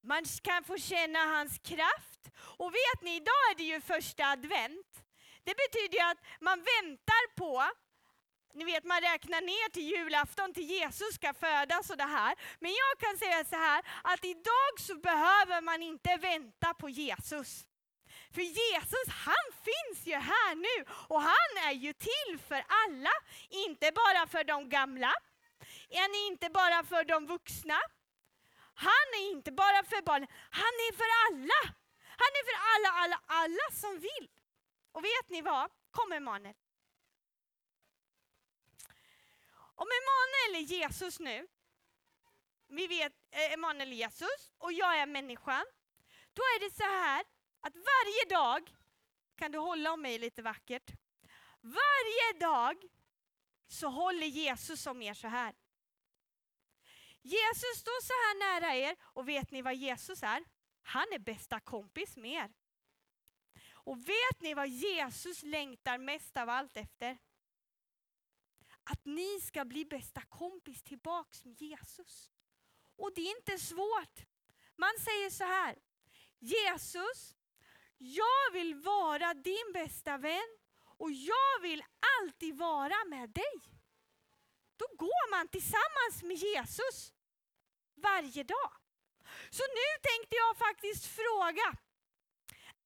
Man 0.00 0.24
kan 0.42 0.64
få 0.64 0.78
känna 0.78 1.18
hans 1.18 1.58
kraft. 1.58 2.30
Och 2.36 2.74
vet 2.74 3.02
ni, 3.02 3.16
idag 3.16 3.50
är 3.50 3.54
det 3.56 3.62
ju 3.62 3.80
första 3.80 4.24
advent. 4.24 4.87
Det 5.48 5.54
betyder 5.54 5.98
ju 5.98 6.04
att 6.04 6.22
man 6.40 6.58
väntar 6.58 7.24
på, 7.36 7.70
ni 8.54 8.64
vet 8.64 8.84
man 8.84 9.00
räknar 9.00 9.40
ner 9.40 9.70
till 9.70 9.82
julafton 9.82 10.54
till 10.54 10.70
Jesus 10.76 11.14
ska 11.14 11.34
födas 11.34 11.90
och 11.90 11.96
det 11.96 12.12
här. 12.18 12.34
Men 12.58 12.70
jag 12.70 12.98
kan 12.98 13.18
säga 13.18 13.44
så 13.44 13.56
här, 13.56 13.84
att 14.04 14.24
idag 14.24 14.72
så 14.78 14.94
behöver 14.94 15.60
man 15.60 15.82
inte 15.82 16.16
vänta 16.16 16.74
på 16.74 16.88
Jesus. 16.88 17.64
För 18.34 18.42
Jesus 18.42 19.06
han 19.26 19.46
finns 19.68 20.06
ju 20.06 20.14
här 20.14 20.54
nu 20.54 20.76
och 21.08 21.22
han 21.22 21.50
är 21.68 21.72
ju 21.72 21.92
till 21.92 22.38
för 22.48 22.64
alla, 22.68 23.14
inte 23.48 23.92
bara 23.92 24.26
för 24.26 24.44
de 24.44 24.68
gamla, 24.68 25.12
han 25.94 26.10
är 26.20 26.26
inte 26.26 26.50
bara 26.50 26.84
för 26.84 27.04
de 27.04 27.26
vuxna, 27.26 27.80
han 28.74 29.08
är 29.20 29.30
inte 29.30 29.52
bara 29.52 29.84
för 29.84 30.02
barnen, 30.02 30.28
han 30.50 30.74
är 30.86 30.92
för 30.96 31.10
alla. 31.26 31.74
Han 32.20 32.32
är 32.38 32.44
för 32.48 32.58
alla, 32.72 32.90
alla, 33.02 33.20
alla 33.26 33.66
som 33.72 34.00
vill. 34.00 34.28
Och 34.98 35.04
vet 35.04 35.28
ni 35.28 35.42
vad? 35.42 35.70
Kom 35.90 36.12
Emanuel. 36.12 36.54
Om 39.56 39.86
Emanuel 39.98 40.64
är 40.64 40.66
Jesus 40.76 41.20
nu, 41.20 41.48
vi 42.68 42.86
vet 42.86 43.12
eh, 43.30 43.52
Emanuel 43.52 43.92
Jesus 43.92 44.52
och 44.58 44.72
jag 44.72 44.98
är 44.98 45.06
människan, 45.06 45.64
då 46.32 46.42
är 46.42 46.60
det 46.60 46.74
så 46.74 46.82
här 46.82 47.24
att 47.60 47.74
varje 47.74 48.38
dag, 48.38 48.74
kan 49.36 49.52
du 49.52 49.58
hålla 49.58 49.92
om 49.92 50.02
mig 50.02 50.18
lite 50.18 50.42
vackert, 50.42 50.90
varje 51.60 52.38
dag 52.40 52.88
så 53.68 53.88
håller 53.88 54.26
Jesus 54.26 54.86
om 54.86 55.02
er 55.02 55.14
så 55.14 55.28
här. 55.28 55.54
Jesus 57.22 57.78
står 57.78 58.02
så 58.02 58.12
här 58.12 58.38
nära 58.38 58.74
er 58.74 58.96
och 59.02 59.28
vet 59.28 59.50
ni 59.50 59.62
vad 59.62 59.74
Jesus 59.74 60.22
är? 60.22 60.44
Han 60.82 61.06
är 61.12 61.18
bästa 61.18 61.60
kompis 61.60 62.16
med 62.16 62.32
er. 62.32 62.57
Och 63.88 63.98
vet 63.98 64.40
ni 64.40 64.54
vad 64.54 64.68
Jesus 64.68 65.42
längtar 65.42 65.98
mest 65.98 66.36
av 66.36 66.48
allt 66.48 66.76
efter? 66.76 67.18
att 68.90 69.04
ni 69.04 69.40
ska 69.40 69.64
bli 69.64 69.84
bästa 69.84 70.22
kompis 70.22 70.82
tillbaks 70.82 71.44
med 71.44 71.62
Jesus. 71.62 72.30
Och 72.96 73.14
det 73.14 73.20
är 73.20 73.36
inte 73.36 73.58
svårt. 73.58 74.16
Man 74.76 74.98
säger 74.98 75.30
så 75.30 75.44
här. 75.44 75.78
Jesus, 76.38 77.36
jag 77.98 78.52
vill 78.52 78.74
vara 78.74 79.34
din 79.34 79.72
bästa 79.74 80.18
vän 80.18 80.58
och 80.98 81.10
jag 81.12 81.60
vill 81.62 81.84
alltid 82.20 82.56
vara 82.56 83.04
med 83.08 83.30
dig. 83.30 83.54
Då 84.76 84.86
går 84.96 85.30
man 85.30 85.48
tillsammans 85.48 86.22
med 86.22 86.36
Jesus 86.36 87.12
varje 87.94 88.42
dag. 88.42 88.72
Så 89.50 89.62
nu 89.62 89.88
tänkte 90.02 90.36
jag 90.36 90.56
faktiskt 90.56 91.06
fråga. 91.06 91.76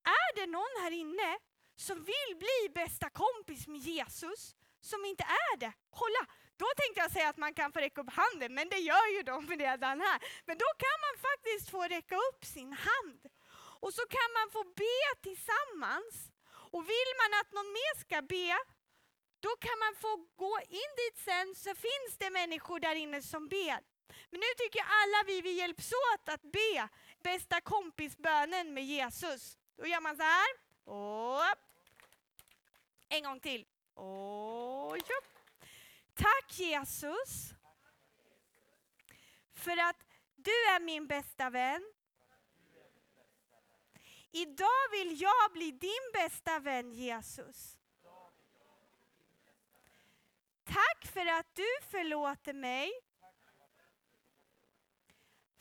Är 0.04 0.34
det 0.34 0.46
någon 0.46 0.82
här 0.82 0.90
inne 0.90 1.38
som 1.76 2.04
vill 2.04 2.36
bli 2.38 2.68
bästa 2.74 3.10
kompis 3.10 3.66
med 3.66 3.80
Jesus 3.80 4.56
som 4.80 5.04
inte 5.04 5.24
är 5.24 5.56
det? 5.56 5.72
Kolla, 5.90 6.26
då 6.56 6.66
tänkte 6.76 7.00
jag 7.00 7.10
säga 7.12 7.28
att 7.28 7.36
man 7.36 7.54
kan 7.54 7.72
få 7.72 7.80
räcka 7.80 8.00
upp 8.00 8.12
handen, 8.12 8.54
men 8.54 8.68
det 8.68 8.78
gör 8.78 9.06
ju 9.16 9.22
de 9.22 9.48
redan 9.48 10.00
här. 10.00 10.18
Men 10.46 10.58
då 10.58 10.70
kan 10.84 10.98
man 11.06 11.14
faktiskt 11.28 11.70
få 11.70 11.82
räcka 11.82 12.16
upp 12.16 12.44
sin 12.44 12.72
hand. 12.72 13.20
Och 13.82 13.94
så 13.94 14.02
kan 14.16 14.30
man 14.38 14.50
få 14.50 14.64
be 14.64 15.20
tillsammans. 15.22 16.14
Och 16.72 16.82
vill 16.88 17.10
man 17.20 17.40
att 17.40 17.52
någon 17.52 17.72
mer 17.72 17.94
ska 18.00 18.22
be, 18.22 18.58
då 19.40 19.56
kan 19.56 19.78
man 19.78 19.94
få 19.94 20.16
gå 20.36 20.58
in 20.68 20.92
dit 20.96 21.18
sen 21.24 21.54
så 21.54 21.74
finns 21.74 22.18
det 22.18 22.30
människor 22.30 22.80
där 22.80 22.94
inne 22.94 23.22
som 23.22 23.48
ber. 23.48 23.80
Men 24.30 24.40
nu 24.40 24.46
tycker 24.58 24.78
jag 24.78 24.88
alla 25.02 25.24
vi, 25.26 25.40
vi 25.40 25.52
hjälps 25.52 25.92
åt 25.92 26.28
att 26.28 26.42
be 26.42 26.88
bästa 27.22 27.60
kompisbönen 27.60 28.74
med 28.74 28.84
Jesus. 28.84 29.58
Då 29.76 29.86
gör 29.86 30.00
man 30.00 30.16
så 30.16 30.22
här. 30.22 30.48
Och 30.84 31.56
en 33.08 33.22
gång 33.22 33.40
till. 33.40 33.66
Och. 33.94 34.96
Tack 36.14 36.58
Jesus 36.58 37.54
för 39.54 39.76
att 39.76 40.04
du 40.36 40.50
är 40.50 40.80
min 40.80 41.06
bästa 41.06 41.50
vän. 41.50 41.92
Idag 44.30 44.90
vill 44.90 45.20
jag 45.20 45.52
bli 45.52 45.70
din 45.70 46.10
bästa 46.12 46.58
vän 46.58 46.92
Jesus. 46.92 47.78
Tack 50.64 51.06
för 51.12 51.26
att 51.26 51.54
du 51.54 51.68
förlåter 51.90 52.52
mig. 52.52 52.92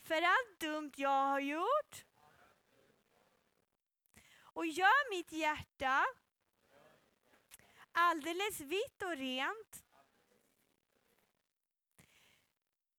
För 0.02 0.22
allt 0.22 0.60
dumt 0.60 0.92
jag 0.96 1.24
har 1.26 1.40
gjort. 1.40 2.04
Och 4.52 4.66
gör 4.66 5.10
mitt 5.10 5.32
hjärta 5.32 6.04
alldeles 7.92 8.60
vitt 8.60 9.02
och 9.02 9.16
rent. 9.16 9.84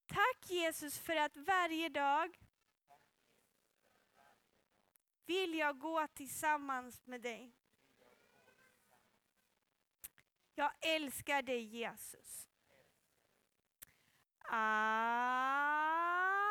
Tack 0.05 0.49
Jesus 0.49 0.99
för 0.99 1.15
att 1.15 1.37
varje 1.37 1.89
dag 1.89 2.37
vill 5.25 5.53
jag 5.53 5.79
gå 5.79 6.07
tillsammans 6.07 7.05
med 7.05 7.21
dig. 7.21 7.55
Jag 10.55 10.71
älskar 10.81 11.41
dig 11.41 11.61
Jesus. 11.63 12.49
Amen. 14.49 16.42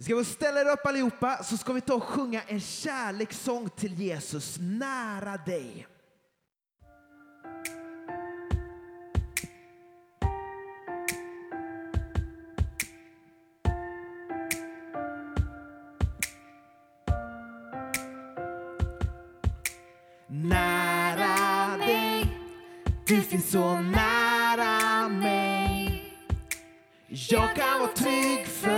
Ska 0.00 0.16
vi 0.16 0.24
ställa 0.24 0.60
er 0.60 0.72
upp 0.72 0.86
allihopa 0.86 1.42
så 1.42 1.56
ska 1.56 1.72
vi 1.72 1.80
ta 1.80 1.94
och 1.94 2.02
sjunga 2.02 2.42
en 2.46 2.60
kärlekssång 2.60 3.68
till 3.68 3.94
Jesus, 3.94 4.56
nära 4.60 5.36
dig. 5.36 5.86
Nära 20.28 21.76
dig, 21.76 22.38
du 23.06 23.22
finns 23.22 23.50
så 23.50 23.80
nära 23.80 25.08
mig. 25.08 25.58
Jag 27.08 27.56
kan 27.56 27.80
vara 27.80 27.92
trygg 27.92 28.46
för 28.46 28.77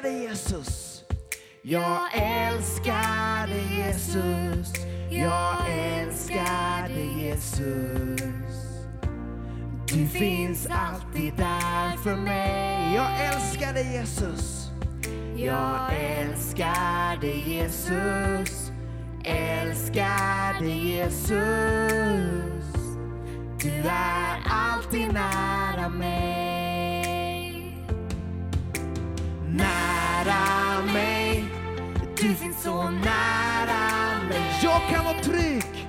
älskar 0.00 0.10
dig 0.12 0.22
Jesus. 0.22 1.04
Jag 1.62 2.00
älskar 2.14 3.46
dig 3.46 3.64
Jesus. 3.78 4.72
Jag 5.10 5.56
älskar 5.70 6.88
dig 6.88 7.24
Jesus. 7.26 8.20
Du 9.86 10.06
finns 10.06 10.68
alltid 10.70 11.34
där 11.36 11.96
för 11.96 12.16
mig. 12.16 12.94
Jag 12.94 13.26
älskar 13.26 13.72
dig 13.74 13.92
Jesus. 13.92 14.70
Jag 15.36 15.80
älskar 16.00 17.20
dig 17.20 17.44
Jesus. 17.46 18.70
Älskar 19.24 20.60
dig 20.60 20.96
Jesus. 20.96 21.30
Du 23.62 23.70
är 23.88 24.42
alltid 24.50 25.12
nära 25.12 25.88
mig. 25.88 26.39
Nära 30.24 30.82
mig. 30.92 31.44
Du 32.16 32.34
finns 32.34 32.62
så 32.62 32.90
nära 32.90 34.22
mig. 34.28 34.60
Jag 34.62 34.80
kan 34.90 35.04
vara 35.04 35.18
trygg. 35.22 35.88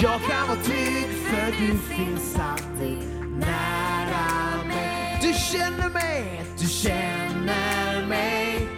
Jag 0.00 0.20
kan 0.20 0.48
vara 0.48 0.58
trygg 0.62 1.08
för 1.26 1.46
du 1.46 1.78
finns 1.78 2.36
alltid 2.38 2.98
nära 3.38 4.64
mig. 4.68 5.18
Du 5.22 5.32
känner 5.32 5.90
mig. 5.90 6.44
Du 6.58 6.66
känner 6.68 8.06
mig. 8.06 8.68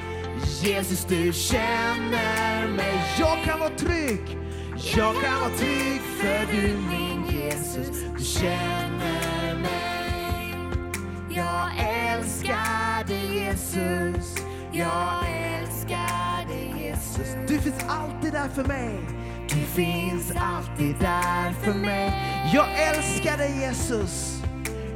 Jesus, 0.63 1.05
du 1.05 1.33
känner 1.33 2.69
mig. 2.69 3.03
Jag 3.19 3.45
kan 3.45 3.61
vara 3.61 3.71
trygg. 3.71 4.39
Jag 4.97 5.23
kan 5.23 5.41
vara 5.41 5.51
trygg 5.51 6.01
för 6.21 6.53
du 6.53 6.77
min 6.77 7.41
Jesus. 7.41 7.89
Du 8.19 8.25
känner 8.25 9.55
mig. 9.55 10.55
Jag 11.31 11.71
älskar 11.79 13.05
dig 13.07 13.39
Jesus. 13.39 14.37
Jag 14.79 15.25
älskar 15.29 16.49
dig 16.49 16.75
Jesus. 16.79 17.37
Du 17.49 17.59
finns 17.59 17.85
alltid 17.89 18.33
där 18.33 18.49
för 18.49 18.65
mig. 18.65 19.01
Du 19.49 19.57
finns 19.57 20.33
alltid 20.37 20.95
där 21.01 21.53
för 21.53 21.75
mig. 21.75 22.13
Jag 22.55 22.67
älskar 22.89 23.39
dig 23.39 23.61
Jesus. 23.61 24.43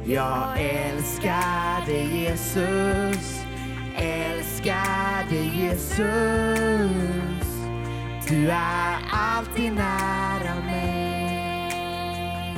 Jag 0.05 0.47
älskar 0.57 1.85
dig 1.85 2.23
Jesus. 2.23 3.43
Älskar 3.97 5.29
dig 5.29 5.61
Jesus. 5.63 5.97
Du 8.27 8.49
är 8.51 8.97
alltid 9.11 9.73
nära 9.73 10.55
mig. 10.65 12.57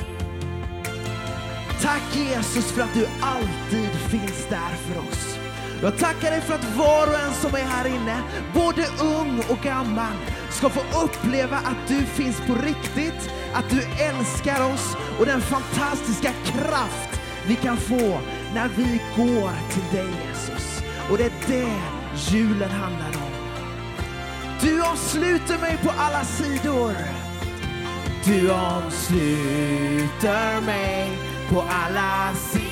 Tack 1.82 2.16
Jesus 2.16 2.72
för 2.72 2.82
att 2.82 2.94
du 2.94 3.06
alltid 3.20 3.90
finns 3.90 4.46
där 4.48 4.76
för 4.76 4.98
oss. 5.00 5.43
Jag 5.82 5.98
tackar 5.98 6.30
dig 6.30 6.40
för 6.40 6.54
att 6.54 6.76
var 6.76 7.06
och 7.06 7.18
en 7.18 7.34
som 7.34 7.54
är 7.54 7.64
här 7.64 7.86
inne, 7.86 8.22
både 8.54 8.86
ung 9.00 9.42
och 9.48 9.58
gammal, 9.58 10.16
ska 10.50 10.68
få 10.68 10.80
uppleva 11.04 11.56
att 11.56 11.88
du 11.88 12.04
finns 12.04 12.40
på 12.46 12.54
riktigt, 12.54 13.30
att 13.54 13.70
du 13.70 13.82
älskar 14.04 14.72
oss 14.72 14.96
och 15.18 15.26
den 15.26 15.40
fantastiska 15.40 16.32
kraft 16.44 17.20
vi 17.46 17.54
kan 17.54 17.76
få 17.76 18.20
när 18.54 18.68
vi 18.68 19.00
går 19.16 19.50
till 19.70 19.98
dig 19.98 20.08
Jesus. 20.28 20.82
Och 21.10 21.18
det 21.18 21.24
är 21.24 21.32
det 21.46 21.80
julen 22.30 22.70
handlar 22.70 23.08
om. 23.08 23.34
Du 24.60 24.82
omsluter 24.82 25.58
mig 25.58 25.78
på 25.82 25.90
alla 25.98 26.24
sidor. 26.24 26.92
Du 28.24 28.50
omsluter 28.50 29.00
mig 30.60 31.18
på 31.50 31.60
alla 31.60 32.34
sidor. 32.34 32.63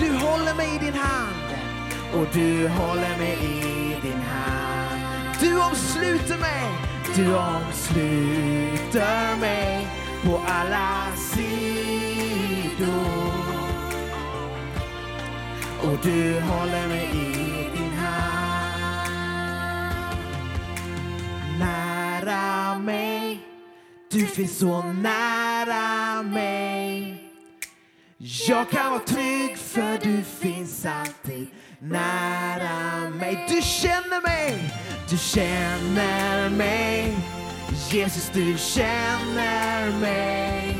Du 0.00 0.16
håller 0.16 0.54
mig 0.54 0.74
i 0.74 0.78
din 0.78 0.94
hand. 0.94 1.50
Och 2.12 2.26
du 2.32 2.68
håller 2.68 3.18
mig 3.18 3.38
i 3.42 3.96
din 4.02 4.20
hand. 4.20 5.00
Du 5.40 5.60
omsluter 5.60 6.38
mig. 6.38 6.62
Du 7.16 7.36
omsluter 7.36 9.36
mig 9.40 9.86
på 10.24 10.40
alla 10.46 11.06
sidor. 11.16 11.40
Och 15.82 15.98
du 16.02 16.40
håller 16.40 16.88
mig 16.88 17.08
i 17.12 17.78
din 17.78 17.92
hand. 17.92 19.10
Nära 21.58 22.78
mig. 22.78 23.40
Du 24.10 24.26
finns 24.26 24.58
så 24.58 24.82
nära 24.82 26.22
mig. 26.22 27.19
Jag 28.22 28.70
kan 28.70 28.90
vara 28.90 29.00
trygg 29.00 29.56
för 29.56 29.98
du 30.02 30.22
finns 30.22 30.86
alltid 30.86 31.46
nära 31.78 33.10
mig. 33.10 33.46
Du 33.48 33.62
känner 33.62 34.22
mig, 34.22 34.72
du 35.10 35.16
känner 35.16 36.50
mig. 36.50 37.16
Jesus, 37.90 38.30
du 38.34 38.58
känner 38.58 40.00
mig. 40.00 40.76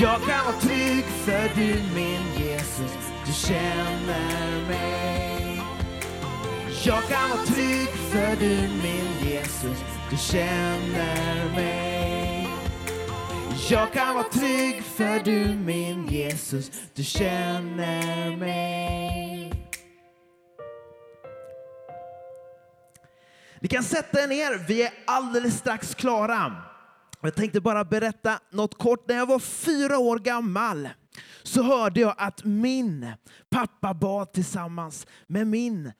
Jag 0.00 0.20
kan 0.26 0.44
vara 0.44 0.60
trygg 0.60 1.04
för 1.04 1.50
du 1.54 1.82
min 1.94 2.46
Jesus, 2.46 2.92
du 3.26 3.32
känner 3.32 4.68
mig. 4.68 5.62
Jag 6.84 7.02
kan 7.08 7.30
vara 7.30 7.46
trygg 7.46 7.88
för 8.10 8.36
du 8.40 8.68
min 8.82 9.30
Jesus, 9.30 9.78
du 10.10 10.16
känner 10.16 11.54
mig. 11.54 11.91
Jag 13.70 13.92
kan 13.92 14.14
vara 14.14 14.24
trygg 14.24 14.82
för 14.82 15.24
du 15.24 15.54
min 15.54 16.06
Jesus, 16.06 16.70
du 16.94 17.04
känner 17.04 18.36
mig. 18.36 19.52
Ni 23.60 23.68
kan 23.68 23.82
sätta 23.82 24.22
er 24.22 24.28
ner, 24.28 24.66
vi 24.68 24.82
är 24.82 24.92
alldeles 25.06 25.58
strax 25.58 25.94
klara. 25.94 26.62
Jag 27.20 27.34
tänkte 27.34 27.60
bara 27.60 27.84
berätta 27.84 28.40
något 28.50 28.78
kort. 28.78 29.08
När 29.08 29.16
jag 29.16 29.26
var 29.26 29.38
fyra 29.38 29.98
år 29.98 30.18
gammal 30.18 30.88
så 31.42 31.62
hörde 31.62 32.00
jag 32.00 32.14
att 32.18 32.44
min 32.44 33.12
pappa 33.50 33.94
bad 33.94 34.32
tillsammans 34.32 35.06
med 35.26 35.46
min 35.46 35.92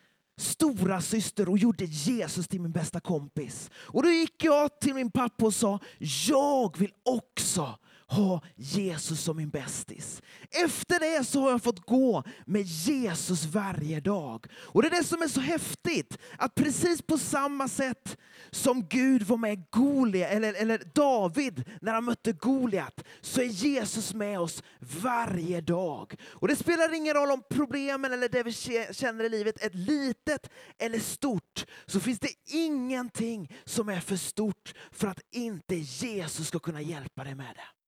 stora 0.42 1.00
syster 1.00 1.48
och 1.48 1.58
gjorde 1.58 1.84
Jesus 1.84 2.48
till 2.48 2.60
min 2.60 2.72
bästa 2.72 3.00
kompis. 3.00 3.70
Och 3.74 4.02
då 4.02 4.08
gick 4.08 4.44
jag 4.44 4.80
till 4.80 4.94
min 4.94 5.10
pappa 5.10 5.46
och 5.46 5.54
sa, 5.54 5.78
jag 6.26 6.78
vill 6.78 6.92
också 7.02 7.78
ha 8.12 8.40
Jesus 8.56 9.20
som 9.20 9.36
min 9.36 9.50
bästis. 9.50 10.22
Efter 10.50 11.00
det 11.00 11.24
så 11.24 11.40
har 11.40 11.50
jag 11.50 11.62
fått 11.62 11.86
gå 11.86 12.24
med 12.46 12.62
Jesus 12.62 13.44
varje 13.44 14.00
dag. 14.00 14.46
Och 14.54 14.82
det 14.82 14.88
är 14.88 14.90
det 14.90 15.04
som 15.04 15.22
är 15.22 15.28
så 15.28 15.40
häftigt, 15.40 16.18
att 16.38 16.54
precis 16.54 17.02
på 17.02 17.18
samma 17.18 17.68
sätt 17.68 18.16
som 18.50 18.86
Gud 18.88 19.22
var 19.22 19.36
med 19.36 19.70
Goliat, 19.70 20.30
eller, 20.30 20.54
eller 20.54 20.82
David 20.94 21.64
när 21.80 21.92
han 21.92 22.04
mötte 22.04 22.32
Goliat, 22.32 23.04
så 23.20 23.40
är 23.40 23.46
Jesus 23.46 24.14
med 24.14 24.40
oss 24.40 24.62
varje 24.78 25.60
dag. 25.60 26.14
Och 26.30 26.48
det 26.48 26.56
spelar 26.56 26.94
ingen 26.94 27.14
roll 27.14 27.30
om 27.30 27.42
problemen 27.50 28.12
eller 28.12 28.28
det 28.28 28.42
vi 28.42 28.52
känner 28.92 29.24
i 29.24 29.28
livet 29.28 29.64
är 29.64 29.70
litet 29.70 30.50
eller 30.78 30.98
stort, 30.98 31.64
så 31.86 32.00
finns 32.00 32.18
det 32.18 32.32
ingenting 32.46 33.56
som 33.64 33.88
är 33.88 34.00
för 34.00 34.16
stort 34.16 34.74
för 34.90 35.08
att 35.08 35.20
inte 35.30 35.76
Jesus 35.76 36.48
ska 36.48 36.58
kunna 36.58 36.80
hjälpa 36.80 37.24
dig 37.24 37.34
med 37.34 37.54
det. 37.54 37.81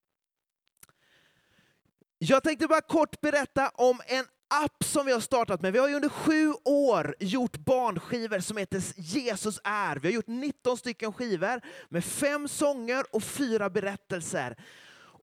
Jag 2.26 2.42
tänkte 2.42 2.66
bara 2.66 2.80
kort 2.80 3.20
berätta 3.20 3.68
om 3.74 4.00
en 4.06 4.24
app 4.64 4.84
som 4.84 5.06
vi 5.06 5.12
har 5.12 5.20
startat 5.20 5.62
med. 5.62 5.72
Vi 5.72 5.78
har 5.78 5.88
ju 5.88 5.94
under 5.94 6.08
sju 6.08 6.52
år 6.64 7.16
gjort 7.20 7.56
barnskivor 7.56 8.38
som 8.38 8.56
heter 8.56 8.82
Jesus 8.96 9.60
är. 9.64 9.96
Vi 9.96 10.08
har 10.08 10.14
gjort 10.14 10.26
19 10.26 10.76
stycken 10.76 11.12
skivor 11.12 11.60
med 11.88 12.04
fem 12.04 12.48
sånger 12.48 13.04
och 13.14 13.22
fyra 13.22 13.70
berättelser. 13.70 14.56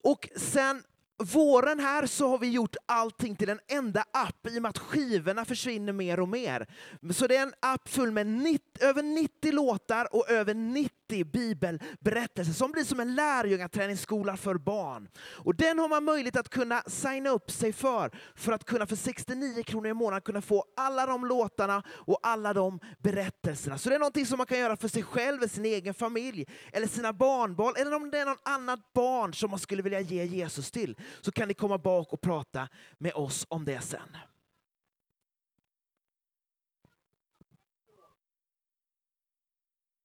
Och 0.03 0.29
sen 0.35 0.83
våren 1.23 1.79
här 1.79 2.05
så 2.05 2.27
har 2.27 2.37
vi 2.37 2.49
gjort 2.49 2.75
allting 2.85 3.35
till 3.35 3.49
en 3.49 3.59
enda 3.67 4.03
app 4.13 4.47
i 4.47 4.57
och 4.57 4.61
med 4.61 4.69
att 4.69 4.77
skivorna 4.77 5.45
försvinner 5.45 5.93
mer 5.93 6.19
och 6.19 6.29
mer. 6.29 6.67
Så 7.13 7.27
det 7.27 7.35
är 7.35 7.43
en 7.43 7.53
app 7.59 7.89
full 7.89 8.11
med 8.11 8.27
90, 8.27 8.61
över 8.79 9.03
90 9.03 9.51
låtar 9.51 10.15
och 10.15 10.29
över 10.29 10.53
90 10.53 10.91
bibelberättelser 11.25 12.53
som 12.53 12.71
blir 12.71 12.83
som 12.83 12.99
en 12.99 13.15
lärjungaträningsskola 13.15 14.37
för 14.37 14.55
barn. 14.55 15.07
Och 15.17 15.55
den 15.55 15.79
har 15.79 15.89
man 15.89 16.03
möjlighet 16.03 16.35
att 16.35 16.49
kunna 16.49 16.81
signa 16.87 17.29
upp 17.29 17.51
sig 17.51 17.73
för, 17.73 18.11
för 18.35 18.51
att 18.51 18.65
kunna 18.65 18.87
för 18.87 18.95
69 18.95 19.63
kronor 19.63 19.87
i 19.87 19.93
månaden 19.93 20.21
kunna 20.21 20.41
få 20.41 20.65
alla 20.77 21.05
de 21.05 21.25
låtarna 21.25 21.83
och 21.89 22.19
alla 22.23 22.53
de 22.53 22.79
berättelserna. 22.99 23.77
Så 23.77 23.89
det 23.89 23.95
är 23.95 23.99
någonting 23.99 24.25
som 24.25 24.37
man 24.37 24.47
kan 24.47 24.59
göra 24.59 24.77
för 24.77 24.87
sig 24.87 25.03
själv, 25.03 25.47
sin 25.47 25.65
egen 25.65 25.93
familj, 25.93 26.45
eller 26.73 26.87
sina 26.87 27.13
barnbarn, 27.13 27.73
eller 27.77 27.93
om 27.93 28.11
det 28.11 28.19
är 28.19 28.25
någon 28.25 28.37
annat 28.43 28.93
barn 28.93 29.33
som 29.33 29.49
man 29.49 29.59
skulle 29.59 29.81
vilja 29.81 29.99
ge 29.99 30.25
Jesus 30.25 30.71
till 30.71 30.95
så 31.21 31.31
kan 31.31 31.47
ni 31.47 31.53
komma 31.53 31.77
bak 31.77 32.13
och 32.13 32.21
prata 32.21 32.69
med 32.97 33.13
oss 33.13 33.45
om 33.49 33.65
det 33.65 33.81
sen. 33.81 34.17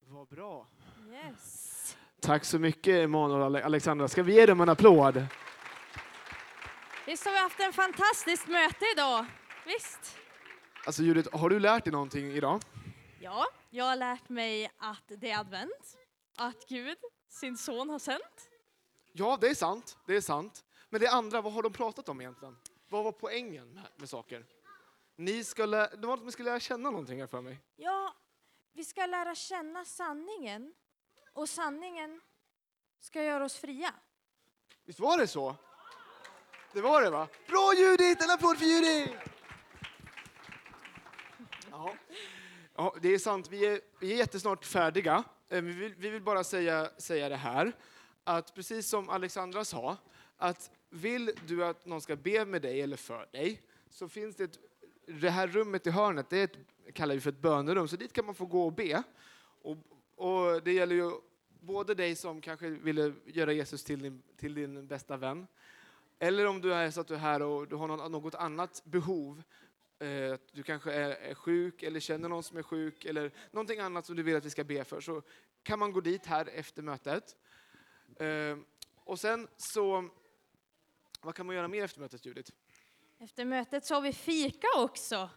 Vad 0.00 0.28
bra. 0.28 0.66
Yes. 1.10 1.96
Tack 2.20 2.44
så 2.44 2.58
mycket 2.58 2.94
Emanuel 3.04 3.40
och 3.40 3.46
Ale- 3.46 3.64
Alexandra. 3.64 4.08
Ska 4.08 4.22
vi 4.22 4.34
ge 4.34 4.46
dem 4.46 4.60
en 4.60 4.68
applåd? 4.68 5.26
Visst 7.06 7.24
har 7.24 7.32
vi 7.32 7.38
haft 7.38 7.60
en 7.60 7.72
fantastiskt 7.72 8.48
möte 8.48 8.84
idag? 8.94 9.26
Visst? 9.66 10.16
Alltså 10.86 11.02
Judith, 11.02 11.36
har 11.36 11.50
du 11.50 11.60
lärt 11.60 11.84
dig 11.84 11.92
någonting 11.92 12.30
idag? 12.32 12.62
Ja, 13.20 13.46
jag 13.70 13.84
har 13.84 13.96
lärt 13.96 14.28
mig 14.28 14.70
att 14.78 15.02
det 15.20 15.30
är 15.30 15.40
advent, 15.40 15.96
att 16.36 16.68
Gud, 16.68 16.98
sin 17.28 17.56
son, 17.56 17.90
har 17.90 17.98
sänt. 17.98 18.50
Ja, 19.12 19.38
det 19.40 19.48
är 19.48 19.54
sant. 19.54 19.98
Det 20.06 20.16
är 20.16 20.20
sant. 20.20 20.64
Men 20.88 21.00
det 21.00 21.08
andra, 21.10 21.40
vad 21.40 21.52
har 21.52 21.62
de 21.62 21.72
pratat 21.72 22.08
om 22.08 22.20
egentligen? 22.20 22.56
Vad 22.88 23.04
var 23.04 23.12
poängen 23.12 23.74
med, 23.74 23.84
med 23.96 24.08
saker? 24.08 24.46
Ni 25.16 25.44
ska 25.44 25.66
lä- 25.66 25.96
det 25.96 26.06
var 26.06 26.14
att 26.14 26.24
ni 26.24 26.32
skulle 26.32 26.50
lära 26.50 26.60
känna 26.60 26.90
någonting 26.90 27.20
här 27.20 27.26
för 27.26 27.40
mig. 27.40 27.60
Ja, 27.76 28.14
vi 28.72 28.84
ska 28.84 29.06
lära 29.06 29.34
känna 29.34 29.84
sanningen 29.84 30.74
och 31.32 31.48
sanningen 31.48 32.20
ska 33.00 33.22
göra 33.22 33.44
oss 33.44 33.56
fria. 33.56 33.94
Visst 34.84 35.00
var 35.00 35.18
det 35.18 35.26
så? 35.26 35.56
Det 36.72 36.80
var 36.80 37.02
det 37.02 37.10
va? 37.10 37.28
Bra 37.48 37.72
Judith! 37.76 38.24
En 38.24 38.30
applåd 38.30 38.58
för 38.58 38.66
Judith! 38.66 39.12
Ja. 41.70 41.94
ja, 42.76 42.94
det 43.02 43.08
är 43.08 43.18
sant. 43.18 43.48
Vi 43.50 43.66
är, 43.66 43.80
vi 44.00 44.12
är 44.12 44.16
jättesnart 44.16 44.64
färdiga. 44.64 45.24
Eh, 45.48 45.62
Vi 45.62 45.72
vill, 45.72 45.94
vi 45.94 46.08
vill 46.10 46.22
bara 46.22 46.44
säga, 46.44 46.90
säga 46.98 47.28
det 47.28 47.36
här, 47.36 47.72
att 48.24 48.54
precis 48.54 48.88
som 48.88 49.08
Alexandra 49.08 49.64
sa, 49.64 49.96
att 50.36 50.70
vill 50.96 51.30
du 51.46 51.64
att 51.64 51.86
någon 51.86 52.00
ska 52.00 52.16
be 52.16 52.44
med 52.44 52.62
dig 52.62 52.80
eller 52.80 52.96
för 52.96 53.28
dig, 53.32 53.62
så 53.90 54.08
finns 54.08 54.36
det 54.36 54.44
ett, 54.44 54.58
det 55.06 55.30
här 55.30 55.46
rummet 55.46 55.86
i 55.86 55.90
hörnet, 55.90 56.30
det 56.30 56.38
är 56.38 56.44
ett, 56.44 56.58
kallar 56.92 57.14
vi 57.14 57.20
för 57.20 57.30
ett 57.30 57.38
bönerum, 57.38 57.88
så 57.88 57.96
dit 57.96 58.12
kan 58.12 58.26
man 58.26 58.34
få 58.34 58.46
gå 58.46 58.66
och 58.66 58.72
be. 58.72 59.02
Och, 59.62 59.76
och 60.14 60.62
det 60.62 60.72
gäller 60.72 60.94
ju 60.94 61.10
både 61.60 61.94
dig 61.94 62.14
som 62.14 62.40
kanske 62.40 62.68
ville 62.68 63.12
göra 63.24 63.52
Jesus 63.52 63.84
till 63.84 64.02
din, 64.02 64.22
till 64.36 64.54
din 64.54 64.86
bästa 64.86 65.16
vän, 65.16 65.46
eller 66.18 66.46
om 66.46 66.60
du 66.60 66.74
är 66.74 66.90
så 66.90 67.00
att 67.00 67.08
du 67.08 67.14
är 67.14 67.18
här 67.18 67.42
och 67.42 67.68
du 67.68 67.76
har 67.76 67.88
någon, 67.88 68.12
något 68.12 68.34
annat 68.34 68.82
behov, 68.84 69.42
eh, 69.98 70.38
du 70.52 70.62
kanske 70.62 70.92
är, 70.92 71.10
är 71.10 71.34
sjuk 71.34 71.82
eller 71.82 72.00
känner 72.00 72.28
någon 72.28 72.42
som 72.42 72.56
är 72.56 72.62
sjuk 72.62 73.04
eller 73.04 73.30
någonting 73.50 73.80
annat 73.80 74.06
som 74.06 74.16
du 74.16 74.22
vill 74.22 74.36
att 74.36 74.44
vi 74.44 74.50
ska 74.50 74.64
be 74.64 74.84
för, 74.84 75.00
så 75.00 75.22
kan 75.62 75.78
man 75.78 75.92
gå 75.92 76.00
dit 76.00 76.26
här 76.26 76.48
efter 76.54 76.82
mötet. 76.82 77.36
Eh, 78.16 78.58
och 78.94 79.20
sen 79.20 79.48
så, 79.56 80.08
vad 81.26 81.34
kan 81.34 81.46
man 81.46 81.54
göra 81.56 81.68
mer 81.68 81.84
efter 81.84 82.00
mötet 82.00 82.26
Judith? 82.26 82.52
Efter 83.18 83.44
mötet 83.44 83.84
så 83.84 83.94
har 83.94 84.00
vi 84.00 84.12
fika 84.12 84.66
också. 84.76 85.30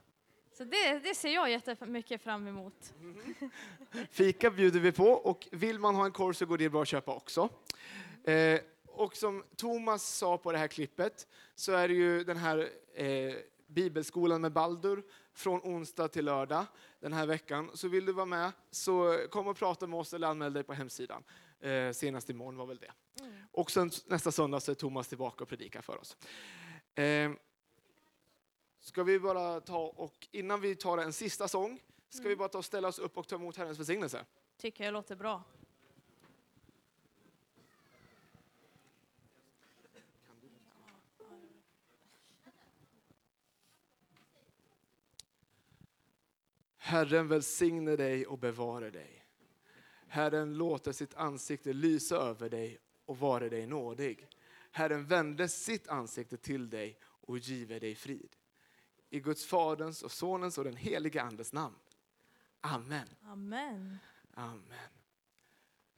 Så 0.57 0.63
det, 0.63 0.99
det 1.03 1.15
ser 1.15 1.33
jag 1.33 1.51
jättemycket 1.51 2.21
fram 2.21 2.47
emot. 2.47 2.93
Fika 4.11 4.51
bjuder 4.51 4.79
vi 4.79 4.91
på 4.91 5.09
och 5.09 5.47
vill 5.51 5.79
man 5.79 5.95
ha 5.95 6.05
en 6.05 6.11
korv 6.11 6.33
så 6.33 6.45
går 6.45 6.57
det 6.57 6.69
bra 6.69 6.81
att 6.81 6.87
köpa 6.87 7.15
också. 7.15 7.49
Eh, 8.23 8.59
och 8.85 9.15
som 9.15 9.43
Thomas 9.55 10.17
sa 10.17 10.37
på 10.37 10.51
det 10.51 10.57
här 10.57 10.67
klippet 10.67 11.27
så 11.55 11.71
är 11.71 11.87
det 11.87 11.93
ju 11.93 12.23
den 12.23 12.37
här 12.37 12.69
eh, 12.93 13.33
bibelskolan 13.67 14.41
med 14.41 14.51
Baldur 14.51 15.03
från 15.33 15.61
onsdag 15.63 16.07
till 16.07 16.25
lördag 16.25 16.65
den 16.99 17.13
här 17.13 17.25
veckan. 17.25 17.71
Så 17.73 17.87
vill 17.87 18.05
du 18.05 18.11
vara 18.11 18.25
med 18.25 18.51
så 18.71 19.17
kom 19.29 19.47
och 19.47 19.57
prata 19.57 19.87
med 19.87 19.99
oss 19.99 20.13
eller 20.13 20.27
anmäl 20.27 20.53
dig 20.53 20.63
på 20.63 20.73
hemsidan. 20.73 21.23
Eh, 21.59 21.91
senast 21.91 22.29
imorgon 22.29 22.57
var 22.57 22.65
väl 22.65 22.77
det. 22.77 22.91
Och 23.51 23.71
sen 23.71 23.91
nästa 24.05 24.31
söndag 24.31 24.59
så 24.59 24.71
är 24.71 24.75
Thomas 24.75 25.07
tillbaka 25.07 25.43
och 25.43 25.49
predikar 25.49 25.81
för 25.81 25.97
oss. 25.97 26.17
Eh, 26.95 27.31
ska 28.79 29.03
vi 29.03 29.19
bara 29.19 29.61
ta 29.61 29.79
och 29.79 30.27
innan 30.31 30.61
vi 30.61 30.75
tar 30.75 30.97
en 30.97 31.13
sista 31.13 31.47
sång 31.47 31.79
ska 32.09 32.27
vi 32.29 32.35
bara 32.35 32.49
ta 32.49 32.57
och 32.57 32.65
ställa 32.65 32.87
oss 32.87 32.99
upp 32.99 33.17
och 33.17 33.27
ta 33.27 33.35
emot 33.35 33.57
Herrens 33.57 33.79
välsignelse. 33.79 34.25
Tycker 34.57 34.83
jag 34.83 34.93
låter 34.93 35.15
bra. 35.15 35.43
Herren 46.77 47.27
välsigne 47.27 47.95
dig 47.95 48.25
och 48.25 48.39
bevare 48.39 48.89
dig. 48.89 49.18
Herren 50.09 50.53
låter 50.57 50.91
sitt 50.91 51.15
ansikte 51.15 51.73
lysa 51.73 52.15
över 52.15 52.49
dig 52.49 52.79
och 53.05 53.19
vare 53.19 53.49
dig 53.49 53.67
nådig. 53.67 54.27
Herren 54.71 55.05
vände 55.05 55.47
sitt 55.47 55.87
ansikte 55.87 56.37
till 56.37 56.69
dig 56.69 56.99
och 57.03 57.37
give 57.37 57.79
dig 57.79 57.95
frid. 57.95 58.35
I 59.09 59.19
Guds 59.19 59.45
Faderns 59.45 60.01
och 60.03 60.11
Sonens 60.11 60.57
och 60.57 60.63
den 60.63 60.75
helige 60.75 61.21
Andes 61.21 61.53
namn. 61.53 61.75
Amen. 62.61 63.07
Amen. 63.23 63.97
Amen. 64.33 64.98